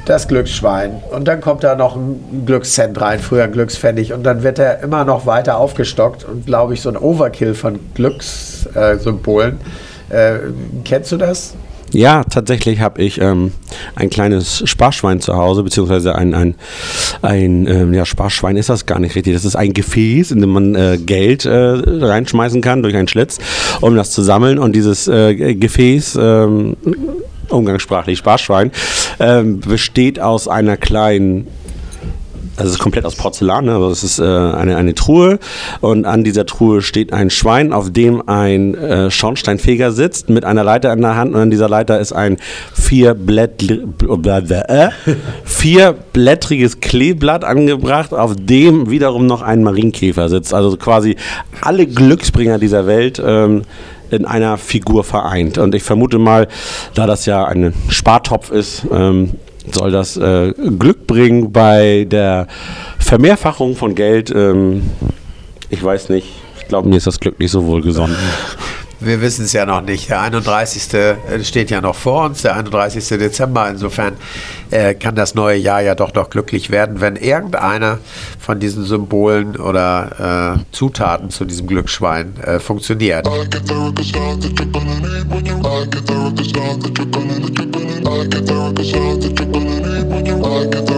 das 0.06 0.28
Glücksschwein 0.28 1.02
und 1.12 1.28
dann 1.28 1.42
kommt 1.42 1.64
da 1.64 1.76
noch 1.76 1.96
ein 1.96 2.46
Glückscent 2.46 3.00
rein, 3.02 3.20
früher 3.20 3.44
ein 3.44 3.52
Glückspfennig 3.52 4.14
und 4.14 4.24
dann 4.24 4.44
wird 4.44 4.60
er 4.60 4.82
immer 4.82 5.04
noch 5.04 5.26
weiter 5.26 5.58
aufgestockt 5.58 6.24
und 6.24 6.46
glaube 6.46 6.76
ich 6.76 6.82
so 6.82 6.90
ein 6.90 6.98
Overkill 6.98 7.56
von 7.56 7.80
Glückssymbolen. 7.96 9.60
Äh, 10.10 10.36
kennst 10.84 11.12
du 11.12 11.18
das? 11.18 11.56
Ja, 11.96 12.26
tatsächlich 12.26 12.82
habe 12.82 13.02
ich 13.02 13.22
ähm, 13.22 13.54
ein 13.96 14.10
kleines 14.10 14.64
Sparschwein 14.70 15.22
zu 15.22 15.38
Hause, 15.38 15.64
beziehungsweise 15.64 16.14
ein, 16.14 16.34
ein, 16.34 16.56
ein 17.22 17.68
ähm, 17.68 17.94
ja, 17.94 18.06
Sparschwein 18.06 18.58
ist 18.58 18.68
das 18.68 18.86
gar 18.86 19.00
nicht 19.00 19.16
richtig. 19.16 19.34
Das 19.34 19.46
ist 19.46 19.56
ein 19.56 19.72
Gefäß, 19.72 20.32
in 20.32 20.42
dem 20.42 20.50
man 20.50 20.76
äh, 20.76 20.98
Geld 20.98 21.46
äh, 21.46 21.56
reinschmeißen 21.56 22.60
kann 22.60 22.84
durch 22.84 22.98
einen 22.98 23.08
Schlitz, 23.08 23.38
um 23.80 23.96
das 23.96 24.12
zu 24.12 24.24
sammeln. 24.24 24.60
Und 24.60 24.76
dieses 24.76 25.08
äh, 25.08 25.56
Gefäß, 25.56 26.20
ähm, 26.22 26.76
umgangssprachlich 27.48 28.20
Sparschwein, 28.20 28.72
ähm, 29.22 29.62
besteht 29.62 30.20
aus 30.20 30.50
einer 30.50 30.76
kleinen 30.76 31.48
also 32.58 32.70
es 32.70 32.76
ist 32.76 32.80
komplett 32.80 33.06
aus 33.06 33.16
Porzellan, 33.16 33.66
ne? 33.66 33.74
also 33.74 33.90
es 33.90 34.04
ist 34.04 34.20
äh, 34.20 34.24
eine, 34.24 34.78
eine 34.78 34.96
Truhe 34.96 35.40
und 35.82 36.06
an 36.06 36.24
dieser 36.24 36.46
Truhe 36.46 36.82
steht 36.82 37.14
ein 37.14 37.30
Schwein, 37.30 37.74
auf 37.74 37.92
dem 37.92 38.28
ein 38.28 38.76
äh, 38.76 39.12
Schornsteinfeger 39.12 39.92
sitzt 39.92 40.30
mit 40.30 40.46
einer 40.46 40.64
Leiter 40.64 40.94
in 40.94 41.02
der 41.02 41.16
Hand 41.16 41.34
und 41.34 41.42
an 41.42 41.52
dieser 41.52 41.70
Leiter 41.70 42.00
ist 42.00 42.14
ein 42.14 42.38
äh, 44.66 44.86
vierblättriges 45.44 46.80
Kleeblatt 46.80 47.44
angebracht, 47.44 48.14
auf 48.14 48.34
dem 48.38 48.90
wiederum 48.90 49.26
noch 49.26 49.42
ein 49.42 49.64
Marienkäfer 49.64 50.30
sitzt. 50.30 50.54
Also 50.54 50.78
quasi 50.78 51.16
alle 51.62 51.88
Glücksbringer 51.88 52.60
dieser 52.60 52.88
Welt 52.88 53.22
ähm, 53.26 53.64
in 54.12 54.26
einer 54.26 54.58
Figur 54.58 55.04
vereint. 55.04 55.58
Und 55.58 55.76
ich 55.76 55.84
vermute 55.84 56.20
mal, 56.20 56.48
da 56.94 57.08
das 57.08 57.26
ja 57.26 57.46
ein 57.46 57.74
Spartopf 57.90 58.52
ist, 58.52 58.86
ähm, 58.92 59.32
soll 59.74 59.92
das 59.92 60.18
äh, 60.18 60.54
Glück 60.78 61.08
bringen 61.08 61.52
bei 61.52 62.06
der 62.10 62.48
Vermehrfachung 63.00 63.76
von 63.76 63.96
Geld. 63.96 64.32
Ähm, 64.36 64.84
ich 65.70 65.84
weiß 65.84 66.10
nicht. 66.10 66.28
Ich 66.60 66.68
glaube, 66.68 66.90
mir 66.90 66.98
ist 66.98 67.08
das 67.08 67.20
Glück 67.20 67.40
nicht 67.40 67.52
so 67.52 67.66
wohlgesonnen. 67.66 68.16
Wir 69.06 69.22
wissen 69.22 69.46
es 69.46 69.54
ja 69.54 69.68
noch 69.68 69.82
nicht. 69.82 70.10
Der 70.10 70.22
31. 70.22 71.16
steht 71.44 71.70
ja 71.70 71.80
noch 71.80 71.94
vor 71.94 72.26
uns, 72.26 72.42
der 72.42 72.56
31. 72.56 73.08
Dezember. 73.20 73.70
Insofern 73.70 74.14
äh, 74.72 74.96
kann 74.96 75.14
das 75.16 75.36
neue 75.36 75.58
Jahr 75.58 75.82
ja 75.82 75.94
doch 75.94 76.12
noch 76.16 76.32
glücklich 76.32 76.72
werden, 76.72 77.02
wenn 77.02 77.16
irgendeiner 77.16 78.00
von 78.40 78.60
diesen 78.60 78.84
Symbolen 78.84 79.58
oder 79.58 80.58
äh, 80.58 80.76
Zutaten 80.76 81.30
zu 81.30 81.46
diesem 81.46 81.68
Glücksschwein 81.68 82.34
äh, 82.42 82.60
funktioniert. 82.60 83.28
I 90.66 90.95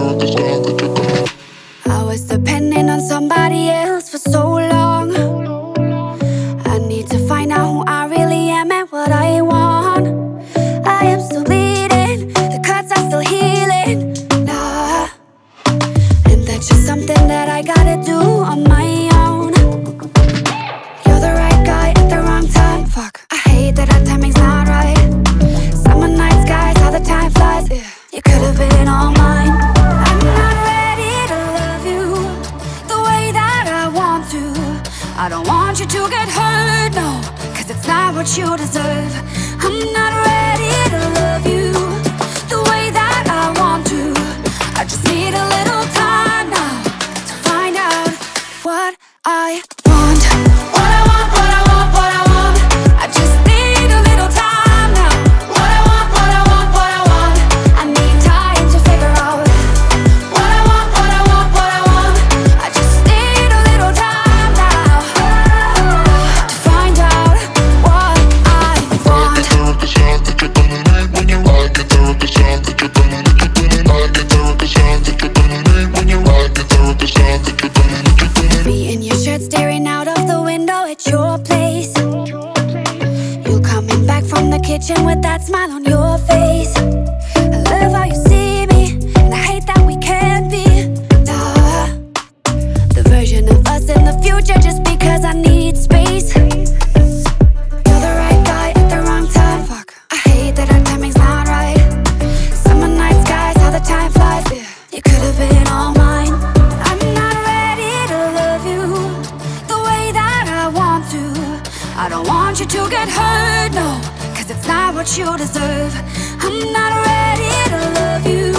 I 112.00 112.08
don't 112.08 112.28
want 112.28 112.60
you 112.60 112.66
to 112.66 112.88
get 112.88 113.08
hurt, 113.08 113.72
no, 113.72 114.00
cause 114.36 114.48
it's 114.48 114.68
not 114.68 114.94
what 114.94 115.18
you 115.18 115.36
deserve. 115.36 115.92
I'm 116.38 116.72
not 116.72 116.92
ready 117.04 117.50
to 117.72 117.80
love 117.98 118.24
you 118.24 118.52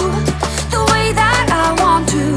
the 0.68 0.82
way 0.92 1.12
that 1.14 1.48
I 1.50 1.82
want 1.82 2.06
to. 2.10 2.34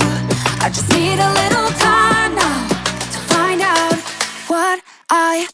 I 0.63 0.69
just 0.69 0.89
need 0.91 1.19
a 1.19 1.31
little 1.41 1.69
time 1.77 2.35
now 2.35 2.67
to 3.13 3.19
find 3.33 3.61
out 3.61 3.99
what 4.47 4.81
I 5.09 5.45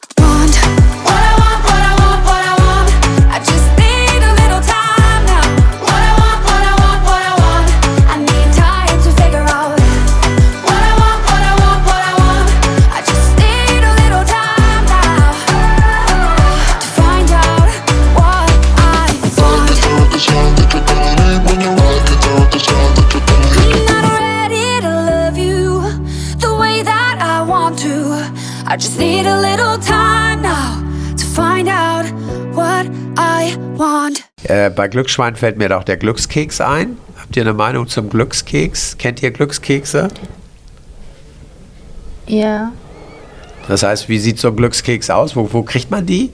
Äh, 34.70 34.74
bei 34.74 34.88
Glücksschwein 34.88 35.36
fällt 35.36 35.58
mir 35.58 35.68
doch 35.68 35.84
der 35.84 35.96
Glückskeks 35.96 36.60
ein. 36.60 36.96
Habt 37.20 37.36
ihr 37.36 37.42
eine 37.42 37.54
Meinung 37.54 37.88
zum 37.88 38.08
Glückskeks? 38.10 38.96
Kennt 38.98 39.22
ihr 39.22 39.30
Glückskekse? 39.30 40.08
Ja. 42.26 42.72
Das 43.68 43.82
heißt, 43.82 44.08
wie 44.08 44.18
sieht 44.18 44.38
so 44.38 44.48
ein 44.48 44.56
Glückskeks 44.56 45.10
aus? 45.10 45.36
Wo, 45.36 45.48
wo 45.52 45.62
kriegt 45.62 45.90
man 45.90 46.06
die? 46.06 46.30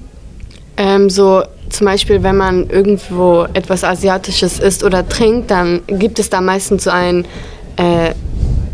Ähm, 0.76 1.10
so 1.10 1.42
zum 1.70 1.86
Beispiel, 1.86 2.22
wenn 2.22 2.36
man 2.36 2.68
irgendwo 2.70 3.46
etwas 3.54 3.82
Asiatisches 3.82 4.58
isst 4.58 4.84
oder 4.84 5.08
trinkt, 5.08 5.50
dann 5.50 5.82
gibt 5.88 6.18
es 6.18 6.30
da 6.30 6.40
meistens 6.40 6.84
so, 6.84 6.90
ein, 6.90 7.26
äh, 7.76 8.12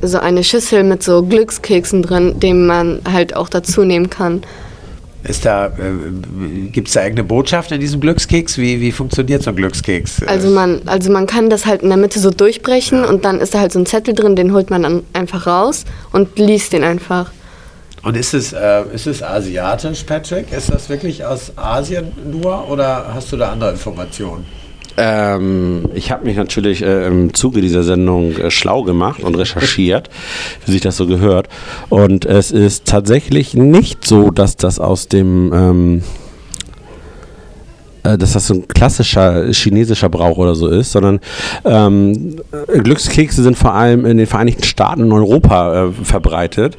so 0.02 0.18
eine 0.18 0.44
Schüssel 0.44 0.84
mit 0.84 1.02
so 1.02 1.22
Glückskeksen 1.22 2.02
drin, 2.02 2.38
den 2.40 2.66
man 2.66 3.00
halt 3.10 3.34
auch 3.34 3.48
dazu 3.48 3.84
nehmen 3.84 4.10
kann. 4.10 4.42
Ist 5.24 5.44
da, 5.44 5.66
äh, 5.66 5.70
gibt 6.72 6.88
es 6.88 6.94
da 6.94 7.02
irgendeine 7.02 7.28
Botschaft 7.28 7.70
in 7.70 7.80
diesem 7.80 8.00
Glückskeks? 8.00 8.58
Wie, 8.58 8.80
wie 8.80 8.90
funktioniert 8.90 9.42
so 9.42 9.50
ein 9.50 9.56
Glückskeks? 9.56 10.22
Also 10.26 10.50
man, 10.50 10.82
also 10.86 11.12
man 11.12 11.26
kann 11.26 11.48
das 11.48 11.64
halt 11.64 11.82
in 11.82 11.88
der 11.88 11.98
Mitte 11.98 12.18
so 12.18 12.30
durchbrechen 12.30 13.04
und 13.04 13.24
dann 13.24 13.40
ist 13.40 13.54
da 13.54 13.60
halt 13.60 13.72
so 13.72 13.78
ein 13.78 13.86
Zettel 13.86 14.14
drin, 14.14 14.34
den 14.34 14.52
holt 14.52 14.70
man 14.70 14.82
dann 14.82 15.02
einfach 15.12 15.46
raus 15.46 15.84
und 16.12 16.38
liest 16.38 16.72
den 16.72 16.82
einfach. 16.82 17.30
Und 18.02 18.16
ist 18.16 18.34
es, 18.34 18.52
äh, 18.52 18.82
ist 18.92 19.06
es 19.06 19.22
asiatisch, 19.22 20.02
Patrick? 20.02 20.52
Ist 20.52 20.70
das 20.72 20.88
wirklich 20.88 21.24
aus 21.24 21.52
Asien 21.56 22.12
nur 22.30 22.68
oder 22.68 23.14
hast 23.14 23.30
du 23.30 23.36
da 23.36 23.52
andere 23.52 23.70
Informationen? 23.70 24.44
Ähm, 24.96 25.88
ich 25.94 26.10
habe 26.10 26.24
mich 26.24 26.36
natürlich 26.36 26.82
äh, 26.82 27.06
im 27.06 27.34
Zuge 27.34 27.60
dieser 27.60 27.82
Sendung 27.82 28.36
äh, 28.36 28.50
schlau 28.50 28.82
gemacht 28.82 29.22
und 29.22 29.36
recherchiert, 29.36 30.10
wie 30.66 30.72
sich 30.72 30.80
das 30.80 30.96
so 30.96 31.06
gehört. 31.06 31.48
Und 31.88 32.24
es 32.24 32.50
ist 32.50 32.84
tatsächlich 32.84 33.54
nicht 33.54 34.06
so, 34.06 34.30
dass 34.30 34.56
das 34.56 34.78
aus 34.78 35.08
dem 35.08 35.52
ähm, 35.54 36.02
äh, 38.04 38.18
dass 38.18 38.32
das 38.32 38.48
so 38.48 38.54
ein 38.54 38.66
klassischer 38.66 39.52
chinesischer 39.52 40.08
Brauch 40.08 40.36
oder 40.36 40.54
so 40.54 40.66
ist, 40.68 40.92
sondern 40.92 41.20
ähm, 41.64 42.36
Glückskekse 42.66 43.42
sind 43.42 43.56
vor 43.56 43.74
allem 43.74 44.04
in 44.06 44.16
den 44.16 44.26
Vereinigten 44.26 44.64
Staaten 44.64 45.04
und 45.04 45.12
Europa 45.12 45.86
äh, 45.86 45.92
verbreitet. 45.92 46.76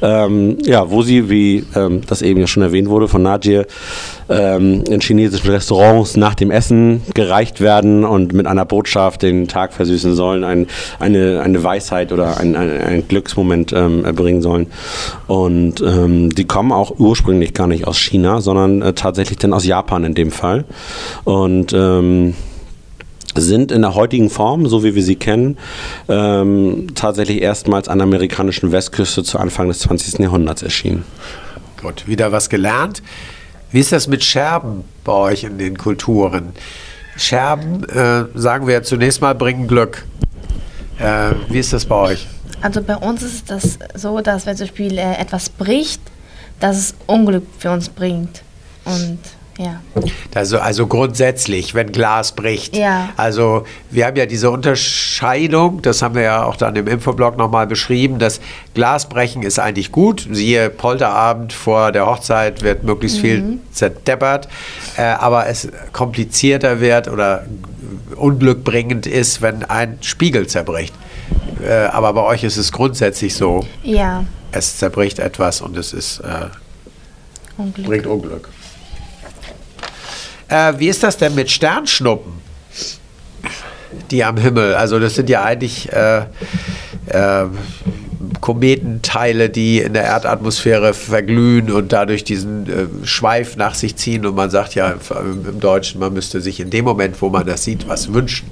Ähm, 0.00 0.58
ja, 0.64 0.90
wo 0.90 1.02
sie, 1.02 1.28
wie 1.28 1.64
ähm, 1.74 2.00
das 2.06 2.22
eben 2.22 2.40
ja 2.40 2.46
schon 2.46 2.62
erwähnt 2.62 2.88
wurde 2.88 3.06
von 3.06 3.22
Najir, 3.22 3.66
ähm, 4.32 4.84
in 4.88 5.00
chinesischen 5.00 5.50
Restaurants 5.50 6.16
nach 6.16 6.34
dem 6.34 6.50
Essen 6.50 7.02
gereicht 7.14 7.60
werden 7.60 8.04
und 8.04 8.32
mit 8.32 8.46
einer 8.46 8.64
Botschaft 8.64 9.22
den 9.22 9.48
Tag 9.48 9.72
versüßen 9.72 10.14
sollen, 10.14 10.44
ein, 10.44 10.66
eine, 10.98 11.40
eine 11.42 11.62
Weisheit 11.62 12.12
oder 12.12 12.38
ein, 12.38 12.56
ein, 12.56 12.70
ein 12.70 13.08
Glücksmoment 13.08 13.72
ähm, 13.72 14.04
erbringen 14.04 14.42
sollen. 14.42 14.66
Und 15.26 15.80
ähm, 15.80 16.30
die 16.30 16.44
kommen 16.44 16.72
auch 16.72 16.98
ursprünglich 16.98 17.54
gar 17.54 17.66
nicht 17.66 17.86
aus 17.86 17.98
China, 17.98 18.40
sondern 18.40 18.82
äh, 18.82 18.92
tatsächlich 18.92 19.38
dann 19.38 19.52
aus 19.52 19.66
Japan 19.66 20.04
in 20.04 20.14
dem 20.14 20.30
Fall. 20.30 20.64
Und 21.24 21.72
ähm, 21.72 22.34
sind 23.34 23.72
in 23.72 23.82
der 23.82 23.94
heutigen 23.94 24.30
Form, 24.30 24.66
so 24.66 24.84
wie 24.84 24.94
wir 24.94 25.02
sie 25.02 25.16
kennen, 25.16 25.56
ähm, 26.08 26.88
tatsächlich 26.94 27.40
erstmals 27.40 27.88
an 27.88 27.98
der 27.98 28.06
amerikanischen 28.06 28.72
Westküste 28.72 29.22
zu 29.22 29.38
Anfang 29.38 29.68
des 29.68 29.80
20. 29.80 30.20
Jahrhunderts 30.20 30.62
erschienen. 30.62 31.04
Gut, 31.80 32.06
wieder 32.06 32.30
was 32.30 32.48
gelernt. 32.48 33.02
Wie 33.72 33.80
ist 33.80 33.90
das 33.90 34.06
mit 34.06 34.22
Scherben 34.22 34.84
bei 35.02 35.12
euch 35.12 35.44
in 35.44 35.56
den 35.56 35.78
Kulturen? 35.78 36.52
Scherben, 37.16 37.84
äh, 37.88 38.26
sagen 38.34 38.66
wir 38.66 38.82
zunächst 38.82 39.22
mal, 39.22 39.34
bringen 39.34 39.66
Glück. 39.66 40.04
Äh, 40.98 41.32
wie 41.48 41.58
ist 41.58 41.72
das 41.72 41.86
bei 41.86 41.96
euch? 41.96 42.28
Also 42.60 42.82
bei 42.82 42.96
uns 42.96 43.22
ist 43.22 43.50
das 43.50 43.78
so, 43.94 44.20
dass 44.20 44.44
wenn 44.44 44.56
zum 44.58 44.66
Beispiel 44.66 44.98
äh, 44.98 45.14
etwas 45.14 45.48
bricht, 45.48 46.02
dass 46.60 46.76
es 46.76 46.94
Unglück 47.06 47.46
für 47.58 47.70
uns 47.70 47.88
bringt. 47.88 48.42
Und 48.84 49.18
ja. 49.58 49.80
Also, 50.34 50.58
also 50.58 50.86
grundsätzlich, 50.86 51.74
wenn 51.74 51.92
Glas 51.92 52.32
bricht. 52.32 52.74
Ja. 52.76 53.10
Also 53.16 53.64
wir 53.90 54.06
haben 54.06 54.16
ja 54.16 54.24
diese 54.26 54.50
Unterscheidung, 54.50 55.82
das 55.82 56.00
haben 56.02 56.14
wir 56.14 56.22
ja 56.22 56.44
auch 56.44 56.56
dann 56.56 56.74
im 56.76 56.86
Infoblog 56.86 57.36
nochmal 57.36 57.66
beschrieben, 57.66 58.18
dass 58.18 58.40
Glasbrechen 58.74 59.42
ist 59.42 59.58
eigentlich 59.58 59.92
gut. 59.92 60.26
Siehe 60.32 60.70
Polterabend 60.70 61.52
vor 61.52 61.92
der 61.92 62.06
Hochzeit 62.06 62.62
wird 62.62 62.84
möglichst 62.84 63.18
viel 63.18 63.42
Mhm. 63.42 63.60
zerdeppert, 63.72 64.48
äh, 64.96 65.02
aber 65.02 65.46
es 65.48 65.68
komplizierter 65.92 66.80
wird 66.80 67.08
oder 67.08 67.44
unglückbringend 68.16 69.06
ist, 69.06 69.42
wenn 69.42 69.64
ein 69.64 69.98
Spiegel 70.00 70.46
zerbricht. 70.46 70.94
Äh, 71.62 71.72
aber 71.86 72.12
bei 72.14 72.22
euch 72.22 72.42
ist 72.44 72.56
es 72.56 72.72
grundsätzlich 72.72 73.34
so, 73.34 73.66
Ja, 73.82 74.24
es 74.50 74.78
zerbricht 74.78 75.18
etwas 75.18 75.60
und 75.60 75.76
es 75.76 75.92
ist, 75.92 76.20
äh, 76.20 76.46
Unglück. 77.58 77.86
bringt 77.86 78.06
Unglück. 78.06 78.48
Äh, 80.52 80.78
wie 80.78 80.88
ist 80.88 81.02
das 81.02 81.16
denn 81.16 81.34
mit 81.34 81.50
Sternschnuppen, 81.50 82.34
die 84.10 84.22
am 84.22 84.36
Himmel? 84.36 84.74
Also 84.74 84.98
das 84.98 85.14
sind 85.14 85.30
ja 85.30 85.42
eigentlich 85.42 85.90
äh, 85.90 86.24
äh, 87.06 87.46
Kometenteile, 88.42 89.48
die 89.48 89.78
in 89.78 89.94
der 89.94 90.02
Erdatmosphäre 90.02 90.92
verglühen 90.92 91.72
und 91.72 91.92
dadurch 91.92 92.24
diesen 92.24 92.66
äh, 92.68 93.06
Schweif 93.06 93.56
nach 93.56 93.74
sich 93.74 93.96
ziehen. 93.96 94.26
Und 94.26 94.34
man 94.34 94.50
sagt 94.50 94.74
ja 94.74 94.92
im, 94.92 95.58
Deutschen, 95.58 96.00
man 96.00 96.12
müsste 96.12 96.42
sich 96.42 96.60
in 96.60 96.68
dem 96.68 96.84
Moment, 96.84 97.22
wo 97.22 97.30
man 97.30 97.46
das 97.46 97.64
sieht, 97.64 97.88
was 97.88 98.12
wünschen. 98.12 98.50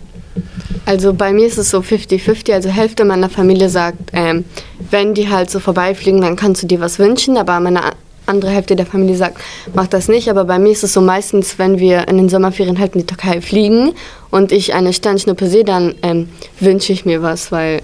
Also 0.86 1.12
bei 1.12 1.34
mir 1.34 1.46
ist 1.46 1.58
es 1.58 1.68
so 1.68 1.80
50-50, 1.80 2.54
also 2.54 2.70
Hälfte 2.70 3.04
meiner 3.04 3.28
Familie 3.28 3.68
sagt, 3.68 3.98
ähm, 4.14 4.46
wenn 4.90 5.12
die 5.12 5.28
halt 5.28 5.50
so 5.50 5.60
vorbeifliegen, 5.60 6.22
dann 6.22 6.36
kannst 6.36 6.62
du 6.62 6.66
dir 6.66 6.80
was 6.80 6.98
wünschen, 6.98 7.36
aber 7.36 7.60
meine 7.60 7.82
andere 8.30 8.50
Hälfte 8.50 8.76
der 8.76 8.86
Familie 8.86 9.16
sagt, 9.16 9.38
mach 9.74 9.86
das 9.86 10.08
nicht, 10.08 10.30
aber 10.30 10.44
bei 10.44 10.58
mir 10.58 10.72
ist 10.72 10.82
es 10.84 10.92
so 10.94 11.00
meistens, 11.02 11.58
wenn 11.58 11.78
wir 11.78 12.08
in 12.08 12.16
den 12.16 12.28
Sommerferien 12.30 12.78
halt 12.78 12.94
in 12.94 13.00
die 13.02 13.06
Türkei 13.06 13.40
fliegen 13.42 13.92
und 14.30 14.52
ich 14.52 14.72
eine 14.72 14.92
Sternschnuppe 14.92 15.46
sehe, 15.48 15.64
dann 15.64 15.94
ähm, 16.02 16.28
wünsche 16.58 16.92
ich 16.92 17.04
mir 17.04 17.22
was, 17.22 17.52
weil, 17.52 17.82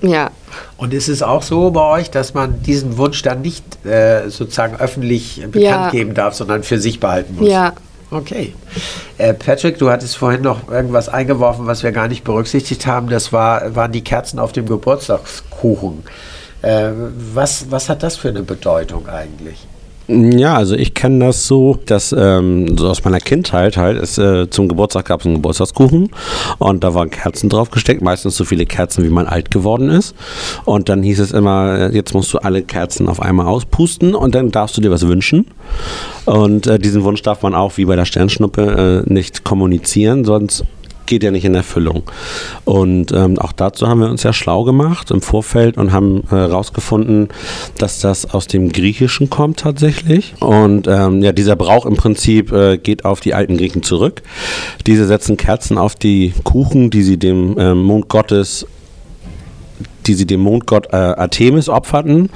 ja, 0.00 0.30
Und 0.76 0.94
ist 0.94 1.08
es 1.08 1.22
auch 1.22 1.42
so 1.42 1.70
bei 1.70 1.98
euch, 2.00 2.10
dass 2.10 2.34
man 2.34 2.62
diesen 2.62 2.96
Wunsch 2.96 3.22
dann 3.22 3.42
nicht 3.42 3.64
äh, 3.84 4.28
sozusagen 4.30 4.76
öffentlich 4.76 5.36
bekannt 5.50 5.62
Ja. 5.62 5.90
geben 5.90 6.14
darf, 6.14 6.34
sondern 6.34 6.62
für 6.62 6.78
sich 6.78 7.00
behalten 7.00 7.36
muss? 7.38 7.48
ja. 7.48 7.72
Okay. 8.10 8.54
Äh, 9.18 9.34
Patrick, 9.34 9.78
du 9.78 9.90
hattest 9.90 10.16
vorhin 10.16 10.42
noch 10.42 10.70
irgendwas 10.70 11.08
eingeworfen, 11.08 11.66
was 11.66 11.82
wir 11.82 11.90
gar 11.90 12.06
nicht 12.06 12.22
berücksichtigt 12.22 12.86
haben. 12.86 13.08
Das 13.08 13.32
war, 13.32 13.74
waren 13.74 13.90
die 13.90 14.04
Kerzen 14.04 14.38
auf 14.38 14.52
dem 14.52 14.66
Geburtstagskuchen. 14.66 16.04
Äh, 16.64 16.92
was, 17.34 17.70
was 17.70 17.88
hat 17.90 18.02
das 18.02 18.16
für 18.16 18.30
eine 18.30 18.42
Bedeutung 18.42 19.06
eigentlich? 19.06 19.66
Ja, 20.06 20.56
also 20.56 20.74
ich 20.74 20.92
kenne 20.92 21.26
das 21.26 21.46
so, 21.46 21.78
dass 21.86 22.14
ähm, 22.16 22.76
so 22.76 22.88
aus 22.88 23.04
meiner 23.04 23.20
Kindheit 23.20 23.78
halt, 23.78 23.96
es, 23.96 24.18
äh, 24.18 24.50
zum 24.50 24.68
Geburtstag 24.68 25.06
gab 25.06 25.20
es 25.20 25.26
einen 25.26 25.36
Geburtstagskuchen 25.36 26.10
und 26.58 26.84
da 26.84 26.92
waren 26.92 27.08
Kerzen 27.10 27.48
drauf 27.48 27.70
gesteckt, 27.70 28.02
meistens 28.02 28.36
so 28.36 28.44
viele 28.44 28.66
Kerzen, 28.66 29.02
wie 29.04 29.08
man 29.08 29.26
alt 29.26 29.50
geworden 29.50 29.88
ist. 29.88 30.14
Und 30.66 30.90
dann 30.90 31.02
hieß 31.02 31.20
es 31.20 31.32
immer, 31.32 31.78
äh, 31.78 31.94
jetzt 31.94 32.12
musst 32.12 32.34
du 32.34 32.38
alle 32.38 32.62
Kerzen 32.62 33.08
auf 33.08 33.20
einmal 33.20 33.46
auspusten 33.46 34.14
und 34.14 34.34
dann 34.34 34.50
darfst 34.50 34.76
du 34.76 34.82
dir 34.82 34.90
was 34.90 35.06
wünschen. 35.06 35.46
Und 36.26 36.66
äh, 36.66 36.78
diesen 36.78 37.02
Wunsch 37.04 37.22
darf 37.22 37.42
man 37.42 37.54
auch, 37.54 37.78
wie 37.78 37.86
bei 37.86 37.96
der 37.96 38.04
Sternschnuppe, 38.04 39.04
äh, 39.06 39.12
nicht 39.12 39.44
kommunizieren, 39.44 40.24
sonst 40.24 40.64
geht 41.06 41.22
ja 41.22 41.30
nicht 41.30 41.44
in 41.44 41.54
Erfüllung. 41.54 42.04
Und 42.64 43.12
ähm, 43.12 43.38
auch 43.38 43.52
dazu 43.52 43.88
haben 43.88 44.00
wir 44.00 44.08
uns 44.08 44.22
ja 44.22 44.32
schlau 44.32 44.64
gemacht 44.64 45.10
im 45.10 45.20
Vorfeld 45.20 45.76
und 45.76 45.92
haben 45.92 46.24
herausgefunden, 46.28 47.28
dass 47.78 48.00
das 48.00 48.32
aus 48.32 48.46
dem 48.46 48.72
Griechischen 48.72 49.30
kommt 49.30 49.60
tatsächlich. 49.60 50.34
Und 50.40 50.86
ähm, 50.86 51.22
ja, 51.22 51.32
dieser 51.32 51.56
Brauch 51.56 51.86
im 51.86 51.96
Prinzip 51.96 52.52
äh, 52.52 52.78
geht 52.78 53.04
auf 53.04 53.20
die 53.20 53.34
alten 53.34 53.56
Griechen 53.56 53.82
zurück. 53.82 54.22
Diese 54.86 55.06
setzen 55.06 55.36
Kerzen 55.36 55.78
auf 55.78 55.94
die 55.94 56.32
Kuchen, 56.44 56.90
die 56.90 57.02
sie 57.02 57.18
dem 57.18 57.56
ähm, 57.58 57.82
Mondgottes 57.82 58.66
die 60.06 60.14
sie 60.14 60.26
dem 60.26 60.40
Mondgott 60.40 60.88
äh, 60.92 60.96
Artemis 60.96 61.68
opferten. 61.68 62.30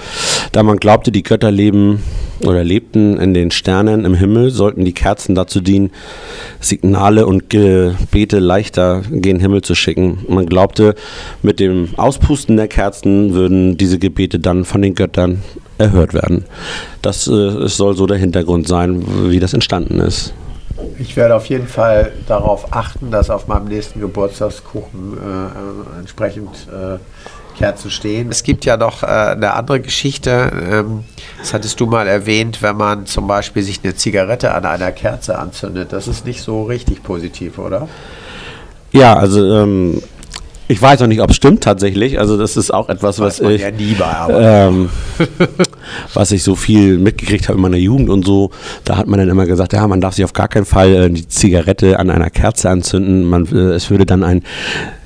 Da 0.53 0.63
man 0.63 0.79
glaubte, 0.79 1.13
die 1.13 1.23
Götter 1.23 1.51
leben 1.51 2.03
oder 2.41 2.63
lebten 2.65 3.19
in 3.19 3.35
den 3.35 3.51
Sternen 3.51 4.05
im 4.05 4.15
Himmel, 4.15 4.51
sollten 4.51 4.85
die 4.85 4.93
Kerzen 4.93 5.35
dazu 5.35 5.61
dienen, 5.61 5.91
Signale 6.61 7.27
und 7.27 7.51
Gebete 7.51 8.39
leichter 8.39 9.03
gen 9.11 9.41
Himmel 9.41 9.63
zu 9.63 9.75
schicken. 9.75 10.19
Man 10.29 10.47
glaubte, 10.47 10.95
mit 11.43 11.61
dem 11.61 11.89
Auspusten 11.97 12.57
der 12.57 12.69
Kerzen 12.69 13.35
würden 13.35 13.77
diese 13.77 13.99
Gebete 13.99 14.39
dann 14.39 14.65
von 14.65 14.83
den 14.83 14.95
Göttern 14.95 15.43
erhört 15.79 16.15
werden. 16.15 16.45
Das 17.03 17.27
äh, 17.29 17.69
soll 17.69 17.97
so 17.97 18.07
der 18.07 18.19
Hintergrund 18.19 18.69
sein, 18.69 19.31
wie 19.31 19.41
das 19.41 19.55
entstanden 19.55 20.01
ist. 20.01 20.33
Ich 20.99 21.17
werde 21.17 21.35
auf 21.35 21.47
jeden 21.47 21.67
Fall 21.67 22.13
darauf 22.27 22.73
achten, 22.73 23.11
dass 23.11 23.31
auf 23.31 23.49
meinem 23.49 23.67
nächsten 23.67 24.01
Geburtstagskuchen 24.01 25.19
äh, 25.19 25.97
äh, 25.97 26.01
entsprechend 26.01 26.51
äh, 26.69 26.99
Kerzen 27.59 27.91
stehen. 27.91 28.29
Es 28.31 28.45
gibt 28.45 28.65
ja 28.65 28.77
noch 28.77 29.03
äh, 29.03 29.07
eine 29.07 29.55
andere 29.55 29.81
Geschichte, 29.81 30.53
ähm, 30.71 31.05
das 31.39 31.53
hattest 31.53 31.81
du 31.81 31.87
mal 31.87 32.07
erwähnt, 32.07 32.63
wenn 32.63 32.77
man 32.77 33.07
zum 33.07 33.27
Beispiel 33.27 33.63
sich 33.63 33.81
eine 33.83 33.97
Zigarette 33.97 34.55
an 34.55 34.65
einer 34.65 34.93
Kerze 34.93 35.39
anzündet. 35.39 35.93
Das 35.93 36.07
ist 36.07 36.25
nicht 36.25 36.41
so 36.41 36.63
richtig 36.63 37.03
positiv, 37.03 37.59
oder? 37.59 37.89
Ja, 38.93 39.15
also 39.15 39.45
ähm, 39.55 40.01
ich 40.69 40.81
weiß 40.81 41.01
noch 41.01 41.09
nicht, 41.09 41.21
ob 41.21 41.31
es 41.31 41.37
stimmt 41.37 41.65
tatsächlich. 41.65 42.21
Also 42.21 42.37
das 42.37 42.57
ist 42.57 42.73
auch 42.73 42.89
etwas, 42.89 43.19
was 43.19 43.41
ich, 43.41 43.63
ja 43.63 43.71
Arbeit. 44.05 44.69
ähm, 44.69 44.91
was 46.15 46.31
ich 46.31 46.43
so 46.43 46.55
viel 46.55 46.99
mitgekriegt 46.99 47.49
habe 47.49 47.57
in 47.57 47.63
meiner 47.63 47.79
Jugend 47.79 48.09
und 48.09 48.25
so. 48.25 48.51
Da 48.85 48.99
hat 48.99 49.09
man 49.09 49.19
dann 49.19 49.31
immer 49.31 49.47
gesagt, 49.47 49.73
ja, 49.73 49.87
man 49.89 50.01
darf 50.01 50.15
sich 50.15 50.25
auf 50.25 50.33
gar 50.33 50.49
keinen 50.49 50.67
Fall 50.67 50.95
äh, 50.95 51.11
die 51.11 51.27
Zigarette 51.27 51.99
an 51.99 52.11
einer 52.11 52.31
Kerze 52.31 52.71
anzünden. 52.71 53.25
Man, 53.25 53.47
äh, 53.47 53.73
es 53.73 53.91
würde 53.91 54.07
dann 54.07 54.23
ein 54.23 54.43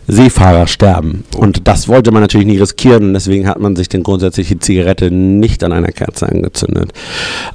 Seefahrer 0.09 0.67
sterben. 0.67 1.25
Und 1.37 1.69
das 1.69 1.89
wollte 1.89 2.11
man 2.11 2.23
natürlich 2.23 2.47
nicht 2.47 2.61
riskieren 2.61 3.09
und 3.09 3.15
deswegen 3.15 3.49
hat 3.49 3.61
man 3.61 3.77
sich 3.77 3.89
dann 3.89 4.03
grundsätzlich 4.03 4.49
die 4.49 4.59
Zigarette 4.59 5.11
nicht 5.11 5.63
an 5.65 5.73
einer 5.73 5.93
Kerze 5.93 6.29
angezündet. 6.29 6.93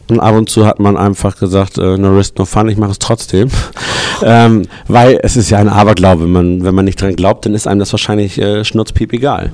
Und 0.09 0.19
ab 0.19 0.35
und 0.35 0.49
zu 0.49 0.65
hat 0.65 0.79
man 0.79 0.97
einfach 0.97 1.37
gesagt, 1.37 1.77
äh, 1.77 1.97
no 1.97 2.15
risk, 2.15 2.37
no 2.37 2.45
fun, 2.45 2.69
ich 2.69 2.77
mache 2.77 2.91
es 2.91 2.99
trotzdem. 2.99 3.49
ähm, 4.23 4.63
weil 4.87 5.19
es 5.21 5.35
ist 5.35 5.49
ja 5.49 5.57
ein 5.59 5.69
Aberglaube. 5.69 6.25
Man, 6.27 6.63
wenn 6.63 6.75
man 6.75 6.85
nicht 6.85 7.01
dran 7.01 7.15
glaubt, 7.15 7.45
dann 7.45 7.53
ist 7.53 7.67
einem 7.67 7.79
das 7.79 7.91
wahrscheinlich 7.91 8.39
äh, 8.39 8.63
schnurzpiep 8.63 9.13
egal. 9.13 9.51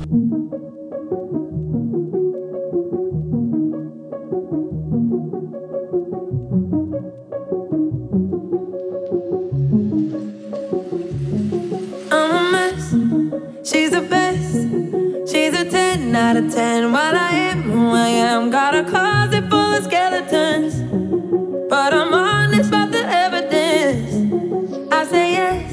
She's 13.65 13.91
the 13.91 14.01
best. 14.01 15.31
She's 15.31 15.53
a 15.53 15.63
10 15.63 16.13
out 16.13 16.35
of 16.35 16.53
10. 16.53 16.91
While 16.91 17.15
I 17.15 17.31
am 17.31 17.61
who 17.61 17.91
I 17.91 18.09
am, 18.09 18.49
got 18.49 18.75
a 18.75 18.83
closet 18.83 19.49
full 19.49 19.75
of 19.77 19.85
skeletons. 19.85 20.81
But 21.69 21.93
I'm 21.93 22.13
honest 22.13 22.67
about 22.67 22.91
the 22.91 23.05
evidence. 23.07 24.11
I 24.91 25.05
say 25.05 25.31
yes, 25.31 25.71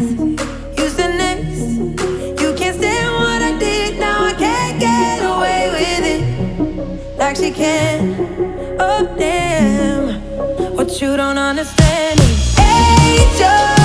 say 0.95 1.17
next. 1.17 2.41
You 2.41 2.55
can't 2.55 2.77
stand 2.77 3.13
what 3.13 3.43
I 3.43 3.59
did, 3.59 3.99
now 3.99 4.25
I 4.25 4.35
can't 4.35 4.79
get 4.79 5.19
away 5.25 5.63
with 5.77 6.05
it. 6.15 7.19
Like 7.19 7.35
she 7.35 7.51
can. 7.51 8.77
Oh, 8.79 9.17
damn. 9.19 10.21
What 10.77 11.01
you 11.01 11.17
don't 11.17 11.39
understand 11.39 12.21
is. 12.21 12.51
never 13.41 13.80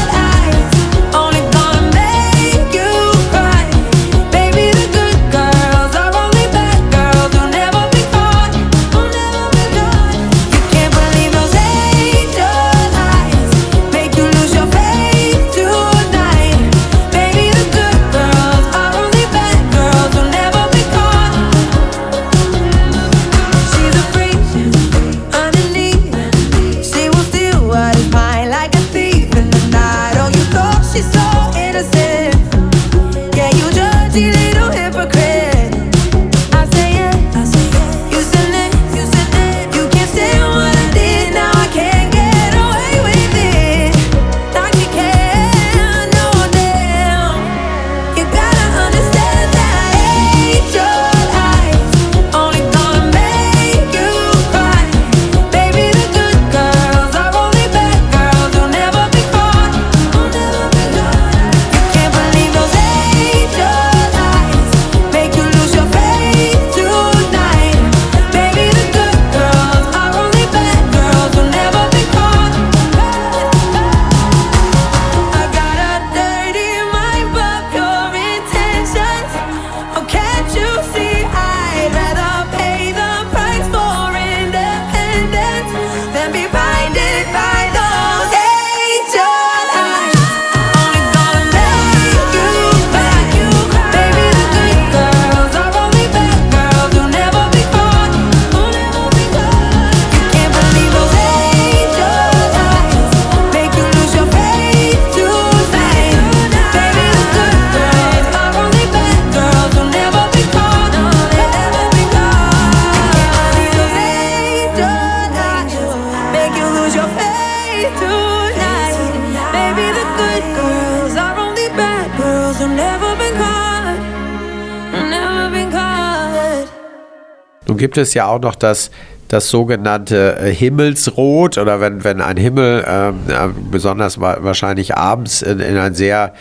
gibt 127.95 128.07
es 128.07 128.13
ja 128.13 128.27
auch 128.27 128.41
noch 128.41 128.55
das, 128.55 128.91
das 129.29 129.49
sogenannte 129.49 130.37
äh, 130.37 130.53
Himmelsrot 130.53 131.57
oder 131.57 131.79
wenn, 131.79 132.03
wenn 132.03 132.19
ein 132.19 132.35
Himmel 132.35 132.83
ähm, 132.85 133.21
äh, 133.29 133.47
besonders 133.71 134.19
wa 134.19 134.37
wahrscheinlich 134.41 134.97
abends 134.97 135.41
in, 135.41 135.61
in 135.61 135.77
ein 135.77 135.95
sehr 135.95 136.33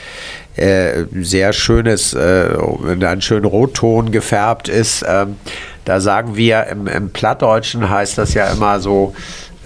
äh, 0.57 1.05
sehr 1.21 1.53
schönes, 1.53 2.13
in 2.13 3.05
einen 3.05 3.21
schönen 3.21 3.45
Rotton 3.45 4.13
gefärbt 4.13 4.69
ist. 4.69 5.05
Ähm, 5.09 5.37
da 5.85 6.01
sagen 6.01 6.37
wir 6.37 6.67
im, 6.67 6.87
im 6.87 7.11
Plattdeutschen 7.11 7.89
heißt 7.89 8.19
das 8.19 8.35
ja 8.35 8.49
immer 8.49 8.81
so, 8.81 9.15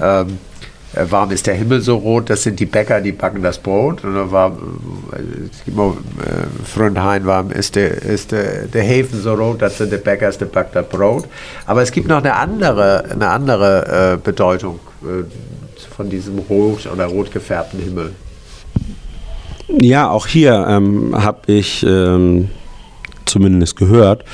ähm, 0.00 0.38
äh, 0.94 1.04
warum 1.08 1.30
ist 1.30 1.46
der 1.46 1.54
Himmel 1.54 1.80
so 1.80 1.96
rot? 1.96 2.30
Das 2.30 2.42
sind 2.42 2.58
die 2.60 2.66
Bäcker, 2.66 3.00
die 3.00 3.12
backen 3.12 3.42
das 3.42 3.58
Brot. 3.58 4.04
Und 4.04 4.14
dann 4.14 4.30
war 4.30 4.52
äh, 5.12 6.64
Fröndheim, 6.64 7.26
warum 7.26 7.50
ist, 7.50 7.76
der, 7.76 8.02
ist 8.02 8.32
der, 8.32 8.66
der 8.66 8.82
Häfen 8.82 9.20
so 9.20 9.34
rot? 9.34 9.60
Das 9.62 9.78
sind 9.78 9.92
die 9.92 9.98
Bäcker, 9.98 10.30
die 10.30 10.44
backen 10.46 10.70
das 10.74 10.88
Brot. 10.88 11.24
Aber 11.66 11.82
es 11.82 11.92
gibt 11.92 12.08
noch 12.08 12.18
eine 12.18 12.34
andere, 12.34 13.04
eine 13.10 13.28
andere 13.28 14.14
äh, 14.14 14.16
Bedeutung 14.16 14.80
äh, 15.02 15.24
von 15.94 16.08
diesem 16.08 16.38
rot 16.38 16.88
oder 16.92 17.06
rot 17.06 17.32
gefärbten 17.32 17.80
Himmel. 17.80 18.12
Ja, 19.68 20.08
auch 20.08 20.26
hier 20.26 20.66
ähm, 20.66 21.14
habe 21.14 21.52
ich 21.52 21.84
ähm, 21.86 22.48
zumindest 23.28 23.76
gehört, 23.76 24.24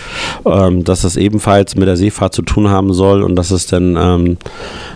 ähm, 0.45 0.84
dass 0.84 1.03
das 1.03 1.16
ebenfalls 1.16 1.76
mit 1.76 1.88
der 1.88 1.97
Seefahrt 1.97 2.34
zu 2.34 2.42
tun 2.42 2.70
haben 2.70 2.92
soll 2.92 3.22
und 3.22 3.36
dass 3.36 3.51
es 3.51 3.66
dann 3.66 3.97
ähm, 3.97 4.36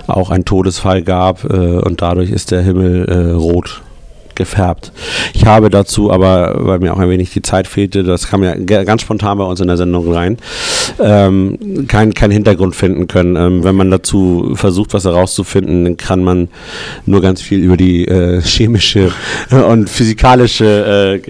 auch 0.07 0.31
einen 0.31 0.45
Todesfall 0.45 1.03
gab 1.03 1.45
äh, 1.45 1.79
und 1.79 2.03
dadurch 2.03 2.31
ist 2.31 2.51
der 2.51 2.63
Himmel 2.63 3.05
äh, 3.07 3.33
rot 3.33 3.83
gefärbt. 4.39 4.93
Ich 5.35 5.45
habe 5.45 5.69
dazu 5.69 6.11
aber, 6.11 6.55
weil 6.61 6.79
mir 6.79 6.95
auch 6.95 6.99
ein 6.99 7.11
wenig 7.11 7.31
die 7.31 7.43
Zeit 7.43 7.67
fehlte, 7.67 8.03
das 8.03 8.29
kam 8.29 8.43
ja 8.43 8.55
ganz 8.55 9.03
spontan 9.03 9.37
bei 9.37 9.45
uns 9.45 9.61
in 9.61 9.67
der 9.67 9.77
Sendung 9.77 10.11
rein, 10.11 10.39
ähm, 10.99 11.87
keinen 11.87 12.15
kein 12.15 12.31
Hintergrund 12.31 12.75
finden 12.75 13.07
können. 13.09 13.37
Ähm, 13.37 13.65
wenn 13.65 13.75
man 13.75 13.91
dazu 13.91 14.53
versucht, 14.55 14.95
was 14.95 15.05
herauszufinden, 15.05 15.85
dann 15.85 15.97
kann 15.99 16.25
man 16.25 16.49
nur 17.05 17.21
ganz 17.21 17.43
viel 17.43 17.59
über 17.59 17.77
die 17.77 18.07
äh, 18.09 18.41
chemische 18.41 19.13
und 19.51 19.91
physikalische 19.91 21.21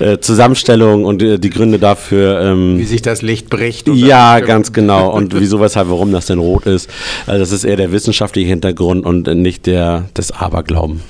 äh, 0.00 0.12
äh, 0.12 0.20
Zusammenstellung 0.20 1.04
und 1.04 1.22
äh, 1.22 1.38
die 1.38 1.50
Gründe 1.50 1.78
dafür. 1.78 2.40
Ähm, 2.40 2.78
Wie 2.78 2.84
sich 2.84 3.02
das 3.02 3.22
Licht 3.22 3.50
bricht. 3.50 3.88
ja, 3.88 4.40
ganz 4.40 4.72
genau. 4.72 5.10
Und 5.12 5.34
wieso, 5.38 5.60
weshalb, 5.60 5.90
warum 5.90 6.12
das 6.12 6.26
denn 6.26 6.38
rot 6.38 6.66
ist. 6.66 6.88
Also 7.26 7.40
das 7.40 7.52
ist 7.52 7.64
eher 7.64 7.76
der 7.76 7.92
wissenschaftliche 7.92 8.48
Hintergrund 8.48 9.04
und 9.04 9.26
nicht 9.26 9.66
der 9.66 10.04
des 10.16 10.30
Aberglauben. 10.30 11.00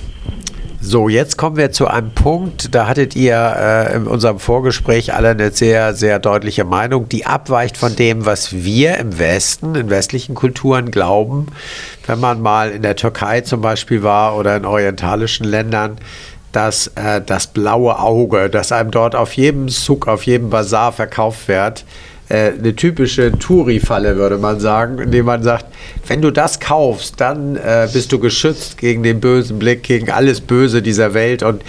So, 0.85 1.09
jetzt 1.09 1.37
kommen 1.37 1.57
wir 1.57 1.71
zu 1.71 1.87
einem 1.87 2.11
Punkt, 2.11 2.75
da 2.75 2.89
hattet 2.89 3.15
ihr 3.15 3.37
äh, 3.37 3.95
in 3.95 4.09
unserem 4.09 4.41
Vorgespräch 4.41 5.15
alle 5.15 5.29
eine 5.29 5.53
sehr, 5.53 5.95
sehr 5.95 6.19
deutliche 6.19 6.65
Meinung, 6.65 7.09
die 7.09 7.25
abweicht 7.25 7.77
von 7.77 7.95
dem, 7.95 8.27
was 8.27 8.53
wir 8.53 8.99
im 8.99 9.17
Westen, 9.17 9.77
in 9.77 9.91
westlichen 9.91 10.35
Kulturen 10.35 10.91
glauben. 10.91 11.47
Wenn 12.05 12.19
man 12.19 12.41
mal 12.41 12.73
in 12.73 12.83
der 12.83 12.97
Türkei 12.97 13.43
zum 13.43 13.61
Beispiel 13.61 14.03
war 14.03 14.37
oder 14.37 14.57
in 14.57 14.65
orientalischen 14.65 15.47
Ländern, 15.47 15.99
dass 16.51 16.89
äh, 16.97 17.21
das 17.25 17.47
blaue 17.47 18.01
Auge, 18.01 18.51
das 18.51 18.73
einem 18.73 18.91
dort 18.91 19.15
auf 19.15 19.35
jedem 19.35 19.69
Zug, 19.69 20.09
auf 20.09 20.27
jedem 20.27 20.51
Bazar 20.51 20.91
verkauft 20.91 21.47
wird, 21.47 21.85
eine 22.29 22.75
typische 22.75 23.33
Touri-Falle, 23.39 24.17
würde 24.17 24.39
man 24.39 24.59
sagen, 24.59 24.99
indem 24.99 25.27
man 25.27 25.43
sagt, 25.43 25.67
wenn 26.07 26.23
du 26.23 26.31
das 26.31 26.61
kaufst, 26.61 27.21
dann 27.21 27.57
äh, 27.57 27.89
bist 27.93 28.13
du 28.13 28.19
geschützt 28.19 28.79
gegen 28.79 29.03
den 29.03 29.21
bösen 29.21 29.59
Blick, 29.59 29.83
gegen 29.83 30.11
alles 30.11 30.41
Böse 30.41 30.83
dieser 30.83 31.15
Welt. 31.15 31.43
Und 31.43 31.63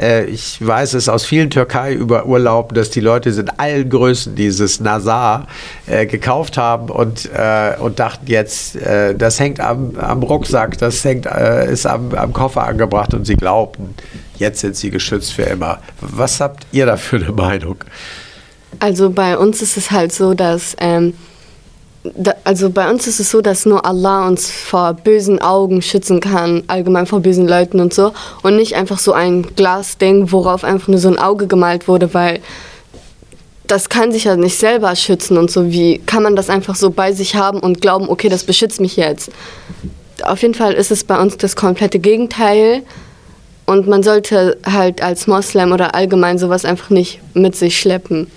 äh, 0.00 0.24
ich 0.24 0.64
weiß 0.64 0.94
es 0.94 1.08
aus 1.08 1.24
vielen 1.24 1.50
Türkei-Urlauben, 1.50 2.74
dass 2.74 2.90
die 2.90 3.00
Leute 3.00 3.30
in 3.30 3.48
allen 3.48 3.88
Größen 3.88 4.34
dieses 4.34 4.80
Nazar 4.80 5.46
äh, 5.86 6.06
gekauft 6.06 6.56
haben 6.56 6.90
und, 6.90 7.30
äh, 7.32 7.74
und 7.78 7.98
dachten 7.98 8.26
jetzt, 8.26 8.76
äh, 8.76 9.14
das 9.14 9.38
hängt 9.38 9.60
am, 9.60 9.96
am 9.96 10.22
Rucksack, 10.22 10.78
das 10.78 11.04
hängt, 11.04 11.26
äh, 11.26 11.70
ist 11.70 11.86
am, 11.86 12.12
am 12.14 12.32
Koffer 12.32 12.64
angebracht 12.64 13.14
und 13.14 13.24
sie 13.24 13.36
glaubten, 13.36 13.94
jetzt 14.36 14.60
sind 14.60 14.76
sie 14.76 14.90
geschützt 14.90 15.32
für 15.32 15.44
immer. 15.44 15.78
Was 16.00 16.40
habt 16.40 16.66
ihr 16.72 16.86
da 16.86 16.96
für 16.96 17.16
eine 17.16 17.32
Meinung? 17.32 17.76
Also 18.78 19.10
bei 19.10 19.38
uns 19.38 19.62
ist 19.62 19.76
es 19.76 19.90
halt 19.90 20.12
so, 20.12 20.34
dass 20.34 20.76
ähm, 20.78 21.14
da, 22.02 22.34
also 22.44 22.70
bei 22.70 22.90
uns 22.90 23.06
ist 23.06 23.18
es 23.20 23.30
so, 23.30 23.40
dass 23.40 23.64
nur 23.64 23.84
Allah 23.86 24.26
uns 24.26 24.50
vor 24.50 24.92
bösen 24.92 25.40
Augen 25.40 25.80
schützen 25.80 26.20
kann, 26.20 26.62
allgemein 26.66 27.06
vor 27.06 27.20
bösen 27.20 27.48
Leuten 27.48 27.80
und 27.80 27.94
so 27.94 28.12
und 28.42 28.56
nicht 28.56 28.76
einfach 28.76 28.98
so 28.98 29.12
ein 29.12 29.54
Glasding, 29.56 30.30
worauf 30.30 30.64
einfach 30.64 30.88
nur 30.88 30.98
so 30.98 31.08
ein 31.08 31.18
Auge 31.18 31.46
gemalt 31.46 31.88
wurde, 31.88 32.12
weil 32.12 32.40
das 33.66 33.88
kann 33.88 34.12
sich 34.12 34.24
ja 34.24 34.36
nicht 34.36 34.58
selber 34.58 34.94
schützen 34.94 35.38
und 35.38 35.50
so. 35.50 35.72
Wie 35.72 35.98
kann 35.98 36.22
man 36.22 36.36
das 36.36 36.50
einfach 36.50 36.74
so 36.74 36.90
bei 36.90 37.12
sich 37.12 37.36
haben 37.36 37.60
und 37.60 37.80
glauben, 37.80 38.10
okay, 38.10 38.28
das 38.28 38.44
beschützt 38.44 38.80
mich 38.80 38.96
jetzt? 38.96 39.30
Auf 40.22 40.42
jeden 40.42 40.54
Fall 40.54 40.74
ist 40.74 40.90
es 40.90 41.04
bei 41.04 41.18
uns 41.18 41.38
das 41.38 41.56
komplette 41.56 41.98
Gegenteil. 41.98 42.82
Und 43.66 43.86
man 43.88 44.02
sollte 44.02 44.58
halt 44.70 45.02
als 45.02 45.26
Moslem 45.26 45.72
oder 45.72 45.94
allgemein 45.94 46.38
sowas 46.38 46.66
einfach 46.66 46.90
nicht 46.90 47.20
mit 47.32 47.56
sich 47.56 47.80
schleppen. 47.80 48.30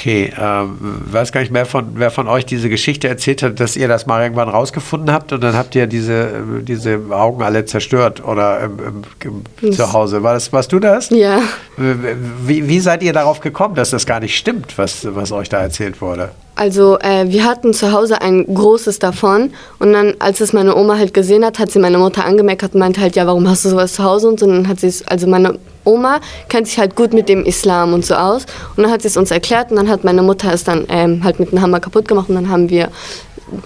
Okay, 0.00 0.32
ähm, 0.40 0.78
weiß 1.12 1.30
gar 1.30 1.42
nicht 1.42 1.52
mehr, 1.52 1.66
von, 1.66 1.88
wer 1.96 2.10
von 2.10 2.26
euch 2.26 2.46
diese 2.46 2.70
Geschichte 2.70 3.06
erzählt 3.06 3.42
hat, 3.42 3.60
dass 3.60 3.76
ihr 3.76 3.86
das 3.86 4.06
mal 4.06 4.22
irgendwann 4.22 4.48
rausgefunden 4.48 5.12
habt 5.12 5.30
und 5.34 5.44
dann 5.44 5.54
habt 5.54 5.74
ihr 5.74 5.86
diese, 5.86 6.22
äh, 6.22 6.62
diese 6.62 6.98
Augen 7.10 7.42
alle 7.42 7.66
zerstört 7.66 8.24
oder 8.26 8.60
im, 8.60 8.78
im, 9.22 9.42
im 9.60 9.72
zu 9.74 9.92
Hause. 9.92 10.22
War 10.22 10.32
das, 10.32 10.54
warst 10.54 10.72
du 10.72 10.78
das? 10.78 11.10
Ja. 11.10 11.40
Wie, 11.76 12.66
wie 12.66 12.80
seid 12.80 13.02
ihr 13.02 13.12
darauf 13.12 13.40
gekommen, 13.40 13.74
dass 13.74 13.90
das 13.90 14.06
gar 14.06 14.20
nicht 14.20 14.38
stimmt, 14.38 14.78
was, 14.78 15.06
was 15.14 15.32
euch 15.32 15.50
da 15.50 15.60
erzählt 15.60 16.00
wurde? 16.00 16.30
Also 16.54 16.98
äh, 17.00 17.26
wir 17.28 17.44
hatten 17.44 17.74
zu 17.74 17.92
Hause 17.92 18.22
ein 18.22 18.46
großes 18.46 19.00
davon 19.00 19.50
und 19.80 19.92
dann, 19.92 20.14
als 20.18 20.40
es 20.40 20.54
meine 20.54 20.76
Oma 20.76 20.96
halt 20.96 21.12
gesehen 21.12 21.44
hat, 21.44 21.58
hat 21.58 21.70
sie 21.70 21.78
meine 21.78 21.98
Mutter 21.98 22.24
angemeckert 22.24 22.72
und 22.72 22.80
meinte 22.80 23.02
halt, 23.02 23.16
ja, 23.16 23.26
warum 23.26 23.46
hast 23.46 23.66
du 23.66 23.68
sowas 23.68 23.92
zu 23.92 24.02
Hause 24.02 24.28
und 24.28 24.40
so. 24.40 24.46
Und 24.46 24.52
dann 24.52 24.68
hat 24.68 24.80
sie 24.80 24.86
es, 24.86 25.06
also 25.06 25.26
meine 25.26 25.58
Oma 25.84 26.20
kennt 26.48 26.66
sich 26.68 26.78
halt 26.78 26.96
gut 26.96 27.12
mit 27.12 27.28
dem 27.28 27.44
Islam 27.44 27.92
und 27.94 28.04
so 28.04 28.14
aus 28.14 28.46
und 28.76 28.82
dann 28.82 28.92
hat 28.92 29.02
sie 29.02 29.08
es 29.08 29.16
uns 29.16 29.30
erklärt 29.30 29.70
und 29.70 29.76
dann 29.76 29.88
hat 29.88 30.04
meine 30.04 30.22
Mutter 30.22 30.52
es 30.52 30.64
dann 30.64 30.86
ähm, 30.88 31.24
halt 31.24 31.40
mit 31.40 31.52
dem 31.52 31.60
Hammer 31.60 31.80
kaputt 31.80 32.08
gemacht 32.08 32.28
und 32.28 32.34
dann 32.34 32.50
haben 32.50 32.70
wir 32.70 32.90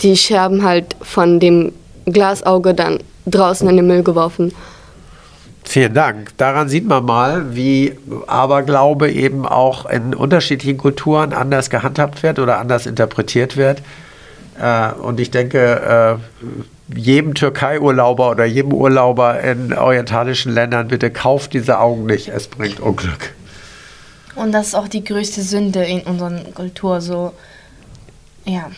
die 0.02 0.16
Scherben 0.16 0.62
halt 0.62 0.96
von 1.02 1.40
dem 1.40 1.72
Glasauge 2.06 2.74
dann 2.74 2.98
draußen 3.26 3.68
in 3.68 3.76
den 3.76 3.86
Müll 3.86 4.02
geworfen. 4.02 4.52
Vielen 5.66 5.94
Dank. 5.94 6.36
Daran 6.36 6.68
sieht 6.68 6.86
man 6.86 7.04
mal, 7.04 7.56
wie 7.56 7.94
Aberglaube 8.26 9.10
eben 9.10 9.46
auch 9.46 9.86
in 9.86 10.14
unterschiedlichen 10.14 10.76
Kulturen 10.76 11.32
anders 11.32 11.70
gehandhabt 11.70 12.22
wird 12.22 12.38
oder 12.38 12.58
anders 12.58 12.86
interpretiert 12.86 13.56
wird. 13.56 13.80
Äh, 14.60 14.92
und 14.92 15.20
ich 15.20 15.30
denke, 15.30 16.18
äh, 16.20 16.44
jedem 16.94 17.34
Türkei-Urlauber 17.34 18.30
oder 18.30 18.44
jedem 18.44 18.72
Urlauber 18.72 19.40
in 19.40 19.72
orientalischen 19.72 20.52
Ländern, 20.52 20.88
bitte 20.88 21.10
kauft 21.10 21.52
diese 21.54 21.78
Augen 21.78 22.06
nicht, 22.06 22.28
es 22.28 22.46
bringt 22.48 22.80
Unglück. 22.80 23.32
Und 24.34 24.52
das 24.52 24.68
ist 24.68 24.74
auch 24.74 24.88
die 24.88 25.04
größte 25.04 25.42
Sünde 25.42 25.84
in 25.84 26.00
unserer 26.02 26.40
Kultur, 26.54 27.00
so, 27.00 27.32
ja. 28.44 28.70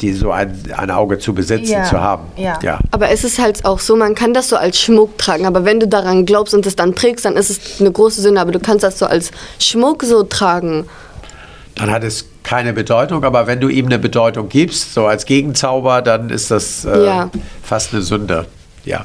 Die 0.00 0.12
so 0.12 0.30
ein, 0.30 0.56
ein 0.76 0.90
Auge 0.90 1.18
zu 1.18 1.34
besitzen, 1.34 1.72
Ja, 1.72 1.84
zu 1.84 2.00
haben. 2.00 2.26
ja. 2.36 2.58
ja. 2.62 2.78
Aber 2.92 3.10
es 3.10 3.24
ist 3.24 3.38
halt 3.40 3.64
auch 3.64 3.80
so, 3.80 3.96
man 3.96 4.14
kann 4.14 4.32
das 4.32 4.48
so 4.48 4.56
als 4.56 4.78
Schmuck 4.78 5.18
tragen, 5.18 5.46
aber 5.46 5.64
wenn 5.64 5.80
du 5.80 5.88
daran 5.88 6.24
glaubst 6.26 6.54
und 6.54 6.66
es 6.66 6.76
dann 6.76 6.94
trägst, 6.94 7.24
dann 7.24 7.36
ist 7.36 7.50
es 7.50 7.80
eine 7.80 7.90
große 7.90 8.20
Sünde, 8.20 8.40
aber 8.40 8.52
du 8.52 8.60
kannst 8.60 8.84
das 8.84 8.98
so 8.98 9.06
als 9.06 9.32
Schmuck 9.58 10.04
so 10.04 10.22
tragen. 10.22 10.86
Dann 11.74 11.90
hat 11.90 12.04
es 12.04 12.26
keine 12.42 12.72
Bedeutung, 12.72 13.24
aber 13.24 13.46
wenn 13.46 13.60
du 13.60 13.68
ihm 13.68 13.86
eine 13.86 13.98
Bedeutung 13.98 14.48
gibst, 14.48 14.94
so 14.94 15.06
als 15.06 15.24
Gegenzauber, 15.26 16.02
dann 16.02 16.30
ist 16.30 16.50
das 16.50 16.84
äh, 16.84 17.04
Ja. 17.06 17.30
fast 17.62 17.92
eine 17.92 18.02
Sünde. 18.02 18.46
Ja. 18.84 19.04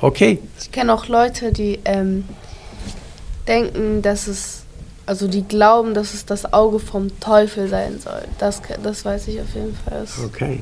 Okay. 0.00 0.38
Ich 0.60 0.70
kenne 0.72 0.92
auch 0.94 1.08
Leute, 1.08 1.52
die 1.52 1.78
ähm, 1.84 2.24
denken, 3.48 4.02
dass 4.02 4.26
es, 4.28 4.62
also 5.06 5.26
die 5.28 5.42
glauben, 5.42 5.94
dass 5.94 6.14
es 6.14 6.24
das 6.26 6.52
Auge 6.52 6.78
vom 6.78 7.18
Teufel 7.20 7.68
sein 7.68 7.98
soll. 7.98 8.22
Das, 8.38 8.62
das 8.82 9.04
weiß 9.04 9.28
ich 9.28 9.40
auf 9.40 9.54
jeden 9.54 9.74
Fall. 9.74 10.00
Das 10.00 10.18
Okay. 10.24 10.60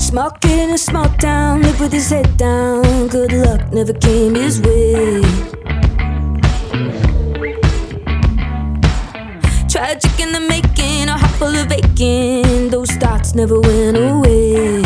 Smoking 0.00 0.58
in 0.68 0.70
a 0.74 0.78
small 0.78 1.08
town, 1.20 1.60
live 1.62 1.78
with 1.80 1.92
his 1.92 2.08
head 2.10 2.26
down. 2.40 2.82
Good 3.08 3.32
luck 3.32 3.72
never 3.72 3.92
came 3.94 4.34
his 4.34 4.62
way. 4.62 5.20
Tragic 9.68 10.18
in 10.18 10.32
the 10.32 10.40
making, 10.40 11.10
a 11.10 11.18
heart 11.18 11.30
full 11.32 11.54
of 11.54 11.70
aching. 11.70 12.70
Those 12.70 12.90
thoughts 12.92 13.34
never 13.34 13.60
went 13.60 13.98
away. 13.98 14.82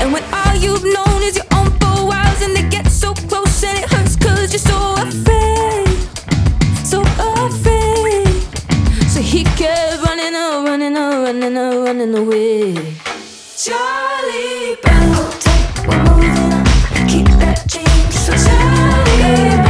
And 0.00 0.12
when 0.12 0.22
all 0.32 0.54
you've 0.54 0.84
known 0.84 1.22
is 1.22 1.34
your 1.34 1.46
own 1.52 1.70
four 1.80 2.06
walls, 2.06 2.42
and 2.42 2.54
they 2.54 2.68
get 2.68 2.86
so 2.86 3.12
close 3.12 3.64
and 3.64 3.76
it 3.76 3.90
hurts 3.90 4.14
cause 4.14 4.52
you're 4.52 4.60
so 4.60 4.94
afraid. 4.98 5.88
So 6.86 7.02
afraid. 7.26 8.28
So 9.10 9.20
he 9.20 9.42
kept 9.58 10.02
running, 10.04 10.34
oh, 10.36 10.64
running, 10.64 10.96
oh, 10.96 11.24
running, 11.24 11.56
oh, 11.56 11.84
running 11.86 12.14
away. 12.14 12.74
Charlie 13.56 14.76
Brown, 14.80 15.30
take 15.40 15.86
moving 15.86 16.38
on, 16.54 16.64
keep 17.08 17.26
that 17.42 17.64
change. 17.68 18.14
So 18.14 18.32
Charlie 18.32 19.58
a 19.58 19.69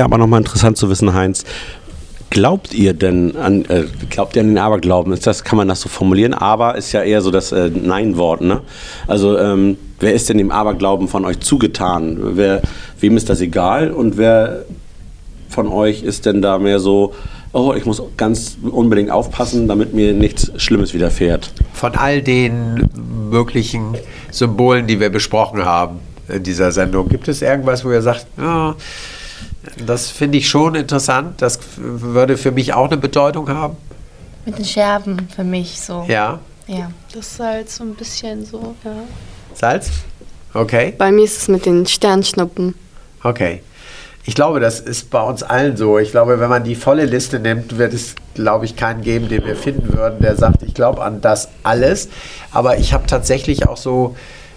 Wäre 0.00 0.06
aber 0.06 0.16
nochmal 0.16 0.40
interessant 0.40 0.78
zu 0.78 0.88
wissen, 0.88 1.12
Heinz, 1.12 1.44
glaubt 2.30 2.72
ihr 2.72 2.94
denn 2.94 3.36
an, 3.36 3.66
äh, 3.66 3.84
glaubt 4.08 4.34
ihr 4.34 4.40
an 4.40 4.48
den 4.48 4.56
Aberglauben? 4.56 5.12
Ist 5.12 5.26
das, 5.26 5.44
kann 5.44 5.58
man 5.58 5.68
das 5.68 5.82
so 5.82 5.90
formulieren? 5.90 6.32
Aber 6.32 6.74
ist 6.76 6.92
ja 6.92 7.02
eher 7.02 7.20
so 7.20 7.30
das 7.30 7.52
äh, 7.52 7.68
Nein-Wort, 7.68 8.40
ne? 8.40 8.62
Also, 9.06 9.36
ähm, 9.36 9.76
wer 9.98 10.14
ist 10.14 10.30
denn 10.30 10.38
dem 10.38 10.50
Aberglauben 10.50 11.06
von 11.06 11.26
euch 11.26 11.40
zugetan? 11.40 12.16
Wer, 12.18 12.62
wem 12.98 13.18
ist 13.18 13.28
das 13.28 13.42
egal? 13.42 13.90
Und 13.90 14.16
wer 14.16 14.64
von 15.50 15.68
euch 15.68 16.02
ist 16.02 16.24
denn 16.24 16.40
da 16.40 16.58
mehr 16.58 16.80
so, 16.80 17.12
oh, 17.52 17.74
ich 17.76 17.84
muss 17.84 18.02
ganz 18.16 18.56
unbedingt 18.62 19.10
aufpassen, 19.10 19.68
damit 19.68 19.92
mir 19.92 20.14
nichts 20.14 20.50
Schlimmes 20.56 20.94
widerfährt? 20.94 21.52
Von 21.74 21.94
all 21.94 22.22
den 22.22 22.88
möglichen 23.28 23.98
Symbolen, 24.30 24.86
die 24.86 24.98
wir 24.98 25.10
besprochen 25.10 25.62
haben 25.66 25.98
in 26.26 26.42
dieser 26.42 26.72
Sendung, 26.72 27.10
gibt 27.10 27.28
es 27.28 27.42
irgendwas, 27.42 27.84
wo 27.84 27.92
ihr 27.92 28.00
sagt, 28.00 28.24
ja, 28.38 28.74
das 29.86 30.10
finde 30.10 30.38
ich 30.38 30.48
schon 30.48 30.74
interessant, 30.74 31.42
das 31.42 31.58
würde 31.76 32.36
für 32.36 32.52
mich 32.52 32.72
auch 32.72 32.86
eine 32.86 32.96
Bedeutung 32.96 33.48
haben? 33.48 33.76
Mit 34.46 34.58
den 34.58 34.64
Scherben 34.64 35.28
für 35.34 35.44
mich 35.44 35.80
so. 35.80 36.04
Ja. 36.08 36.40
Ja. 36.66 36.90
Das 37.12 37.36
Salz 37.36 37.76
so 37.76 37.84
ein 37.84 37.94
bisschen 37.94 38.44
so, 38.44 38.74
ja. 38.84 38.92
Salz? 39.54 39.90
Okay. 40.54 40.94
Bei 40.96 41.12
mir 41.12 41.24
ist 41.24 41.38
es 41.38 41.48
mit 41.48 41.66
den 41.66 41.86
Sternschnuppen. 41.86 42.74
Okay. 43.22 43.62
Ich 44.24 44.34
glaube, 44.34 44.60
das 44.60 44.80
ist 44.80 45.10
bei 45.10 45.22
uns 45.22 45.42
allen 45.42 45.76
so. 45.76 45.98
Ich 45.98 46.10
glaube, 46.10 46.40
wenn 46.40 46.50
man 46.50 46.62
die 46.62 46.74
volle 46.74 47.06
Liste 47.06 47.40
nimmt, 47.40 47.78
wird 47.78 47.94
es, 47.94 48.14
glaube 48.34 48.64
ich, 48.64 48.76
keinen 48.76 49.02
geben, 49.02 49.28
den 49.28 49.44
wir 49.44 49.56
finden 49.56 49.92
würden, 49.96 50.20
der 50.20 50.36
sagt, 50.36 50.62
ich 50.62 50.74
glaube 50.74 51.02
an 51.02 51.20
das 51.20 51.48
alles. 51.62 52.08
Aber 52.52 52.78
ich 52.78 52.92
habe 52.92 53.06
tatsächlich 53.06 53.66
auch 53.66 53.76
so 53.76 54.16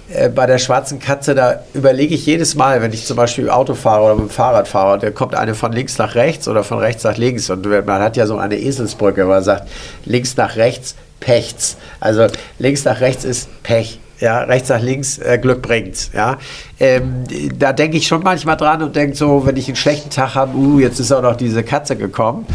äh, 0.10 0.30
bei 0.30 0.46
der 0.46 0.58
schwarzen 0.58 1.00
Katze, 1.00 1.36
da 1.36 1.64
überlege 1.74 2.16
ich 2.16 2.26
jedes 2.26 2.56
Mal, 2.56 2.82
wenn 2.82 2.92
ich 2.92 3.06
zum 3.06 3.18
Beispiel 3.18 3.50
Auto 3.50 3.74
fahre 3.74 4.04
oder 4.04 4.16
mit 4.16 4.26
dem 4.26 4.30
Fahrrad 4.30 4.68
fahre, 4.68 5.06
und 5.06 5.16
kommt 5.16 5.36
eine 5.36 5.56
von 5.56 5.72
links 5.72 5.98
nach 5.98 6.16
rechts 6.16 6.48
oder 6.48 6.64
von 6.64 6.80
rechts 6.80 7.04
nach 7.04 7.18
links. 7.18 7.50
Und 7.50 7.66
man 7.66 8.02
hat 8.02 8.18
ja 8.18 8.26
so 8.26 8.38
eine 8.38 8.58
Eselsbrücke, 8.58 9.26
wo 9.26 9.30
man 9.30 9.44
sagt, 9.44 9.68
links 10.06 10.36
nach 10.38 10.56
rechts, 10.56 10.96
Pechts. 11.24 11.78
Also 12.02 12.28
links 12.60 12.84
nach 12.84 13.00
rechts 13.00 13.24
ist 13.24 13.48
Pech. 13.64 14.00
Ja, 14.24 14.40
rechts 14.44 14.70
nach 14.70 14.80
links 14.80 15.18
äh, 15.18 15.38
Glück 15.38 15.62
bringt's. 15.62 16.10
Ja, 16.14 16.38
ähm, 16.80 17.26
da 17.60 17.74
denke 17.74 17.98
ich 17.98 18.08
schon 18.08 18.24
manchmal 18.24 18.56
dran 18.56 18.82
und 18.82 18.96
denke 18.96 19.18
so, 19.18 19.46
wenn 19.46 19.58
ich 19.58 19.68
einen 19.68 19.76
schlechten 19.76 20.10
Tag 20.10 20.36
habe, 20.36 20.56
uh, 20.56 20.80
jetzt 20.80 21.02
ist 21.02 21.12
auch 21.12 21.22
noch 21.22 21.36
diese 21.36 21.62
Katze 21.62 21.98
gekommen. 21.98 22.48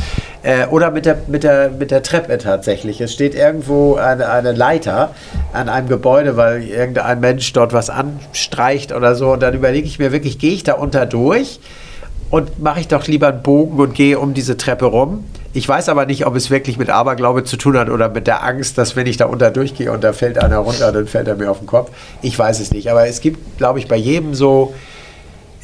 Äh, 0.42 0.64
oder 0.68 0.90
mit 0.90 1.04
der, 1.04 1.18
mit, 1.26 1.42
der, 1.42 1.68
mit 1.68 1.90
der 1.90 2.02
Treppe 2.02 2.38
tatsächlich. 2.38 3.02
Es 3.02 3.12
steht 3.12 3.34
irgendwo 3.34 3.96
eine, 3.96 4.30
eine 4.30 4.52
Leiter 4.52 5.10
an 5.52 5.68
einem 5.68 5.88
Gebäude, 5.88 6.38
weil 6.38 6.62
irgendein 6.62 7.20
Mensch 7.20 7.52
dort 7.52 7.74
was 7.74 7.90
anstreicht 7.90 8.90
oder 8.90 9.14
so. 9.14 9.32
Und 9.32 9.42
dann 9.42 9.52
überlege 9.52 9.86
ich 9.86 9.98
mir 9.98 10.10
wirklich, 10.10 10.38
gehe 10.38 10.54
ich 10.54 10.62
da 10.62 10.72
unter 10.72 11.04
durch 11.04 11.60
und 12.30 12.62
mache 12.62 12.80
ich 12.80 12.88
doch 12.88 13.06
lieber 13.06 13.28
einen 13.28 13.42
Bogen 13.42 13.78
und 13.78 13.94
gehe 13.94 14.18
um 14.18 14.32
diese 14.32 14.56
Treppe 14.56 14.86
rum. 14.86 15.24
Ich 15.55 15.66
weiß 15.66 15.88
aber 15.88 16.05
nicht, 16.05 16.26
ob 16.26 16.36
es 16.36 16.51
wirklich 16.51 16.76
mit 16.76 16.90
Aberglaube 16.90 17.42
zu 17.42 17.57
tun 17.57 17.78
hat 17.78 17.88
oder 17.88 18.11
mit 18.11 18.26
der 18.26 18.44
Angst, 18.44 18.76
dass 18.76 18.96
wenn 18.96 19.07
ich 19.07 19.16
da 19.16 19.26
unter 19.26 19.51
durchgehe 19.51 19.90
und 19.90 20.05
da 20.05 20.12
fällt 20.12 20.38
einer 20.38 20.59
runter, 20.59 20.92
dann 20.92 21.07
fällt 21.07 21.26
er 21.26 21.36
mir 21.36 21.51
auf 21.51 21.59
den 21.59 21.66
Kopf. 21.66 21.90
Ich 22.20 22.38
weiß 22.38 22.61
es 22.61 22.70
nicht. 22.70 22.90
Aber 22.90 23.07
es 23.09 23.20
gibt, 23.20 23.57
glaube 23.57 23.78
ich, 23.78 23.88
bei 23.88 23.96
jedem 23.96 24.34
so, 24.34 24.74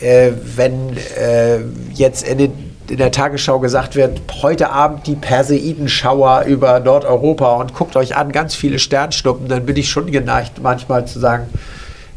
äh, 0.01 0.33
wenn 0.57 0.97
äh, 1.19 1.59
jetzt 1.93 2.27
in, 2.27 2.39
den, 2.39 2.53
in 2.89 2.97
der 2.97 3.11
Tagesschau 3.11 3.59
gesagt 3.61 3.95
wird, 3.95 4.23
heute 4.41 4.71
Abend 4.71 5.07
die 5.07 5.17
Perseidenschauer 5.17 6.45
über 6.47 6.81
Nordeuropa 6.81 7.57
und 7.57 7.75
guckt 7.75 7.95
euch 7.97 8.17
an, 8.17 8.33
ganz 8.33 8.55
viele 8.55 8.79
Sternschnuppen, 8.79 9.49
dann 9.49 9.67
bin 9.67 9.77
ich 9.77 9.91
schon 9.91 10.11
geneigt, 10.11 10.63
manchmal 10.63 11.07
zu 11.07 11.21
sagen, 11.21 11.47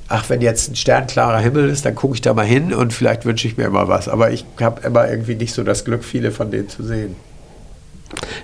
ach, 0.07 0.30
wenn 0.30 0.39
jetzt 0.39 0.72
ein 0.72 0.76
sternklarer 0.78 1.39
Himmel 1.39 1.70
ist, 1.70 1.86
dann 1.86 1.95
gucke 1.95 2.15
ich 2.15 2.22
da 2.22 2.34
mal 2.34 2.45
hin 2.45 2.74
und 2.74 2.93
vielleicht 2.93 3.26
wünsche 3.26 3.45
ich 3.45 3.57
mir 3.57 3.65
immer 3.65 3.89
was. 3.89 4.07
Aber 4.07 4.32
ich 4.32 4.45
habe 4.61 4.88
immer 4.88 5.09
irgendwie 5.09 5.36
nicht 5.36 5.53
so 5.53 5.63
das 5.63 5.84
Glück, 5.84 6.05
viele 6.05 6.32
von 6.32 6.49
denen 6.49 6.70
zu 6.70 6.82
sehen. 6.84 7.15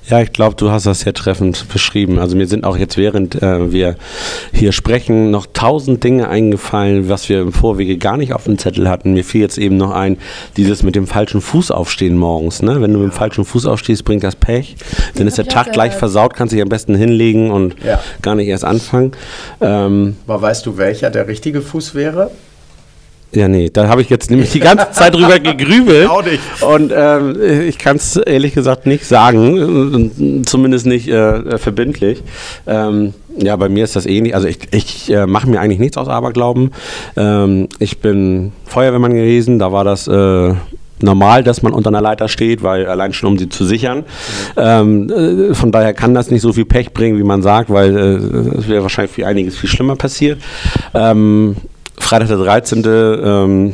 Ja, 0.09 0.22
ich 0.22 0.34
glaube, 0.34 0.55
du 0.55 0.70
hast 0.72 0.86
das 0.86 1.01
sehr 1.01 1.14
treffend 1.14 1.68
beschrieben. 1.72 2.20
Also 2.20 2.36
mir 2.36 2.47
sind 2.47 2.66
auch 2.66 2.78
jetzt, 2.78 2.97
während 2.97 3.41
äh, 3.41 3.72
wir 3.72 3.95
hier 4.51 4.72
sprechen, 4.74 5.32
noch 5.32 5.45
tausend 5.53 6.03
Dinge 6.03 6.28
eingefallen, 6.28 7.07
was 7.09 7.30
wir 7.30 7.41
im 7.41 7.53
Vorwege 7.53 7.97
gar 7.97 8.18
nicht 8.18 8.34
auf 8.34 8.43
dem 8.43 8.57
Zettel 8.57 8.89
hatten. 8.89 9.14
Mir 9.14 9.24
fiel 9.24 9.41
jetzt 9.41 9.57
eben 9.57 9.78
noch 9.78 9.91
ein, 9.91 10.18
dieses 10.57 10.84
mit 10.84 10.95
dem 10.95 11.07
falschen 11.07 11.39
Fuß 11.41 11.72
aufstehen 11.72 12.18
morgens. 12.18 12.61
Ne? 12.61 12.82
Wenn 12.82 12.91
du 12.93 12.99
mit 12.99 13.11
dem 13.11 13.16
falschen 13.16 13.45
Fuß 13.45 13.66
aufstehst, 13.66 14.03
bringt 14.03 14.24
das 14.24 14.36
Pech. 14.36 14.76
Dann 15.16 15.28
ist 15.28 15.38
der 15.38 15.47
Tag 15.47 15.72
gleich 15.72 15.93
versaut, 15.93 16.34
kannst 16.36 16.53
dich 16.53 16.61
am 16.61 16.70
besten 16.70 16.95
hinlegen 16.95 17.49
und 17.51 17.76
Ja. 17.84 18.01
gar 18.22 18.36
nicht 18.36 18.47
erst 18.49 18.66
anfangen. 18.66 19.14
Ähm, 19.61 20.18
Aber 20.28 20.41
weißt 20.41 20.66
du, 20.66 20.78
welcher 20.78 21.09
der 21.09 21.28
richtige 21.28 21.61
Fuß 21.61 21.95
wäre? 21.95 22.32
Ja, 23.36 23.47
nee, 23.47 23.69
da 23.71 23.88
habe 23.88 24.01
ich 24.01 24.09
jetzt 24.09 24.29
nämlich 24.29 24.51
die 24.51 24.59
ganze 24.59 24.91
Zeit 24.91 25.15
drüber 25.15 25.39
gegrübelt. 25.57 26.07
Auch 26.07 26.23
nicht. 26.23 26.39
Und 26.61 26.93
ähm, 26.95 27.36
ich 27.67 27.79
kann 27.79 27.95
es 27.95 28.15
ehrlich 28.15 28.53
gesagt 28.53 28.86
nicht 28.86 29.05
sagen, 29.05 30.11
äh, 30.19 30.41
zumindest 30.43 30.86
nicht 30.86 31.07
äh, 31.07 31.57
verbindlich. 31.57 32.21
Ähm, 32.67 33.13
ja, 33.36 33.55
bei 33.55 33.69
mir 33.69 33.84
ist 33.84 33.95
das 33.95 34.05
ähnlich. 34.05 34.36
Also 34.36 34.47
ich, 34.47 34.59
ich 34.71 35.11
äh, 35.11 35.25
mache 35.25 35.49
mir 35.49 35.59
eigentlich 35.59 35.79
nichts 35.79 35.97
aus 35.97 36.07
Aberglauben. 36.07 36.71
Ähm, 37.17 37.69
ich 37.79 37.99
bin 37.99 38.51
Feuerwehrmann 38.65 39.13
gewesen, 39.13 39.59
da 39.59 39.71
war 39.71 39.84
das... 39.84 40.07
Äh, 40.07 40.53
normal, 41.01 41.43
dass 41.43 41.61
man 41.61 41.73
unter 41.73 41.89
einer 41.89 42.01
Leiter 42.01 42.29
steht, 42.29 42.63
weil 42.63 42.86
allein 42.86 43.11
schon 43.11 43.31
um 43.34 43.38
sie 43.38 43.49
zu 43.49 43.65
sichern. 43.65 44.05
Ähm, 44.55 45.09
äh, 45.09 45.53
von 45.53 45.71
daher 45.71 45.93
kann 45.93 46.13
das 46.13 46.31
nicht 46.31 46.41
so 46.41 46.53
viel 46.53 46.63
Pech 46.63 46.93
bringen, 46.93 47.17
wie 47.17 47.23
man 47.23 47.41
sagt, 47.41 47.69
weil 47.69 47.97
äh, 47.97 48.57
es 48.57 48.69
wäre 48.69 48.84
wahrscheinlich 48.84 49.11
für 49.11 49.27
einiges 49.27 49.57
viel 49.57 49.69
schlimmer 49.69 49.97
passiert. 49.97 50.39
Ähm, 50.93 51.57
Freitag 52.03 52.27
der 52.27 52.37
13. 52.37 52.83
Ähm, 52.85 53.73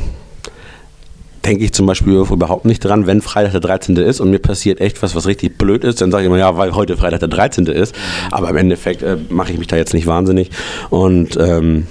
denke 1.44 1.64
ich 1.64 1.72
zum 1.72 1.86
Beispiel 1.86 2.14
überhaupt 2.14 2.64
nicht 2.64 2.80
dran, 2.80 3.06
wenn 3.06 3.20
Freitag 3.22 3.52
der 3.52 3.60
13. 3.60 3.96
ist 3.96 4.20
und 4.20 4.30
mir 4.30 4.38
passiert 4.38 4.80
echt 4.80 5.02
was, 5.02 5.14
was 5.14 5.26
richtig 5.26 5.58
blöd 5.58 5.84
ist, 5.84 6.00
dann 6.00 6.10
sage 6.10 6.22
ich 6.22 6.26
immer, 6.28 6.38
ja, 6.38 6.56
weil 6.56 6.74
heute 6.74 6.96
Freitag 6.96 7.20
der 7.20 7.28
13. 7.28 7.66
ist. 7.66 7.94
Aber 8.30 8.48
im 8.50 8.56
Endeffekt 8.56 9.02
äh, 9.02 9.16
mache 9.28 9.52
ich 9.52 9.58
mich 9.58 9.66
da 9.66 9.76
jetzt 9.76 9.94
nicht 9.94 10.06
wahnsinnig. 10.06 10.50
Und 10.90 11.36
ähm, 11.38 11.86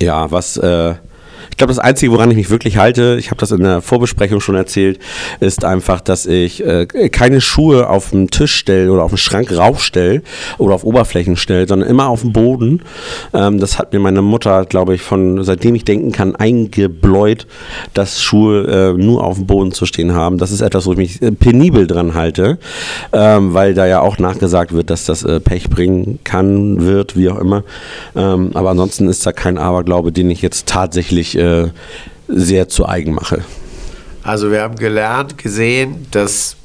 ja, 0.00 0.30
was 0.30 0.58
äh, 0.58 0.94
ich 1.56 1.58
glaube, 1.58 1.72
das 1.72 1.78
Einzige, 1.78 2.12
woran 2.12 2.30
ich 2.30 2.36
mich 2.36 2.50
wirklich 2.50 2.76
halte, 2.76 3.16
ich 3.18 3.30
habe 3.30 3.40
das 3.40 3.50
in 3.50 3.62
der 3.62 3.80
Vorbesprechung 3.80 4.40
schon 4.40 4.56
erzählt, 4.56 4.98
ist 5.40 5.64
einfach, 5.64 6.02
dass 6.02 6.26
ich 6.26 6.62
äh, 6.62 6.84
keine 6.84 7.40
Schuhe 7.40 7.88
auf 7.88 8.10
den 8.10 8.28
Tisch 8.28 8.54
stelle 8.54 8.92
oder 8.92 9.04
auf 9.04 9.12
den 9.12 9.16
Schrank 9.16 9.56
raufstelle 9.56 10.20
oder 10.58 10.74
auf 10.74 10.84
Oberflächen 10.84 11.38
stelle, 11.38 11.66
sondern 11.66 11.88
immer 11.88 12.08
auf 12.10 12.20
dem 12.20 12.34
Boden. 12.34 12.82
Ähm, 13.32 13.58
das 13.58 13.78
hat 13.78 13.94
mir 13.94 14.00
meine 14.00 14.20
Mutter, 14.20 14.66
glaube 14.66 14.94
ich, 14.94 15.00
von 15.00 15.44
seitdem 15.44 15.74
ich 15.74 15.86
denken 15.86 16.12
kann, 16.12 16.36
eingebläut, 16.36 17.46
dass 17.94 18.22
Schuhe 18.22 18.66
äh, 18.66 19.02
nur 19.02 19.24
auf 19.24 19.38
dem 19.38 19.46
Boden 19.46 19.72
zu 19.72 19.86
stehen 19.86 20.12
haben. 20.12 20.36
Das 20.36 20.50
ist 20.50 20.60
etwas, 20.60 20.84
wo 20.84 20.92
ich 20.92 20.98
mich 20.98 21.22
äh, 21.22 21.32
penibel 21.32 21.86
dran 21.86 22.12
halte, 22.12 22.58
ähm, 23.14 23.54
weil 23.54 23.72
da 23.72 23.86
ja 23.86 24.00
auch 24.02 24.18
nachgesagt 24.18 24.74
wird, 24.74 24.90
dass 24.90 25.06
das 25.06 25.24
äh, 25.24 25.40
Pech 25.40 25.70
bringen 25.70 26.18
kann, 26.22 26.84
wird, 26.84 27.16
wie 27.16 27.30
auch 27.30 27.38
immer. 27.38 27.64
Ähm, 28.14 28.50
aber 28.52 28.68
ansonsten 28.68 29.08
ist 29.08 29.24
da 29.24 29.32
kein 29.32 29.56
Aberglaube, 29.56 30.12
den 30.12 30.28
ich 30.28 30.42
jetzt 30.42 30.66
tatsächlich 30.66 31.45
sehr 32.28 32.68
zu 32.68 32.86
eigen 32.86 33.14
mache. 33.14 33.44
Also 34.22 34.50
wir 34.50 34.62
haben 34.62 34.76
gelernt, 34.76 35.38
gesehen, 35.38 36.06
dass 36.10 36.56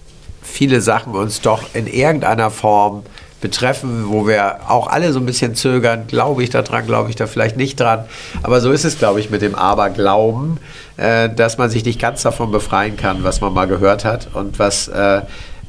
viele 0.41 0.81
Sachen 0.81 1.13
uns 1.13 1.41
doch 1.41 1.63
in 1.73 1.87
irgendeiner 1.87 2.49
Form 2.49 3.03
betreffen, 3.41 4.05
wo 4.07 4.27
wir 4.27 4.69
auch 4.69 4.87
alle 4.87 5.11
so 5.13 5.19
ein 5.19 5.25
bisschen 5.25 5.55
zögern, 5.55 6.05
glaube 6.07 6.43
ich 6.43 6.51
da 6.51 6.61
dran, 6.61 6.85
glaube 6.85 7.09
ich 7.09 7.15
da 7.15 7.27
vielleicht 7.27 7.57
nicht 7.57 7.79
dran. 7.79 8.05
Aber 8.43 8.61
so 8.61 8.71
ist 8.71 8.85
es, 8.85 8.97
glaube 8.97 9.19
ich, 9.19 9.29
mit 9.29 9.41
dem 9.41 9.55
Aberglauben, 9.55 10.59
äh, 10.97 11.27
dass 11.29 11.57
man 11.57 11.69
sich 11.69 11.83
nicht 11.83 11.99
ganz 11.99 12.21
davon 12.21 12.51
befreien 12.51 12.97
kann, 12.97 13.23
was 13.23 13.41
man 13.41 13.53
mal 13.53 13.67
gehört 13.67 14.05
hat 14.05 14.29
und 14.33 14.59
was, 14.59 14.87
äh, 14.87 15.21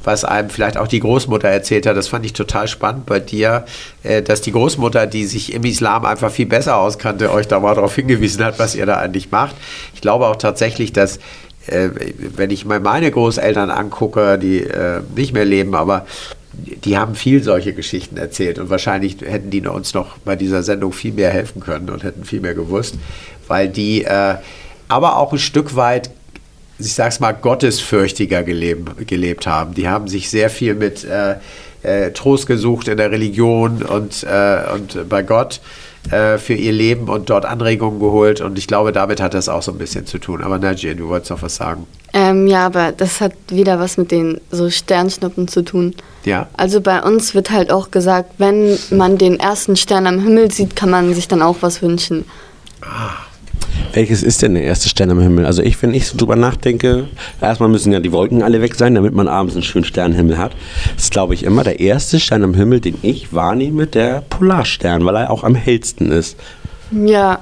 was 0.03 0.25
einem 0.25 0.49
vielleicht 0.49 0.77
auch 0.77 0.87
die 0.87 0.99
Großmutter 0.99 1.47
erzählt 1.47 1.85
hat. 1.85 1.95
Das 1.95 2.07
fand 2.07 2.25
ich 2.25 2.33
total 2.33 2.67
spannend 2.67 3.05
bei 3.05 3.19
dir, 3.19 3.65
äh, 4.03 4.21
dass 4.21 4.41
die 4.41 4.51
Großmutter, 4.51 5.07
die 5.07 5.25
sich 5.25 5.53
im 5.53 5.63
Islam 5.63 6.05
einfach 6.05 6.31
viel 6.31 6.45
besser 6.45 6.77
auskannte, 6.77 7.31
euch 7.31 7.47
da 7.47 7.59
mal 7.59 7.75
darauf 7.75 7.95
hingewiesen 7.95 8.43
hat, 8.43 8.59
was 8.59 8.75
ihr 8.75 8.85
da 8.85 8.97
eigentlich 8.97 9.31
macht. 9.31 9.55
Ich 9.93 10.01
glaube 10.01 10.27
auch 10.27 10.35
tatsächlich, 10.35 10.93
dass 10.93 11.17
äh, 11.67 11.89
wenn 12.35 12.51
ich 12.51 12.65
mal 12.65 12.79
meine 12.79 13.09
Großeltern 13.09 13.69
angucke, 13.69 14.37
die 14.37 14.59
äh, 14.61 15.01
nicht 15.15 15.33
mehr 15.33 15.45
leben, 15.45 15.75
aber 15.75 16.05
die 16.53 16.97
haben 16.97 17.15
viel 17.15 17.41
solche 17.41 17.73
Geschichten 17.73 18.17
erzählt 18.17 18.59
und 18.59 18.69
wahrscheinlich 18.69 19.17
hätten 19.21 19.49
die 19.49 19.65
uns 19.65 19.95
noch 19.95 20.19
bei 20.19 20.35
dieser 20.35 20.61
Sendung 20.61 20.93
viel 20.93 21.11
mehr 21.11 21.31
helfen 21.31 21.61
können 21.61 21.89
und 21.89 22.03
hätten 22.03 22.25
viel 22.25 22.41
mehr 22.41 22.53
gewusst, 22.53 22.95
weil 23.47 23.69
die 23.69 24.05
aber 24.87 25.17
auch 25.17 25.33
ein 25.33 25.39
Stück 25.39 25.75
weit, 25.75 26.11
ich 26.79 26.93
sag's 26.93 27.19
mal, 27.19 27.33
gottesfürchtiger 27.33 28.43
gelebt, 28.43 29.07
gelebt 29.07 29.47
haben. 29.47 29.73
Die 29.73 29.87
haben 29.87 30.07
sich 30.07 30.29
sehr 30.29 30.49
viel 30.49 30.75
mit 30.75 31.03
äh, 31.03 31.35
äh, 31.83 32.11
Trost 32.11 32.47
gesucht 32.47 32.87
in 32.87 32.97
der 32.97 33.11
Religion 33.11 33.83
und, 33.83 34.23
äh, 34.23 34.61
und 34.73 35.09
bei 35.09 35.21
Gott 35.21 35.61
äh, 36.11 36.37
für 36.37 36.53
ihr 36.53 36.71
Leben 36.71 37.07
und 37.09 37.29
dort 37.29 37.45
Anregungen 37.45 37.99
geholt 37.99 38.41
und 38.41 38.57
ich 38.57 38.67
glaube, 38.67 38.91
damit 38.91 39.21
hat 39.21 39.33
das 39.33 39.49
auch 39.49 39.61
so 39.61 39.71
ein 39.71 39.77
bisschen 39.77 40.05
zu 40.05 40.17
tun. 40.17 40.43
Aber 40.43 40.57
Najee, 40.57 40.95
du 40.95 41.07
wolltest 41.07 41.31
noch 41.31 41.41
was 41.41 41.55
sagen. 41.55 41.87
Ähm, 42.13 42.47
ja, 42.47 42.65
aber 42.65 42.91
das 42.91 43.21
hat 43.21 43.33
wieder 43.49 43.79
was 43.79 43.97
mit 43.97 44.11
den 44.11 44.39
so 44.51 44.69
Sternschnuppen 44.69 45.47
zu 45.47 45.63
tun. 45.63 45.95
Ja. 46.25 46.47
Also 46.55 46.81
bei 46.81 47.01
uns 47.01 47.33
wird 47.33 47.51
halt 47.51 47.71
auch 47.71 47.89
gesagt, 47.89 48.33
wenn 48.37 48.77
man 48.91 49.17
den 49.17 49.39
ersten 49.39 49.75
Stern 49.75 50.05
am 50.07 50.19
Himmel 50.19 50.51
sieht, 50.51 50.75
kann 50.75 50.89
man 50.89 51.13
sich 51.13 51.27
dann 51.27 51.41
auch 51.41 51.57
was 51.61 51.81
wünschen. 51.81 52.25
Welches 53.93 54.23
ist 54.23 54.41
denn 54.41 54.55
der 54.55 54.63
erste 54.63 54.89
Stern 54.89 55.11
am 55.11 55.19
Himmel? 55.19 55.45
Also 55.45 55.61
ich, 55.61 55.79
wenn 55.83 55.93
ich 55.93 56.07
so 56.07 56.17
drüber 56.17 56.35
nachdenke, 56.35 57.05
erstmal 57.41 57.69
müssen 57.69 57.93
ja 57.93 57.99
die 57.99 58.11
Wolken 58.11 58.41
alle 58.41 58.61
weg 58.61 58.73
sein, 58.75 58.95
damit 58.95 59.13
man 59.13 59.27
abends 59.27 59.53
einen 59.55 59.63
schönen 59.63 59.85
Sternenhimmel 59.85 60.37
hat. 60.37 60.53
Das 60.95 61.05
ist, 61.05 61.11
glaube 61.11 61.33
ich, 61.35 61.43
immer 61.43 61.63
der 61.63 61.79
erste 61.79 62.19
Stern 62.19 62.43
am 62.43 62.55
Himmel, 62.55 62.79
den 62.79 62.97
ich 63.03 63.33
wahrnehme, 63.33 63.85
der 63.85 64.21
Polarstern, 64.29 65.05
weil 65.05 65.15
er 65.17 65.29
auch 65.29 65.43
am 65.43 65.53
hellsten 65.55 66.11
ist. 66.11 66.37
Ja. 66.91 67.39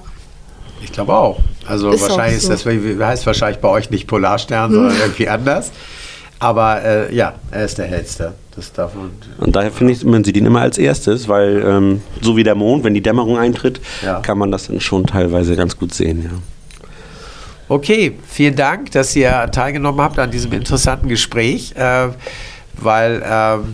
Ich 0.84 0.92
glaube 0.92 1.14
auch. 1.14 1.40
Also 1.68 1.92
Ist 1.92 2.04
auch 2.04 2.10
wahrscheinlich 2.10 2.38
ist 2.38 2.44
so. 2.46 2.50
das 2.52 2.66
wie- 2.66 3.02
heißt 3.02 3.26
wahrscheinlich 3.26 3.60
bei 3.62 3.70
euch 3.70 3.90
nicht 3.90 4.08
Polarstern, 4.08 4.72
sondern 4.74 4.96
irgendwie 5.00 5.30
anders. 5.30 5.72
Aber 6.40 6.84
äh, 6.84 7.16
ja, 7.16 7.34
er 7.52 7.66
ist 7.66 7.78
der 7.78 7.86
hellste. 7.86 8.34
Das 8.56 8.74
darf 8.74 8.94
man. 8.96 9.12
Und 9.38 9.56
daher 9.56 9.72
finde 9.72 9.94
ich, 9.94 10.04
man 10.04 10.24
sieht 10.26 10.36
ihn 10.36 10.46
immer 10.46 10.60
als 10.62 10.78
erstes, 10.78 11.28
weil 11.30 11.64
ähm, 11.66 12.02
so 12.22 12.36
wie 12.36 12.44
der 12.44 12.56
Mond, 12.56 12.84
wenn 12.84 12.94
die 12.94 13.02
Dämmerung 13.02 13.38
eintritt, 13.38 13.80
Ja. 14.04 14.20
kann 14.20 14.38
man 14.38 14.52
das 14.52 14.68
dann 14.68 14.82
schon 14.82 15.06
teilweise 15.08 15.56
ganz 15.56 15.78
gut 15.78 15.94
sehen. 15.94 16.24
Ja. 16.24 16.32
Okay, 17.70 18.18
vielen 18.28 18.56
Dank, 18.58 18.92
dass 18.92 19.16
ihr 19.16 19.50
teilgenommen 19.52 20.02
habt 20.02 20.20
an 20.20 20.30
diesem 20.30 20.52
interessanten 20.52 21.08
Gespräch, 21.08 21.74
äh, 21.78 22.10
weil 22.84 23.24
ähm, 23.26 23.74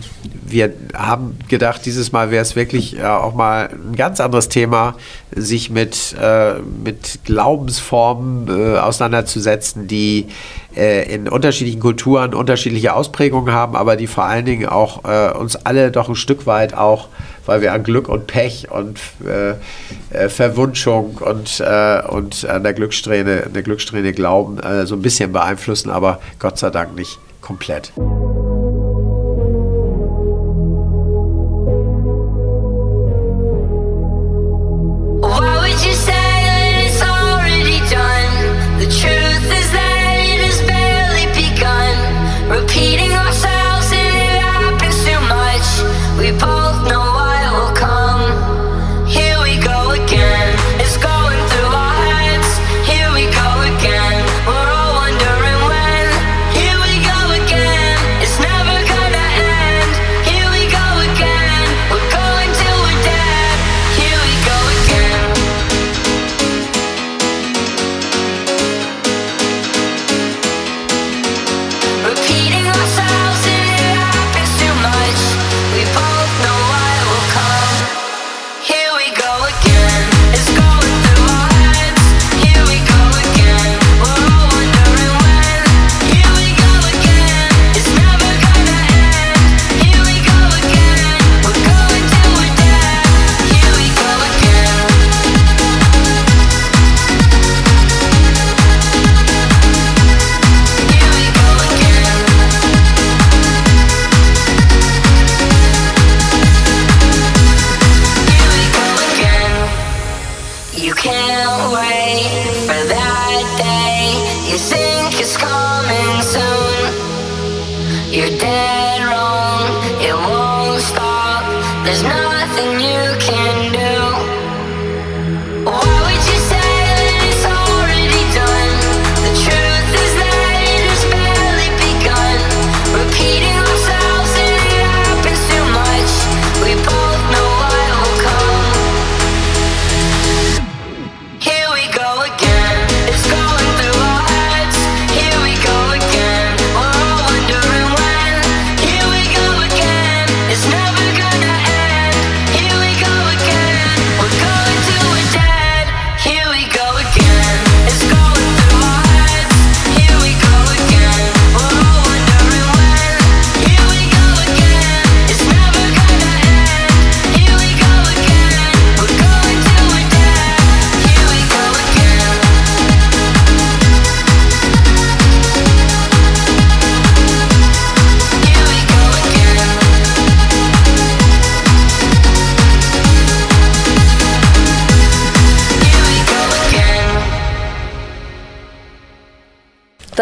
wir 0.50 0.72
haben 0.94 1.38
gedacht, 1.48 1.84
dieses 1.84 2.12
Mal 2.12 2.30
wäre 2.30 2.42
es 2.42 2.56
wirklich 2.56 2.98
äh, 2.98 3.04
auch 3.04 3.34
mal 3.34 3.68
ein 3.68 3.96
ganz 3.96 4.20
anderes 4.20 4.48
Thema, 4.48 4.94
sich 5.34 5.70
mit, 5.70 6.14
äh, 6.20 6.54
mit 6.84 7.20
Glaubensformen 7.24 8.48
äh, 8.48 8.78
auseinanderzusetzen, 8.78 9.86
die 9.86 10.28
äh, 10.76 11.12
in 11.12 11.28
unterschiedlichen 11.28 11.80
Kulturen 11.80 12.34
unterschiedliche 12.34 12.94
Ausprägungen 12.94 13.52
haben, 13.52 13.76
aber 13.76 13.96
die 13.96 14.06
vor 14.06 14.24
allen 14.24 14.44
Dingen 14.44 14.68
auch 14.68 15.04
äh, 15.04 15.32
uns 15.32 15.56
alle 15.56 15.90
doch 15.90 16.08
ein 16.08 16.14
Stück 16.14 16.46
weit 16.46 16.74
auch, 16.74 17.08
weil 17.46 17.60
wir 17.62 17.72
an 17.72 17.82
Glück 17.82 18.08
und 18.08 18.26
Pech 18.26 18.70
und 18.70 19.00
äh, 19.26 20.28
Verwunschung 20.28 21.18
und, 21.18 21.60
und 22.08 22.46
an 22.48 22.62
der 22.62 22.74
Glückssträhne, 22.74 23.44
an 23.46 23.52
der 23.54 23.62
Glückssträhne 23.62 24.12
glauben, 24.12 24.58
so 24.84 24.94
ein 24.94 25.02
bisschen 25.02 25.32
beeinflussen, 25.32 25.90
aber 25.90 26.20
Gott 26.38 26.58
sei 26.58 26.68
Dank 26.70 26.94
nicht 26.94 27.18
komplett. 27.40 27.92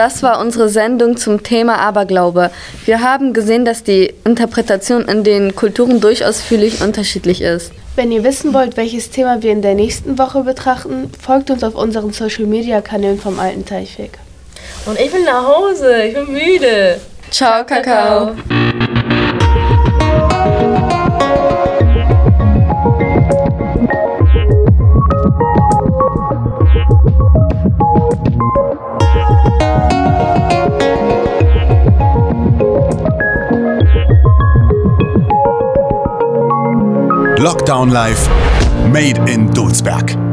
Das 0.06 0.22
war 0.22 0.38
unsere 0.38 0.68
Sendung 0.68 1.16
zum 1.16 1.42
Thema 1.42 1.78
Aberglaube. 1.80 2.52
Wir 2.84 3.00
haben 3.00 3.32
gesehen, 3.32 3.64
dass 3.64 3.82
die 3.82 4.14
Interpretation 4.24 5.02
in 5.08 5.24
den 5.24 5.56
Kulturen 5.56 6.00
durchaus 6.00 6.40
völlig 6.40 6.80
unterschiedlich 6.80 7.42
ist. 7.42 7.72
Wenn 7.96 8.12
ihr 8.12 8.22
wissen 8.22 8.54
wollt, 8.54 8.76
welches 8.76 9.10
Thema 9.10 9.42
wir 9.42 9.50
in 9.50 9.62
der 9.62 9.74
nächsten 9.74 10.16
Woche 10.16 10.44
betrachten, 10.44 11.10
folgt 11.20 11.50
uns 11.50 11.64
auf 11.64 11.74
unseren 11.74 12.12
Social-Media-Kanälen 12.12 13.18
vom 13.18 13.40
Alten 13.40 13.64
Teichweg. 13.64 14.16
Und 14.84 14.96
ich 15.00 15.12
will 15.12 15.24
nach 15.24 15.44
Hause, 15.44 16.04
ich 16.04 16.14
bin 16.14 16.32
müde. 16.32 17.00
Ciao, 17.32 17.64
Kakao. 17.64 18.36
Lockdown 37.46 37.92
Live, 37.92 38.28
Made 38.90 39.18
in 39.28 39.46
Dulsberg. 39.50 40.25